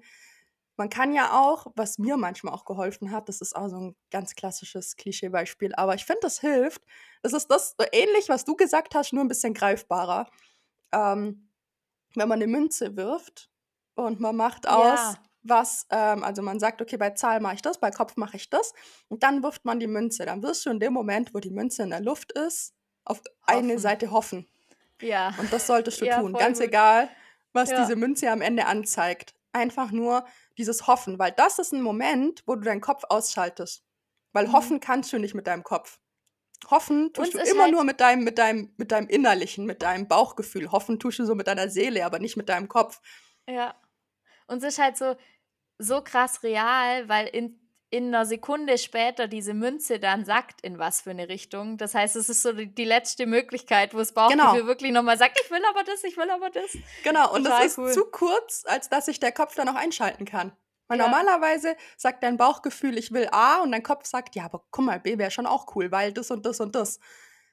Man 0.76 0.90
kann 0.90 1.14
ja 1.14 1.32
auch, 1.32 1.66
was 1.76 1.98
mir 1.98 2.18
manchmal 2.18 2.54
auch 2.54 2.66
geholfen 2.66 3.10
hat, 3.10 3.30
das 3.30 3.42
ist 3.42 3.56
auch 3.56 3.68
so 3.68 3.78
ein 3.78 3.96
ganz 4.12 4.36
klassisches 4.36 4.96
Klischeebeispiel, 4.96 5.74
aber 5.74 5.96
ich 5.96 6.06
finde, 6.06 6.20
das 6.22 6.40
hilft. 6.40 6.84
Das 7.24 7.34
ist 7.34 7.48
das 7.48 7.74
so 7.80 7.86
ähnlich, 7.92 8.30
was 8.30 8.46
du 8.46 8.56
gesagt 8.56 8.94
hast, 8.94 9.12
nur 9.12 9.24
ein 9.24 9.28
bisschen 9.28 9.56
greifbarer. 9.56 10.30
Ähm, 10.92 11.47
wenn 12.18 12.28
man 12.28 12.42
eine 12.42 12.48
Münze 12.48 12.96
wirft 12.96 13.50
und 13.96 14.20
man 14.20 14.36
macht 14.36 14.68
aus, 14.68 15.00
ja. 15.00 15.16
was, 15.44 15.88
ähm, 15.92 16.24
also 16.24 16.42
man 16.42 16.60
sagt, 16.60 16.82
okay, 16.82 16.98
bei 16.98 17.12
Zahl 17.12 17.40
mache 17.40 17.56
ich 17.56 17.62
das, 17.62 17.80
bei 17.80 17.92
Kopf 17.92 18.18
mache 18.18 18.38
ich 18.38 18.50
das 18.50 18.74
und 19.08 19.24
dann 19.24 19.44
wirft 19.44 19.66
man 19.66 19.80
die 19.80 19.88
Münze. 19.88 20.26
Dann 20.26 20.42
wirst 20.44 20.66
du 20.66 20.70
in 20.70 20.80
dem 20.80 20.94
Moment, 20.94 21.34
wo 21.34 21.40
die 21.40 21.52
Münze 21.52 21.84
in 21.84 21.92
der 21.92 22.02
Luft 22.02 22.32
ist, 22.32 22.74
auf 23.06 23.20
hoffen. 23.20 23.32
eine 23.46 23.80
Seite 23.80 24.12
hoffen. 24.12 24.48
Ja. 25.02 25.34
Und 25.38 25.54
das 25.54 25.68
solltest 25.68 26.02
du 26.02 26.06
ja, 26.06 26.20
tun, 26.20 26.34
ganz 26.34 26.60
gut. 26.60 26.68
egal, 26.68 27.10
was 27.54 27.70
ja. 27.70 27.82
diese 27.82 27.96
Münze 27.96 28.30
am 28.32 28.42
Ende 28.42 28.66
anzeigt. 28.66 29.34
Einfach 29.54 29.92
nur 29.92 30.26
dieses 30.58 30.88
Hoffen, 30.88 31.18
weil 31.18 31.32
das 31.32 31.60
ist 31.60 31.72
ein 31.72 31.82
Moment, 31.82 32.44
wo 32.46 32.56
du 32.56 32.62
deinen 32.62 32.82
Kopf 32.82 33.04
ausschaltest. 33.10 33.84
Weil 34.34 34.48
mhm. 34.48 34.54
hoffen 34.54 34.80
kannst 34.80 35.14
du 35.14 35.20
nicht 35.20 35.34
mit 35.34 35.48
deinem 35.48 35.64
Kopf. 35.64 36.00
Hoffen 36.70 37.14
tust 37.14 37.34
du 37.34 37.40
immer 37.40 37.64
halt 37.64 37.72
nur 37.72 37.84
mit 37.84 38.02
deinem, 38.02 38.24
mit, 38.24 38.38
deinem, 38.38 38.74
mit 38.78 38.92
deinem 38.92 39.08
Innerlichen, 39.08 39.66
mit 39.66 39.82
deinem 39.82 40.08
Bauchgefühl. 40.08 40.72
Hoffen 40.72 41.00
tust 41.00 41.20
du 41.20 41.26
so 41.26 41.36
mit 41.36 41.48
deiner 41.48 41.70
Seele, 41.70 42.06
aber 42.06 42.20
nicht 42.20 42.36
mit 42.36 42.50
deinem 42.50 42.68
Kopf. 42.68 43.00
Ja. 43.48 43.76
Und 44.48 44.58
es 44.58 44.74
ist 44.74 44.80
halt 44.80 44.98
so, 44.98 45.16
so 45.78 46.02
krass 46.02 46.44
real, 46.44 47.08
weil 47.08 47.28
in, 47.28 47.60
in 47.90 48.08
einer 48.08 48.26
Sekunde 48.26 48.78
später 48.78 49.28
diese 49.28 49.54
Münze 49.54 50.00
dann 50.00 50.26
sagt, 50.26 50.62
in 50.62 50.78
was 50.80 51.02
für 51.02 51.12
eine 51.12 51.30
Richtung. 51.30 51.78
Das 51.78 51.96
heißt, 51.96 52.16
es 52.16 52.28
ist 52.28 52.42
so 52.42 52.52
die, 52.52 52.74
die 52.74 52.86
letzte 52.86 53.28
Möglichkeit, 53.28 53.94
wo 53.94 54.00
das 54.00 54.14
Bauchgefühl 54.14 54.52
genau. 54.54 54.68
wirklich 54.68 54.92
nochmal 54.92 55.18
sagt, 55.18 55.40
ich 55.42 55.52
will 55.52 55.62
aber 55.70 55.84
das, 55.84 56.04
ich 56.04 56.18
will 56.18 56.30
aber 56.30 56.50
das. 56.50 56.78
Genau, 57.04 57.34
und 57.34 57.44
Total 57.44 57.64
das 57.64 57.72
ist 57.74 57.78
cool. 57.78 57.92
zu 57.94 58.06
kurz, 58.06 58.64
als 58.66 58.90
dass 58.90 59.06
sich 59.06 59.20
der 59.20 59.32
Kopf 59.32 59.56
dann 59.56 59.70
auch 59.70 59.76
einschalten 59.76 60.26
kann. 60.26 60.52
Weil 60.88 61.00
ja. 61.00 61.06
normalerweise 61.06 61.76
sagt 61.98 62.24
dein 62.24 62.38
Bauchgefühl, 62.38 62.98
ich 62.98 63.12
will 63.12 63.28
A 63.32 63.62
und 63.62 63.72
dein 63.72 63.84
Kopf 63.84 64.06
sagt, 64.06 64.36
ja, 64.36 64.46
aber 64.46 64.64
guck 64.72 64.86
mal, 64.86 65.00
B 65.00 65.18
wäre 65.18 65.32
schon 65.32 65.46
auch 65.46 65.76
cool, 65.76 65.92
weil 65.92 66.14
das 66.14 66.32
und 66.32 66.46
das 66.46 66.60
und 66.60 66.76
das. 66.76 67.00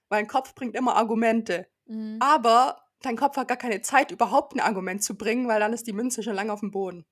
Weil 0.08 0.22
dein 0.22 0.28
Kopf 0.28 0.54
bringt 0.54 0.76
immer 0.76 0.96
Argumente. 0.96 1.66
Mhm. 1.86 2.18
Aber 2.20 2.84
dein 3.02 3.16
Kopf 3.16 3.36
hat 3.36 3.48
gar 3.48 3.56
keine 3.56 3.82
Zeit, 3.82 4.10
überhaupt 4.10 4.54
ein 4.54 4.60
Argument 4.60 5.02
zu 5.02 5.16
bringen, 5.16 5.48
weil 5.48 5.60
dann 5.60 5.72
ist 5.72 5.86
die 5.86 5.92
Münze 5.92 6.22
schon 6.22 6.34
lange 6.34 6.52
auf 6.52 6.60
dem 6.60 6.70
Boden. 6.70 7.04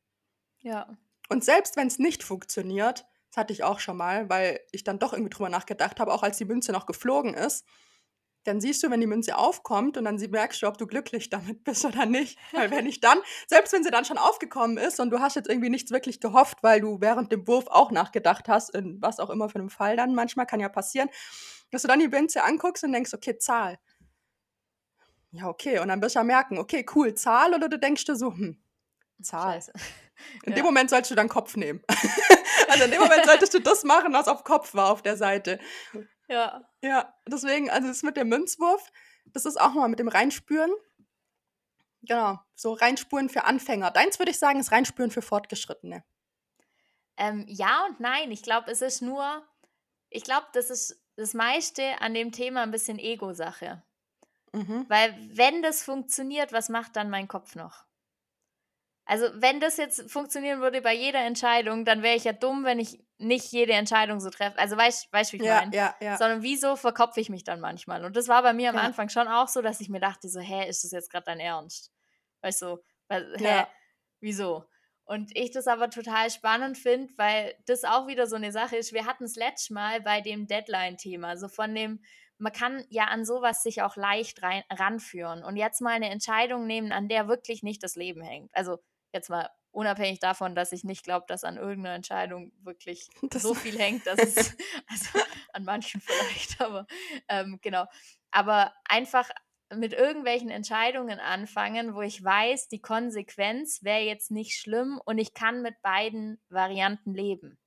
Ja. 0.60 0.86
Und 1.28 1.44
selbst 1.44 1.76
wenn 1.76 1.88
es 1.88 1.98
nicht 1.98 2.22
funktioniert, 2.22 3.04
das 3.30 3.36
hatte 3.38 3.52
ich 3.52 3.64
auch 3.64 3.80
schon 3.80 3.96
mal, 3.96 4.28
weil 4.28 4.60
ich 4.72 4.84
dann 4.84 4.98
doch 4.98 5.12
irgendwie 5.12 5.30
drüber 5.30 5.48
nachgedacht 5.48 6.00
habe, 6.00 6.12
auch 6.12 6.22
als 6.22 6.36
die 6.36 6.44
Münze 6.44 6.72
noch 6.72 6.86
geflogen 6.86 7.34
ist, 7.34 7.66
dann 8.44 8.60
siehst 8.60 8.82
du, 8.82 8.90
wenn 8.90 9.00
die 9.00 9.06
Münze 9.06 9.36
aufkommt 9.36 9.96
und 9.96 10.04
dann 10.04 10.16
merkst 10.16 10.62
du, 10.62 10.66
ob 10.66 10.78
du 10.78 10.86
glücklich 10.86 11.30
damit 11.30 11.64
bist 11.64 11.84
oder 11.84 12.06
nicht. 12.06 12.38
Weil 12.52 12.70
wenn 12.70 12.86
ich 12.86 13.00
dann, 13.00 13.18
selbst 13.46 13.72
wenn 13.72 13.84
sie 13.84 13.90
dann 13.90 14.04
schon 14.04 14.18
aufgekommen 14.18 14.76
ist 14.76 15.00
und 15.00 15.10
du 15.10 15.20
hast 15.20 15.36
jetzt 15.36 15.48
irgendwie 15.48 15.70
nichts 15.70 15.90
wirklich 15.90 16.20
gehofft, 16.20 16.58
weil 16.62 16.80
du 16.80 17.00
während 17.00 17.32
dem 17.32 17.46
Wurf 17.46 17.66
auch 17.68 17.90
nachgedacht 17.90 18.48
hast, 18.48 18.74
in 18.74 19.00
was 19.00 19.20
auch 19.20 19.30
immer 19.30 19.48
für 19.48 19.58
einem 19.58 19.70
Fall 19.70 19.96
dann 19.96 20.14
manchmal, 20.14 20.46
kann 20.46 20.60
ja 20.60 20.68
passieren, 20.68 21.08
dass 21.70 21.82
du 21.82 21.88
dann 21.88 22.00
die 22.00 22.08
Münze 22.08 22.42
anguckst 22.42 22.84
und 22.84 22.92
denkst, 22.92 23.14
okay, 23.14 23.38
Zahl. 23.38 23.78
Ja, 25.30 25.48
okay. 25.48 25.78
Und 25.78 25.88
dann 25.88 26.02
wirst 26.02 26.14
du 26.14 26.20
ja 26.20 26.24
merken, 26.24 26.58
okay, 26.58 26.84
cool, 26.94 27.14
Zahl, 27.14 27.54
oder 27.54 27.68
du 27.68 27.78
denkst 27.78 28.04
dir 28.04 28.16
so, 28.16 28.32
hm, 28.32 28.62
Zahl. 29.22 29.54
Scheiße. 29.54 29.72
In 30.44 30.50
ja. 30.50 30.56
dem 30.56 30.64
Moment 30.64 30.90
solltest 30.90 31.10
du 31.10 31.14
dann 31.14 31.28
Kopf 31.28 31.56
nehmen. 31.56 31.82
also 32.68 32.84
in 32.84 32.90
dem 32.90 33.00
Moment 33.00 33.24
solltest 33.24 33.54
du 33.54 33.60
das 33.60 33.84
machen, 33.84 34.12
was 34.12 34.28
auf 34.28 34.44
Kopf 34.44 34.74
war 34.74 34.90
auf 34.90 35.02
der 35.02 35.16
Seite. 35.16 35.58
Ja. 36.28 36.68
Ja, 36.82 37.14
deswegen, 37.26 37.70
also 37.70 37.88
das 37.88 38.02
mit 38.02 38.16
dem 38.16 38.28
Münzwurf, 38.28 38.90
das 39.26 39.44
ist 39.44 39.60
auch 39.60 39.72
mal 39.72 39.88
mit 39.88 39.98
dem 39.98 40.08
Reinspüren. 40.08 40.70
Genau, 42.02 42.40
so 42.54 42.72
Reinspüren 42.72 43.28
für 43.28 43.44
Anfänger. 43.44 43.90
Deins 43.90 44.18
würde 44.18 44.32
ich 44.32 44.38
sagen, 44.38 44.58
ist 44.58 44.72
Reinspüren 44.72 45.10
für 45.10 45.22
Fortgeschrittene. 45.22 46.04
Ähm, 47.16 47.44
ja 47.46 47.86
und 47.86 48.00
nein. 48.00 48.32
Ich 48.32 48.42
glaube, 48.42 48.70
es 48.70 48.82
ist 48.82 49.02
nur, 49.02 49.46
ich 50.10 50.24
glaube, 50.24 50.46
das 50.52 50.70
ist 50.70 51.00
das 51.16 51.34
meiste 51.34 52.00
an 52.00 52.14
dem 52.14 52.32
Thema 52.32 52.62
ein 52.62 52.70
bisschen 52.70 52.98
Ego-Sache. 52.98 53.82
Mhm. 54.52 54.86
Weil 54.88 55.14
wenn 55.32 55.62
das 55.62 55.82
funktioniert, 55.82 56.52
was 56.52 56.68
macht 56.68 56.96
dann 56.96 57.10
mein 57.10 57.28
Kopf 57.28 57.54
noch? 57.54 57.84
Also, 59.04 59.26
wenn 59.34 59.60
das 59.60 59.76
jetzt 59.78 60.10
funktionieren 60.10 60.60
würde 60.60 60.80
bei 60.80 60.94
jeder 60.94 61.20
Entscheidung, 61.24 61.84
dann 61.84 62.02
wäre 62.02 62.16
ich 62.16 62.24
ja 62.24 62.32
dumm, 62.32 62.64
wenn 62.64 62.78
ich 62.78 63.04
nicht 63.18 63.50
jede 63.52 63.72
Entscheidung 63.72 64.20
so 64.20 64.30
treffe. 64.30 64.58
Also, 64.58 64.76
weißt 64.76 65.08
du, 65.12 65.32
wie 65.32 65.36
ich 65.36 65.44
Ja, 65.46 65.58
meine? 65.58 65.72
ja, 65.72 65.94
ja. 66.00 66.18
Sondern 66.18 66.42
wieso 66.42 66.76
verkopfe 66.76 67.20
ich 67.20 67.28
mich 67.30 67.42
dann 67.44 67.60
manchmal? 67.60 68.04
Und 68.04 68.16
das 68.16 68.28
war 68.28 68.42
bei 68.42 68.52
mir 68.52 68.70
am 68.70 68.76
Ja. 68.76 68.78
Anfang 68.78 69.08
schon 69.08 69.28
auch 69.28 69.48
so, 69.48 69.60
dass 69.62 69.80
ich 69.80 69.88
mir 69.88 70.00
dachte 70.00 70.28
so: 70.28 70.40
„Hä, 70.40 70.68
ist 70.68 70.84
das 70.84 70.92
jetzt 70.92 71.10
gerade 71.10 71.24
dein 71.26 71.40
Ernst?“ 71.40 71.90
Weißt 72.42 72.62
du, 72.62 72.78
weil 73.08 73.36
hä, 73.38 73.64
Ja. 73.64 73.72
wieso? 74.20 74.64
Und 75.04 75.36
ich 75.36 75.50
das 75.50 75.66
aber 75.66 75.90
total 75.90 76.30
spannend 76.30 76.78
finde, 76.78 77.12
weil 77.16 77.54
das 77.66 77.84
auch 77.84 78.06
wieder 78.06 78.26
so 78.26 78.36
eine 78.36 78.52
Sache 78.52 78.76
ist. 78.76 78.92
Wir 78.92 79.04
hatten's 79.06 79.34
letztes 79.36 79.70
Mal 79.70 80.00
bei 80.00 80.20
dem 80.20 80.46
Deadline-Thema, 80.46 81.36
so 81.36 81.48
von 81.48 81.74
dem 81.74 82.02
man 82.38 82.52
kann 82.52 82.84
ja 82.88 83.04
an 83.04 83.24
sowas 83.24 83.62
sich 83.62 83.82
auch 83.82 83.94
leicht 83.96 84.42
rein 84.42 84.64
ranführen 84.70 85.44
und 85.44 85.56
jetzt 85.56 85.80
mal 85.80 85.90
eine 85.92 86.10
Entscheidung 86.10 86.66
nehmen, 86.66 86.90
an 86.92 87.08
der 87.08 87.28
wirklich 87.28 87.62
nicht 87.62 87.82
das 87.84 87.94
Leben 87.94 88.20
hängt. 88.22 88.50
Also, 88.54 88.78
jetzt 89.12 89.30
mal 89.30 89.50
unabhängig 89.70 90.18
davon, 90.20 90.54
dass 90.54 90.72
ich 90.72 90.84
nicht 90.84 91.04
glaube, 91.04 91.26
dass 91.28 91.44
an 91.44 91.56
irgendeiner 91.56 91.94
Entscheidung 91.96 92.52
wirklich 92.62 93.08
Das 93.30 93.42
so 93.42 93.54
viel 93.54 93.78
hängt, 93.78 94.06
dass 94.06 94.22
es 94.22 94.34
also, 94.88 95.18
an 95.52 95.64
manchen 95.64 96.00
vielleicht, 96.00 96.60
aber, 96.60 96.86
ähm, 97.28 97.58
genau. 97.62 97.86
Aber 98.30 98.72
einfach 98.88 99.30
mit 99.74 99.94
irgendwelchen 99.94 100.50
Entscheidungen 100.50 101.18
anfangen, 101.18 101.94
wo 101.94 102.02
ich 102.02 102.22
weiß, 102.22 102.68
die 102.68 102.82
Konsequenz 102.82 103.82
wäre 103.82 104.00
jetzt 104.02 104.30
nicht 104.30 104.58
schlimm 104.58 105.00
und 105.04 105.18
ich 105.18 105.32
kann 105.34 105.62
mit 105.62 105.80
beiden 105.82 106.42
Varianten 106.50 107.14
leben. 107.14 107.58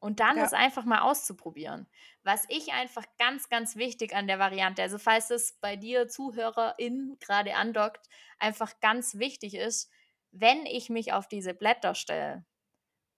Und 0.00 0.18
dann 0.18 0.36
Ja. 0.36 0.42
es 0.42 0.52
einfach 0.52 0.84
mal 0.84 1.00
auszuprobieren. 1.02 1.88
Was 2.24 2.44
ich 2.48 2.72
einfach 2.72 3.04
ganz, 3.18 3.48
ganz 3.48 3.76
wichtig 3.76 4.14
an 4.16 4.26
der 4.26 4.40
Variante 4.40 4.82
also, 4.82 4.98
falls 4.98 5.30
es 5.30 5.52
bei 5.60 5.76
dir 5.76 6.08
ZuhörerInnen 6.08 7.18
grade 7.20 7.54
andockt, 7.54 8.08
einfach 8.38 8.80
ganz 8.80 9.14
wichtig 9.18 9.54
ist, 9.54 9.90
wenn 10.32 10.66
ich 10.66 10.90
mich 10.90 11.12
auf 11.12 11.28
diese 11.28 11.54
Blätter 11.54 11.94
stelle 11.94 12.44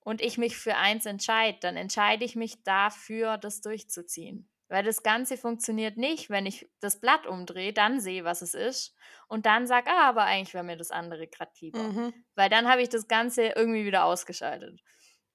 und 0.00 0.20
ich 0.20 0.38
mich 0.38 0.56
für 0.56 0.76
eins 0.76 1.06
entscheide, 1.06 1.58
dann 1.60 1.76
entscheide 1.76 2.24
ich 2.24 2.36
mich 2.36 2.62
dafür, 2.62 3.38
das 3.38 3.60
durchzuziehen. 3.60 4.50
Weil 4.68 4.84
das 4.84 5.02
Ganze 5.02 5.36
funktioniert 5.36 5.96
nicht, 5.98 6.30
wenn 6.30 6.46
ich 6.46 6.70
das 6.80 7.00
Blatt 7.00 7.26
umdrehe, 7.26 7.72
dann 7.72 8.00
sehe, 8.00 8.24
was 8.24 8.42
es 8.42 8.54
ist 8.54 8.96
und 9.28 9.46
dann 9.46 9.66
sage: 9.66 9.90
„Ah, 9.90 10.08
aber 10.08 10.24
eigentlich 10.24 10.54
wäre 10.54 10.64
mir 10.64 10.76
das 10.76 10.90
andere 10.90 11.28
grad 11.28 11.60
lieber.“ 11.60 11.92
Mhm. 11.92 12.24
Weil 12.34 12.50
dann 12.50 12.68
habe 12.68 12.82
ich 12.82 12.88
das 12.88 13.08
Ganze 13.08 13.48
irgendwie 13.48 13.84
wieder 13.84 14.04
ausgeschaltet. 14.04 14.80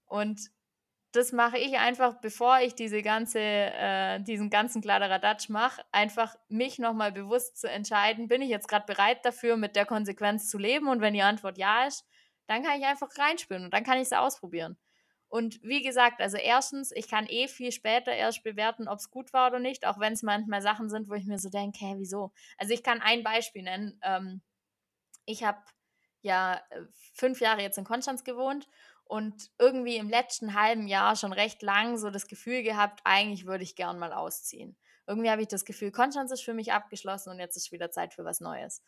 Und 0.05 0.41
das 1.11 1.31
mache 1.31 1.57
ich 1.57 1.77
einfach, 1.79 2.15
bevor 2.21 2.59
ich 2.59 2.75
diese 2.75 3.01
ganze 3.01 3.39
äh, 3.39 4.19
diesen 4.21 4.49
ganzen 4.49 4.81
Kladderadatsch 4.81 5.49
mache, 5.49 5.81
einfach 5.91 6.35
mich 6.49 6.77
noch 6.79 6.93
mal 6.93 7.11
bewusst 7.11 7.57
zu 7.59 7.69
entscheiden: 7.69 8.27
„Bin 8.27 8.41
ich 8.41 8.49
jetzt 8.49 8.67
grad 8.67 8.85
bereit 8.85 9.25
dafür, 9.25 9.57
mit 9.57 9.75
der 9.75 9.85
Konsequenz 9.85 10.49
zu 10.49 10.57
leben?“ 10.59 10.87
Und 10.87 11.01
wenn 11.01 11.13
die 11.15 11.21
Antwort 11.23 11.57
ja 11.57 11.85
ist, 11.87 12.05
dann 12.47 12.63
kann 12.63 12.79
ich 12.79 12.85
einfach 12.85 13.09
reinspüren 13.17 13.65
und 13.65 13.73
dann 13.73 13.83
kann 13.83 13.99
ich's 13.99 14.13
ausprobieren. 14.13 14.77
Und 15.27 15.61
wie 15.63 15.83
gesagt, 15.83 16.21
also, 16.21 16.37
erstens, 16.37 16.91
ich 16.91 17.07
kann 17.07 17.27
eh 17.27 17.47
viel 17.47 17.71
später 17.71 18.11
erst 18.11 18.43
bewerten, 18.43 18.87
ob's 18.87 19.11
gut 19.11 19.31
war 19.33 19.49
oder 19.49 19.59
nicht, 19.59 19.85
auch 19.85 19.99
wenn's 19.99 20.23
manchmal 20.23 20.61
Sachen 20.61 20.89
sind, 20.89 21.07
wo 21.09 21.13
ich 21.13 21.25
mir 21.25 21.39
so 21.39 21.49
denke: 21.49 21.79
„Hä, 21.79 21.95
wieso?“ 21.97 22.31
Also, 22.57 22.73
ich 22.73 22.83
kann 22.83 23.01
ein 23.01 23.23
Beispiel 23.23 23.63
nennen. 23.63 23.99
Ähm, 24.03 24.41
ich 25.25 25.43
habe 25.43 25.59
ja, 26.21 26.55
äh, 26.69 26.81
5 27.13 27.39
Jahre 27.41 27.61
jetzt 27.61 27.77
in 27.77 27.85
Konstanz 27.85 28.23
gewohnt 28.23 28.67
und 29.09 29.49
irgendwie 29.57 29.97
im 29.97 30.07
letzten 30.07 30.53
halben 30.53 30.87
Jahr 30.87 31.15
schon 31.15 31.33
recht 31.33 31.63
lang 31.63 31.97
so 31.97 32.11
das 32.11 32.27
Gefühl 32.27 32.61
gehabt, 32.61 33.01
eigentlich 33.05 33.47
würde 33.47 33.63
ich 33.63 33.75
gern 33.75 33.97
mal 33.97 34.13
ausziehen. 34.13 34.77
Irgendwie 35.07 35.31
habe 35.31 35.41
ich 35.41 35.47
das 35.47 35.65
Gefühl, 35.65 35.91
Konstanz 35.91 36.31
ist 36.31 36.43
für 36.43 36.53
mich 36.53 36.73
abgeschlossen 36.73 37.31
und 37.31 37.39
jetzt 37.39 37.57
ist 37.57 37.71
wieder 37.71 37.89
Zeit 37.89 38.13
für 38.13 38.23
was 38.23 38.39
Neues. 38.39 38.83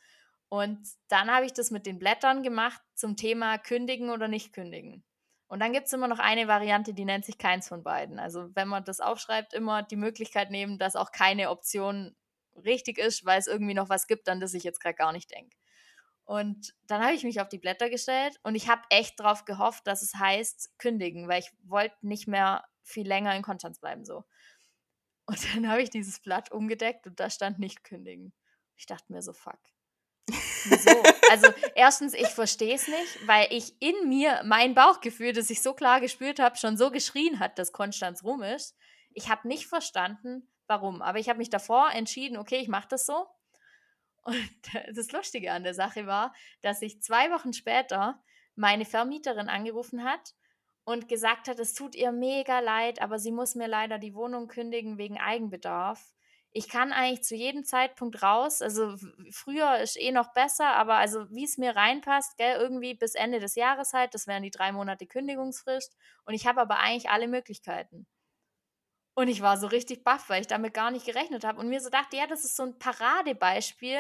Und 0.47 0.88
dann 1.07 1.31
habe 1.31 1.47
ich 1.47 1.53
das 1.53 1.71
mit 1.71 1.88
den 1.88 1.97
Blättern 1.97 2.43
gemacht 2.43 2.79
zum 2.93 3.17
Thema 3.17 3.57
kündigen 3.57 4.12
oder 4.12 4.27
nicht 4.27 4.53
kündigen. 4.53 5.03
Und 5.47 5.60
dann 5.60 5.73
gibt's 5.73 5.91
immer 5.91 6.07
noch 6.07 6.19
eine 6.19 6.47
Variante, 6.47 6.93
die 6.93 7.05
nennt 7.05 7.25
sich 7.25 7.39
keins 7.39 7.67
von 7.67 7.81
beiden. 7.81 8.19
Also, 8.19 8.55
wenn 8.55 8.67
man 8.67 8.86
das 8.86 8.99
aufschreibt, 8.99 9.55
immer 9.55 9.81
die 9.81 9.95
Möglichkeit 9.95 10.51
nehmen, 10.51 10.77
dass 10.77 10.95
auch 10.95 11.12
keine 11.12 11.49
Option 11.49 12.15
richtig 12.63 12.99
ist, 12.99 13.25
weil's 13.25 13.47
irgendwie 13.47 13.73
noch 13.73 13.89
was 13.89 14.05
gibt, 14.05 14.29
an 14.29 14.39
das 14.39 14.53
ich 14.53 14.63
jetzt 14.63 14.81
grad 14.81 14.97
gar 14.97 15.13
nicht 15.13 15.31
denke. 15.31 15.57
Und 16.31 16.73
dann 16.87 17.03
habe 17.03 17.13
ich 17.13 17.25
mich 17.25 17.41
auf 17.41 17.49
die 17.49 17.57
Blätter 17.57 17.89
gestellt 17.89 18.39
und 18.43 18.55
ich 18.55 18.69
habe 18.69 18.83
echt 18.89 19.19
drauf 19.19 19.43
gehofft, 19.43 19.85
dass 19.85 20.01
es 20.01 20.15
heißt 20.15 20.77
kündigen, 20.79 21.27
weil 21.27 21.41
ich 21.41 21.51
wollte 21.63 21.97
nicht 22.07 22.25
mehr 22.25 22.63
viel 22.83 23.05
länger 23.05 23.35
in 23.35 23.41
Konstanz 23.41 23.79
bleiben 23.79 24.05
so. 24.05 24.23
Und 25.25 25.37
dann 25.55 25.67
habe 25.69 25.81
ich 25.81 25.89
dieses 25.89 26.19
Blatt 26.21 26.51
umgedeckt 26.51 27.05
und 27.07 27.19
da 27.19 27.29
stand 27.29 27.59
nicht 27.59 27.83
kündigen. 27.83 28.33
Ich 28.77 28.85
dachte 28.85 29.11
mir 29.11 29.21
so: 29.21 29.33
„Fuck.“ 29.33 29.59
Wieso? 30.63 31.11
Also, 31.27 31.53
erstens, 31.75 32.13
ich 32.13 32.33
verstehe 32.33 32.75
es 32.75 32.87
nicht, 32.87 33.19
weil 33.27 33.47
ich 33.51 33.75
in 33.81 34.07
mir 34.09 34.41
mein 34.45 34.75
Bauchgefühl, 34.75 35.33
das 35.33 35.49
ich 35.49 35.61
so 35.61 35.73
klar 35.73 36.01
gespürt 36.01 36.39
habe, 36.39 36.57
schon 36.57 36.77
so 36.77 36.91
geschrien 36.91 37.39
hat, 37.39 37.57
dass 37.59 37.71
Konstanz 37.71 38.23
rum 38.23 38.43
ist. 38.43 38.75
Ich 39.13 39.29
habe 39.29 39.47
nicht 39.47 39.67
verstanden, 39.67 40.49
warum, 40.67 41.01
aber 41.01 41.19
ich 41.19 41.29
habe 41.29 41.39
mich 41.39 41.49
davor 41.49 41.91
entschieden: 41.91 42.37
„Okay, 42.37 42.57
ich 42.59 42.67
mache 42.67 42.87
das 42.89 43.05
so.“ 43.05 43.27
Und 44.23 44.49
das 44.95 45.12
Lustige 45.12 45.51
an 45.51 45.63
der 45.63 45.73
Sache 45.73 46.05
war, 46.07 46.34
dass 46.62 46.79
sich 46.79 47.01
2 47.01 47.31
Wochen 47.31 47.53
später 47.53 48.21
meine 48.55 48.86
Vermieterin 48.86 49.49
angerufen 49.49 50.03
hat 50.03 50.34
und 50.84 51.07
gesagt 51.07 51.47
hat, 51.47 51.60
es 51.60 51.73
tut 51.73 51.95
ihr 51.95 52.12
mega 52.12 52.60
leid, 52.60 53.01
aber 53.01 53.19
sie 53.19 53.31
muss 53.31 53.55
mir 53.55 53.67
leider 53.67 53.97
die 53.99 54.13
Wohnung 54.15 54.47
kündigen 54.47 54.97
wegen 54.97 55.19
Eigenbedarf. 55.19 56.13
Ich 56.53 56.67
kann 56.67 56.91
eigentlich 56.91 57.23
zu 57.23 57.36
jedem 57.36 57.63
Zeitpunkt 57.63 58.21
raus, 58.23 58.62
also, 58.62 58.97
früher 59.31 59.77
ist 59.79 59.97
eh 59.97 60.12
noch 60.12 60.34
besser, 60.34 60.67
aber 60.75 60.95
also, 60.95 61.29
wie's 61.29 61.57
mir 61.57 61.75
reinpasst, 61.77 62.38
gell, 62.38 62.57
irgendwie 62.60 62.93
bis 62.93 63.15
Ende 63.15 63.39
des 63.39 63.55
Jahres 63.55 63.93
halt, 63.93 64.13
das 64.13 64.27
wären 64.27 64.43
die 64.43 64.51
3 64.51 64.73
Monate 64.73 65.07
Kündigungsfrist 65.07 65.95
und 66.25 66.34
ich 66.34 66.45
habe 66.47 66.60
aber 66.62 66.79
eigentlich 66.79 67.10
alle 67.10 67.29
Möglichkeiten. 67.29 68.05
Und 69.17 69.28
ich 69.28 69.41
war 69.41 69.58
so 69.58 69.67
richtig 69.67 70.04
baff, 70.04 70.30
weil 70.30 70.41
ich 70.41 70.47
damit 70.47 70.74
gar 70.74 70.91
nicht 70.91 71.06
gerechnet 71.06 71.43
habe 71.43 71.60
und 71.60 71.69
mir 71.69 71.82
so 71.82 71.89
dachte: 71.89 72.17
„Ja, 72.17 72.28
das 72.28 72.45
ist 72.45 72.56
so 72.56 72.63
'n 72.63 72.80
Paradebeispiel 72.80 74.00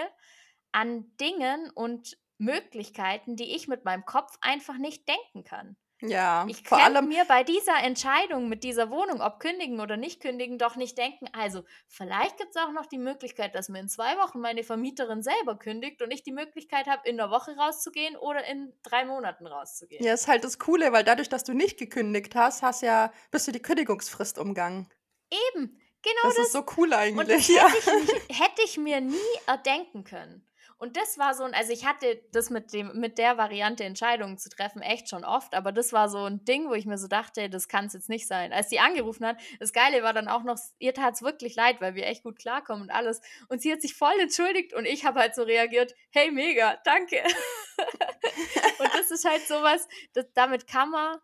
an 0.71 1.15
Dingen 1.17 1.69
und 1.71 2.17
Möglichkeiten, 2.37 3.35
die 3.35 3.55
ich 3.55 3.67
mit 3.67 3.85
meinem 3.85 4.05
Kopf 4.05 4.37
einfach 4.41 4.77
nicht 4.77 5.07
denken 5.07 5.43
kann.“ 5.43 5.77
Ja, 6.03 6.49
Ich 6.49 6.63
vor 6.63 6.81
allem 6.83 7.07
mir 7.09 7.25
bei 7.25 7.43
dieser 7.43 7.79
Entscheidung 7.83 8.49
mit 8.49 8.63
dieser 8.63 8.89
Wohnung, 8.91 9.21
ob 9.21 9.39
kündigen 9.39 9.79
oder 9.81 9.97
nicht 9.97 10.21
kündigen, 10.21 10.57
doch 10.59 10.75
nicht 10.77 10.97
denken: 10.97 11.27
„Also, 11.33 11.63
vielleicht 11.87 12.37
gibt's 12.37 12.57
auch 12.57 12.71
noch 12.73 12.87
die 12.87 12.97
Möglichkeit, 12.99 13.55
dass 13.55 13.69
mir 13.69 13.79
in 13.81 13.89
2 13.89 14.17
Wochen 14.17 14.39
meine 14.41 14.63
Vermieterin 14.63 15.23
selber 15.23 15.57
kündigt 15.59 16.01
und 16.03 16.11
ich 16.11 16.23
die 16.23 16.33
Möglichkeit 16.33 16.87
habe, 16.87 17.07
in 17.09 17.17
'ner 17.17 17.31
Woche 17.31 17.55
rauszugehen 17.57 18.17
oder 18.17 18.45
in 18.45 18.73
3 18.83 19.05
Monaten 19.05 19.47
rauszugehen.“ 19.47 20.05
Ja, 20.05 20.13
ist 20.13 20.27
halt 20.27 20.43
das 20.43 20.57
Coole, 20.59 20.91
weil 20.93 21.03
dadurch, 21.03 21.29
dass 21.29 21.43
du 21.43 21.53
nicht 21.53 21.77
gekündigt 21.77 22.35
hast, 22.35 22.61
hast 22.63 22.81
ja 22.81 23.11
bist 23.29 23.47
du 23.47 23.51
die 23.51 23.61
Kündigungsfrist 23.61 24.37
umgangen. 24.39 24.87
Eben, 25.31 25.79
genau 26.01 26.21
Das 26.21 26.37
ist 26.37 26.51
das. 26.51 26.51
so 26.51 26.63
cool 26.77 26.93
Und 27.13 27.31
das 27.31 27.41
eigentlich, 27.41 27.47
ja. 27.49 27.67
hätte 27.71 27.77
ich 27.77 27.93
hätte 28.39 28.61
ich 28.65 28.77
mir 28.77 29.01
nie 29.01 29.17
erdenken 29.47 30.03
können. 30.03 30.45
Und 30.77 30.97
das 30.97 31.17
war 31.19 31.35
so 31.35 31.43
'n 31.43 31.53
also, 31.53 31.71
ich 31.73 31.85
hatte 31.85 32.21
das 32.31 32.49
mit 32.49 32.73
dem 32.73 32.99
mit 32.99 33.17
der 33.19 33.37
Variante, 33.37 33.83
Entscheidungen 33.83 34.37
zu 34.39 34.49
treffen, 34.49 34.81
echt 34.81 35.09
schon 35.09 35.23
oft, 35.25 35.53
aber 35.53 35.71
das 35.71 35.93
war 35.93 36.09
so 36.09 36.25
'n 36.25 36.43
Ding, 36.45 36.69
wo 36.69 36.73
ich 36.73 36.85
mir 36.87 36.97
so 36.97 37.07
dachte: 37.07 37.49
„Das 37.49 37.67
kann's 37.67 37.93
jetzt 37.93 38.09
nicht 38.09 38.27
sein.“ 38.27 38.53
Als 38.53 38.69
sie 38.69 38.79
angerufen 38.79 39.25
hat 39.27 39.37
das 39.59 39.73
Geile 39.73 40.03
war 40.03 40.13
dann 40.13 40.27
auch 40.27 40.43
noch, 40.43 40.57
ihr 40.79 40.93
tat's 40.93 41.21
wirklich 41.21 41.55
leid, 41.55 41.81
weil 41.81 41.95
wir 41.95 42.07
echt 42.07 42.23
gut 42.23 42.39
klarkommen 42.39 42.83
und 42.83 42.91
alles. 42.91 43.21
Und 43.49 43.61
sie 43.61 43.71
hat 43.71 43.81
sich 43.81 43.93
voll 43.95 44.19
entschuldigt 44.21 44.73
und 44.73 44.85
ich 44.85 45.05
habe 45.05 45.19
halt 45.19 45.35
so 45.35 45.43
reagiert: 45.43 45.93
„Hey, 46.11 46.31
mega, 46.31 46.77
danke.“ 46.85 47.23
Und 48.79 48.93
das 48.95 49.11
ist 49.11 49.25
halt 49.25 49.47
so 49.47 49.55
was, 49.63 49.87
das 50.13 50.25
damit 50.33 50.67
kann 50.67 50.89
man 50.91 51.17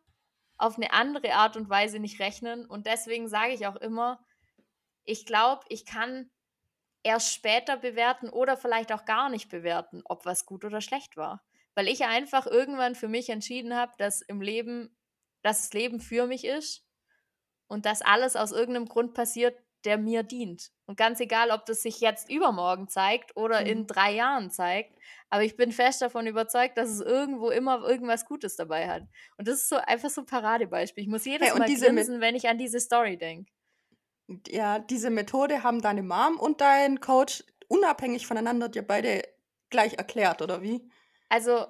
auf 0.58 0.78
'ne 0.78 0.92
andere 0.94 1.34
Art 1.36 1.58
und 1.58 1.70
Weise 1.70 2.00
nicht 2.00 2.20
rechnen 2.22 2.66
und 2.68 2.88
deswegen 2.88 3.28
sage 3.30 3.54
ich 3.54 3.68
auch 3.68 3.76
immer, 3.78 4.20
ich 5.06 5.26
glaube, 5.28 5.64
ich 5.70 5.86
kann 5.86 6.32
erst 7.04 7.34
später 7.34 7.78
bewerten 7.78 8.30
oder 8.30 8.58
vielleicht 8.58 8.92
auch 8.94 9.06
gar 9.06 9.30
nicht 9.30 9.50
bewerten, 9.50 10.02
ob 10.06 10.26
was 10.26 10.46
gut 10.46 10.66
oder 10.66 10.82
schlecht 10.82 11.18
war. 11.18 11.44
Weil 11.76 11.88
ich 11.90 12.06
einfach 12.06 12.48
irgendwann 12.48 12.96
für 12.96 13.08
mich 13.10 13.30
entschieden 13.30 13.76
habe, 13.76 13.94
dass 14.00 14.22
im 14.24 14.42
Leben 14.42 14.98
dass 15.44 15.62
das 15.64 15.74
Leben 15.74 16.02
für 16.02 16.28
mich 16.28 16.46
ist 16.46 16.86
und 17.68 17.86
dass 17.88 18.02
alles 18.04 18.36
aus 18.38 18.52
irgend 18.54 18.74
'nem 18.76 18.86
Grund 18.88 19.14
passiert, 19.16 19.58
der 19.86 19.98
mir 19.98 20.24
dient. 20.24 20.72
Und 20.86 20.98
ganz 20.98 21.20
egal, 21.20 21.52
ob 21.52 21.66
das 21.66 21.82
sich 21.82 22.00
jetzt 22.02 22.30
übermorgen 22.30 22.88
zeigt 22.90 23.36
oder 23.38 23.66
in 23.66 23.86
Mhm. 23.86 23.88
3 23.88 24.14
Jahren 24.14 24.52
zeigt, 24.52 24.98
aber 25.30 25.44
ich 25.44 25.56
bin 25.58 25.72
fest 25.72 26.02
davon 26.02 26.28
überzeugt, 26.28 26.78
dass 26.78 26.90
es 26.90 27.02
irgendwo 27.02 27.50
immer 27.50 27.82
irgendwas 27.88 28.26
Gutes 28.26 28.56
dabei 28.56 28.88
hat. 28.90 29.04
Und 29.38 29.48
das 29.48 29.56
ist 29.62 29.70
so 29.70 29.78
einfach 29.78 30.10
so 30.10 30.22
'n 30.22 30.26
Paradebeispiel. 30.26 31.04
Ich 31.04 31.10
muss 31.10 31.26
Hey, 31.40 31.52
jedes 31.52 31.54
und 31.54 31.66
Mal 31.66 31.72
grinsen, 31.72 32.22
wenn 32.22 32.36
ich 32.36 32.48
an 32.50 32.58
diese 32.58 32.80
Story 32.80 33.18
denke. 33.18 33.52
Ja, 34.48 34.80
diese 34.80 35.10
Methode 35.10 35.64
haben 35.64 35.82
deine 35.82 36.04
Mom 36.04 36.38
und 36.40 36.60
dein 36.62 37.00
Coach 37.00 37.44
unabhängig 37.70 38.28
voneinander 38.28 38.68
dir 38.70 38.82
beide 38.86 39.22
gleich 39.70 39.94
erklärt, 39.98 40.42
oder 40.42 40.62
wie? 40.62 40.90
Also, 41.30 41.68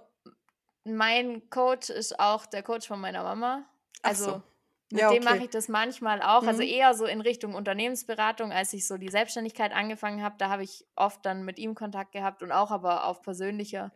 mein 0.86 1.50
Coach 1.50 1.90
ist 1.90 2.20
auch 2.20 2.46
der 2.48 2.64
Coach 2.64 2.88
von 2.88 3.00
meiner 3.02 3.24
Mama. 3.24 3.66
Ach 4.04 4.16
so. 4.16 4.42
Mit 4.90 5.02
ja, 5.02 5.12
dem 5.12 5.24
mache 5.24 5.44
ich 5.44 5.50
das 5.50 5.68
manchmal 5.68 6.22
auch. 6.22 6.44
Also 6.44 6.62
mhm. 6.62 6.70
Eher 6.70 6.94
so 6.94 7.06
in 7.06 7.20
Richtung 7.20 7.56
Unternehmensberatung, 7.56 8.54
als 8.54 8.72
ich 8.74 8.88
so 8.88 8.98
die 8.98 9.10
Selbstständigkeit 9.10 9.74
angefangen 9.74 10.24
habe. 10.24 10.36
Da 10.38 10.50
habe 10.50 10.64
ich 10.64 10.86
oft 10.96 11.26
dann 11.26 11.44
mit 11.44 11.60
ihm 11.60 11.76
Kontakt 11.76 12.14
gehabt 12.14 12.42
und 12.42 12.52
auch 12.52 12.72
aber 12.72 13.06
auf 13.06 13.22
persönlicher 13.22 13.92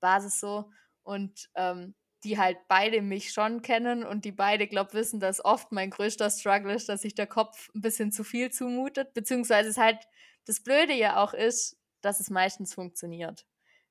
Basis 0.00 0.38
so. 0.38 0.70
Und 1.02 1.48
ähm, 1.54 1.94
die 2.22 2.38
halt 2.38 2.58
beide 2.68 3.02
mich 3.02 3.32
schon 3.32 3.62
kennen 3.62 4.04
und 4.04 4.24
die 4.24 4.32
beide, 4.32 4.66
glaube 4.66 4.94
wissen, 4.94 5.20
dass 5.20 5.44
oft 5.44 5.72
mein 5.72 5.90
größter 5.90 6.30
Struggle 6.30 6.74
ist, 6.74 6.88
dass 6.88 7.02
sich 7.02 7.14
der 7.14 7.26
Kopf 7.26 7.68
ein 7.74 7.80
bisschen 7.80 8.12
zu 8.12 8.24
viel 8.24 8.50
zumutet. 8.50 9.14
Beziehungsweise 9.14 9.68
es 9.68 9.76
halt 9.76 9.98
das 10.44 10.60
Blöde 10.60 10.92
ja 10.92 11.22
auch 11.22 11.34
ist, 11.34 11.78
dass 12.00 12.20
es 12.20 12.30
meistens 12.30 12.74
funktioniert. 12.74 13.46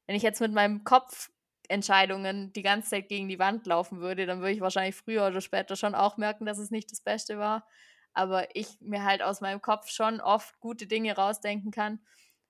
Wenn 0.07 0.15
ich 0.15 0.23
jetzt 0.23 0.41
mit 0.41 0.53
meinem 0.53 0.83
Kopf 0.83 1.31
Entscheidungen 1.69 2.53
die 2.53 2.61
ganze 2.61 2.89
Zeit 2.89 3.09
gegen 3.09 3.27
die 3.27 3.39
Wand 3.39 3.65
laufen 3.65 3.99
würde, 3.99 4.25
dann 4.25 4.39
würde 4.39 4.51
ich 4.51 4.61
wahrscheinlich 4.61 4.95
früher 4.95 5.27
oder 5.27 5.41
später 5.41 5.75
schon 5.75 5.95
auch 5.95 6.17
merken, 6.17 6.45
dass 6.45 6.57
es 6.57 6.71
nicht 6.71 6.91
das 6.91 7.01
Beste 7.01 7.37
war. 7.37 7.67
Aber 8.13 8.55
ich 8.55 8.79
mir 8.81 9.03
halt 9.03 9.21
aus 9.21 9.41
meinem 9.41 9.61
Kopf 9.61 9.89
schon 9.89 10.21
oft 10.21 10.59
gute 10.59 10.87
Dinge 10.87 11.15
rausdenken 11.15 11.71
kann. 11.71 11.99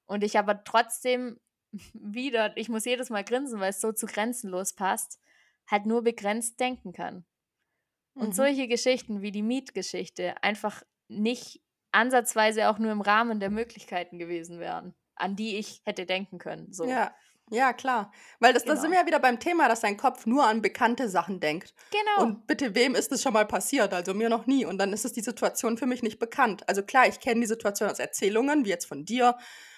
Und 0.06 0.24
ich 0.24 0.38
aber 0.38 0.64
trotzdem 0.64 1.40
wieder, 1.94 2.56
ich 2.58 2.70
muss 2.70 2.86
jedes 2.86 3.10
Mal 3.10 3.24
grinsen, 3.24 3.60
weil 3.60 3.72
es 3.72 3.82
so 3.82 3.92
zu 3.92 4.06
grenzenlos 4.06 4.74
passt, 4.74 5.20
halt 5.68 5.86
nur 5.86 6.04
begrenzt 6.04 6.60
denken 6.60 6.94
kann. 6.94 7.26
Und 8.14 8.30
mhm. 8.30 8.34
solche 8.34 8.68
Geschichten 8.68 9.22
wie 9.22 9.32
die 9.32 9.42
Mietgeschichte 9.42 10.42
einfach 10.42 10.84
nicht 11.08 11.62
ansatzweise 11.92 12.70
auch 12.70 12.78
nur 12.78 12.92
im 12.92 13.02
Rahmen 13.02 13.40
der 13.40 13.50
Möglichkeiten 13.50 14.20
gewesen 14.20 14.60
wären, 14.60 14.94
an 15.16 15.36
die 15.36 15.58
ich 15.58 15.82
hätte 15.86 16.06
denken 16.06 16.38
können. 16.38 16.72
So. 16.74 16.86
Ja, 16.86 17.14
ja, 17.52 17.74
klar. 17.74 18.12
Weil 18.40 18.54
das, 18.54 18.64
genau. 18.64 18.76
da 18.76 18.82
sind 18.82 18.92
wir 18.92 19.00
ja 19.00 19.06
wieder 19.06 19.20
beim 19.20 19.40
Thema, 19.40 19.68
dass 19.68 19.82
dein 19.82 19.98
Kopf 19.98 20.26
nur 20.26 20.46
an 20.46 20.62
bekannte 20.62 21.10
Sachen 21.10 21.40
denkt. 21.40 21.74
Genau. 21.92 22.24
Und 22.24 22.48
bitte, 22.48 22.74
wem 22.74 22.96
ist 22.96 23.12
das 23.12 23.22
schon 23.22 23.34
mal 23.34 23.46
passiert? 23.46 23.94
Also 23.94 24.14
mir 24.14 24.30
noch 24.30 24.48
nie. 24.48 24.66
Und 24.66 24.80
dann 24.80 24.94
ist 24.94 25.06
es 25.06 25.14
die 25.14 25.22
Situation 25.22 25.78
für 25.78 25.86
mich 25.86 26.02
nicht 26.02 26.18
bekannt. 26.18 26.68
Also 26.68 26.82
klar, 26.82 27.08
ich 27.08 27.20
kenne 27.20 27.42
die 27.42 27.48
Situation 27.48 27.90
aus 27.90 28.00
Erzählungen, 28.00 28.66
wie 28.66 28.70
jetzt 28.70 28.86
von 28.86 29.06
dir. 29.06 29.38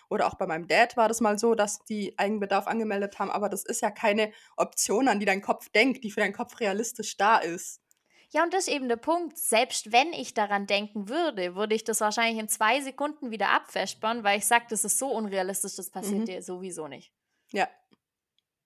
Oder 0.09 0.28
auch 0.28 0.36
bei 0.36 0.47
meinem 0.47 0.68
Dad 0.68 0.95
war 0.95 1.09
das 1.09 1.20
mal 1.20 1.38
so, 1.38 1.55
dass 1.55 1.84
die 1.84 2.18
Eigenbedarf 2.18 2.68
angemeldet 2.68 3.20
haben. 3.20 3.30
Aber 3.30 3.49
das 3.49 3.65
ist 3.65 3.82
ja 3.82 3.91
keine 3.91 4.32
Option, 4.55 5.09
an 5.09 5.20
die 5.20 5.26
dein 5.26 5.41
Kopf 5.41 5.68
denkt, 5.70 6.05
die 6.05 6.11
für 6.11 6.22
deinen 6.22 6.34
Kopf 6.34 6.59
realistisch 6.61 7.18
da 7.18 7.38
ist. 7.38 7.82
Ja, 8.30 8.43
und 8.43 8.53
das 8.53 8.68
ist 8.68 8.74
eben 8.74 8.88
der 8.88 8.97
Punkt. 8.97 9.38
Selbst 9.38 9.91
wenn 9.91 10.13
ich 10.13 10.34
daran 10.34 10.68
denken 10.68 11.09
würde, 11.09 11.55
würde 11.55 11.76
ich 11.76 11.84
das 11.84 12.01
wahrscheinlich 12.01 12.39
in 12.39 12.49
zwei 12.49 12.82
Sekunden 12.82 13.32
wieder 13.32 13.49
abfespern, 13.49 14.24
weil 14.24 14.38
ich 14.38 14.45
sage, 14.45 14.65
das 14.70 14.84
ist 14.84 14.99
so 14.99 15.07
unrealistisch, 15.07 15.76
das 15.76 15.89
passiert 15.89 16.22
mhm. 16.22 16.26
dir 16.26 16.41
sowieso 16.41 16.88
nicht. 16.88 17.13
Ja. 17.52 17.68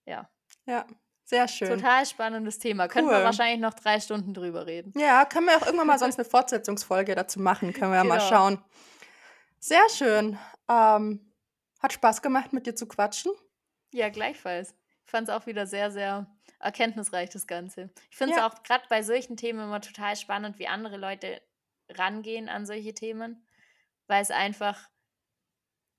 Ja. 0.06 0.30
Ja, 0.66 0.86
sehr 1.24 1.48
schön. 1.48 1.70
Total 1.70 2.06
spannendes 2.06 2.60
Thema. 2.60 2.84
Cool. 2.84 2.90
Können 2.90 3.10
wir 3.10 3.24
wahrscheinlich 3.24 3.60
noch 3.60 3.74
drei 3.74 4.00
Stunden 4.00 4.34
drüber 4.34 4.68
reden. 4.68 4.94
Ja, 4.98 5.26
können 5.26 5.48
wir 5.48 5.58
auch 5.58 5.66
irgendwann 5.66 5.88
mal 5.88 6.00
sonst 6.00 6.20
eine 6.20 6.26
Fortsetzungsfolge 6.26 7.16
dazu 7.16 7.40
machen. 7.40 7.74
Können 7.74 7.92
wir 7.92 7.98
ja 7.98 8.04
genau. 8.04 8.16
mal 8.16 8.22
schauen. 8.22 8.64
Sehr 9.60 9.88
schön. 9.90 10.38
Ähm, 10.68 11.32
hat 11.82 11.94
Spaß 11.94 12.22
gemacht, 12.22 12.54
mit 12.54 12.68
dir 12.68 12.76
zu 12.76 12.88
quatschen. 12.88 13.32
Ja, 13.94 14.10
gleichfalls. 14.10 14.76
Ich 15.06 15.12
fand 15.12 15.30
es 15.30 15.34
auch 15.34 15.46
wieder 15.46 15.68
sehr, 15.68 15.92
sehr 15.92 16.28
erkenntnisreich, 16.60 17.30
das 17.30 17.48
Ganze. 17.48 17.90
Ich 18.10 18.18
finde 18.18 18.34
es 18.34 18.40
ja. 18.40 18.48
auch 18.48 18.64
gerade 18.64 18.84
bei 18.90 19.04
solchen 19.04 19.36
Themen 19.38 19.60
immer 19.62 19.82
total 19.82 20.16
spannend, 20.16 20.60
wie 20.60 20.68
andere 20.68 20.98
Leute 20.98 21.42
rangehen 21.90 22.50
an 22.50 22.66
solche 22.66 22.94
Themen, 22.94 23.46
weil 24.08 24.22
es 24.22 24.32
einfach 24.32 24.90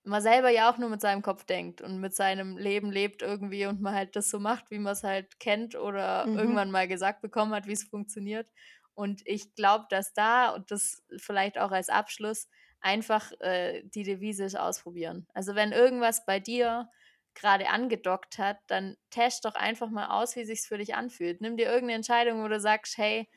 man 0.05 0.23
selber 0.23 0.51
ja 0.51 0.71
auch 0.71 0.79
nur 0.79 0.89
mit 0.89 1.01
seinem 1.01 1.23
Kopf 1.23 1.45
denkt 1.45 1.81
und 1.81 2.01
mit 2.01 2.15
seinem 2.15 2.57
Leben 2.57 2.91
lebt 2.91 3.23
irgendwie 3.23 3.67
und 3.67 3.81
man 3.81 3.95
halt 3.95 4.17
das 4.17 4.31
so 4.31 4.41
macht, 4.41 4.71
wie 4.71 4.79
man 4.79 4.93
es 4.93 5.03
halt 5.03 5.39
kennt 5.39 5.77
oder 5.77 6.27
mhm. 6.27 6.39
irgendwann 6.39 6.71
mal 6.71 6.89
gesagt 6.89 7.23
bekommen 7.23 7.55
hat, 7.55 7.67
wie 7.67 7.73
es 7.73 7.85
funktioniert. 7.85 8.49
Und 8.95 9.23
ich 9.25 9.55
glaube, 9.55 9.87
dass 9.91 10.13
da, 10.13 10.51
und 10.51 10.71
das 10.71 11.03
vielleicht 11.17 11.59
auch 11.59 11.71
als 11.71 11.89
Abschluss, 11.89 12.49
einfach 12.81 13.33
äh, 13.41 13.83
die 13.85 14.03
Devise 14.03 14.45
ist 14.45 14.57
ausprobieren. 14.57 15.27
Also 15.35 15.55
wenn 15.55 15.73
irgendwas 15.73 16.27
bei 16.27 16.41
dir 16.41 16.91
gerade 17.35 17.69
angedockt 17.69 18.39
hat, 18.39 18.59
dann 18.67 18.97
test 19.11 19.45
doch 19.45 19.55
einfach 19.55 19.89
mal 19.89 20.09
aus, 20.09 20.37
wie 20.37 20.45
sich's 20.45 20.67
für 20.67 20.79
dich 20.79 20.95
anfühlt. 20.95 21.41
Nimm 21.41 21.57
dir 21.57 21.67
irgendeine 21.67 21.95
Entscheidung, 21.95 22.43
wo 22.43 22.49
du 22.49 22.61
sagst, 22.61 22.99
hey, 22.99 23.29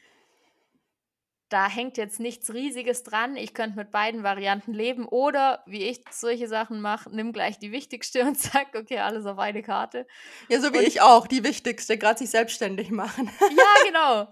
da 1.56 1.70
hängt 1.70 1.96
jetzt 1.96 2.20
nichts 2.20 2.54
Riesiges 2.54 3.04
dran. 3.04 3.38
Ich 3.38 3.54
könnte 3.54 3.78
mit 3.78 3.90
beiden 3.90 4.24
Varianten 4.24 4.74
leben. 4.74 5.08
Oder 5.08 5.64
wie 5.66 5.84
ich 5.84 6.02
solche 6.12 6.50
Sachen 6.50 6.82
mache, 6.82 7.10
nimm 7.16 7.32
gleich 7.32 7.58
die 7.58 7.72
wichtigste 7.72 8.24
und 8.28 8.38
sag, 8.38 8.76
okay, 8.76 9.00
alles 9.00 9.26
auf 9.26 9.40
eine 9.40 9.64
Karte. 9.64 10.06
Ja, 10.50 10.60
so 10.60 10.74
wie 10.74 10.80
und 10.80 10.84
ich 10.84 11.00
auch, 11.00 11.28
die 11.28 11.46
wichtigste, 11.46 11.98
gerade 11.98 12.20
sich 12.20 12.30
selbstständig 12.30 12.92
machen. 12.92 13.32
Ja, 13.40 13.86
genau. 13.86 14.30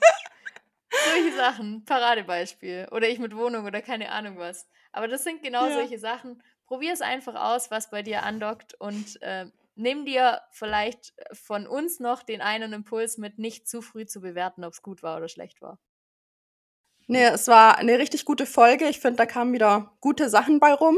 solche 1.14 1.34
Sachen, 1.38 1.86
Paradebeispiel. 1.86 2.90
Oder 2.92 3.08
ich 3.08 3.20
mit 3.20 3.38
Wohnung 3.38 3.66
oder 3.66 3.82
keine 3.82 4.12
Ahnung 4.12 4.38
was. 4.38 4.68
Aber 4.92 5.08
das 5.08 5.24
sind 5.24 5.42
genau 5.42 5.66
ja. 5.68 5.76
solche 5.76 6.00
Sachen. 6.00 6.44
Probier 6.66 6.92
es 6.92 7.00
einfach 7.00 7.36
aus, 7.36 7.72
was 7.72 7.90
bei 7.90 8.02
dir 8.02 8.24
andockt 8.24 8.74
und 8.82 9.22
äh, 9.22 9.46
nimm 9.76 10.04
dir 10.04 10.42
vielleicht 10.52 11.14
von 11.32 11.68
uns 11.68 12.02
noch 12.02 12.22
den 12.22 12.42
einen 12.42 12.74
Impuls 12.74 13.18
mit, 13.18 13.40
nicht 13.40 13.70
zu 13.70 13.82
früh 13.82 14.06
zu 14.06 14.20
bewerten, 14.20 14.66
ob 14.66 14.74
es 14.74 14.82
gut 14.82 15.04
war 15.04 15.16
oder 15.16 15.30
schlecht 15.30 15.62
war. 15.62 15.80
Nee, 17.08 17.26
es 17.26 17.48
war 17.48 17.78
eine 17.78 18.00
richtig 18.00 18.26
gute 18.26 18.46
Folge. 18.46 18.86
Ich 18.86 19.00
finde, 19.00 19.18
da 19.18 19.26
kamen 19.26 19.54
wieder 19.54 19.94
gute 20.00 20.30
Sachen 20.30 20.60
bei 20.60 20.74
rum. 20.74 20.98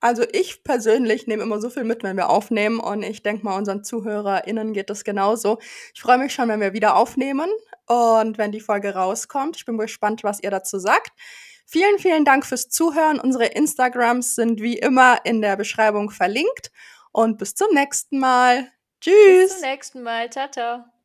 Also 0.00 0.24
ich 0.32 0.62
persönlich 0.62 1.26
nehme 1.26 1.42
immer 1.42 1.60
so 1.60 1.70
viel 1.70 1.82
mit, 1.84 2.04
wenn 2.04 2.16
wir 2.16 2.28
aufnehmen 2.28 2.78
und 2.78 3.02
ich 3.02 3.22
denke 3.22 3.44
mal, 3.44 3.56
unseren 3.56 3.82
ZuhörerInnen 3.82 4.72
geht 4.72 4.90
das 4.90 5.02
genauso. 5.02 5.58
Ich 5.92 6.00
freue 6.00 6.18
mich 6.18 6.32
schon, 6.32 6.48
wenn 6.48 6.60
wir 6.60 6.72
wieder 6.72 6.96
aufnehmen 6.96 7.50
und 7.86 8.38
wenn 8.38 8.52
die 8.52 8.60
Folge 8.60 8.94
rauskommt. 8.94 9.56
Ich 9.56 9.64
bin 9.64 9.76
gespannt, 9.76 10.22
was 10.22 10.40
ihr 10.40 10.50
dazu 10.50 10.78
sagt. 10.78 11.10
Vielen, 11.66 11.98
vielen 11.98 12.24
Dank 12.24 12.46
fürs 12.46 12.68
Zuhören. 12.68 13.18
Unsere 13.18 13.46
Instagrams 13.46 14.36
sind 14.36 14.62
wie 14.62 14.78
immer 14.78 15.18
in 15.24 15.42
der 15.42 15.56
Beschreibung 15.56 16.10
verlinkt 16.10 16.70
und 17.10 17.36
bis 17.38 17.54
zum 17.54 17.74
nächsten 17.74 18.18
Mal. 18.18 18.70
Tschüss. 19.00 19.14
Bis 19.14 19.60
zum 19.60 19.68
nächsten 19.68 20.02
Mal. 20.02 20.30
Ciao, 20.30 20.48
ciao. 20.50 20.97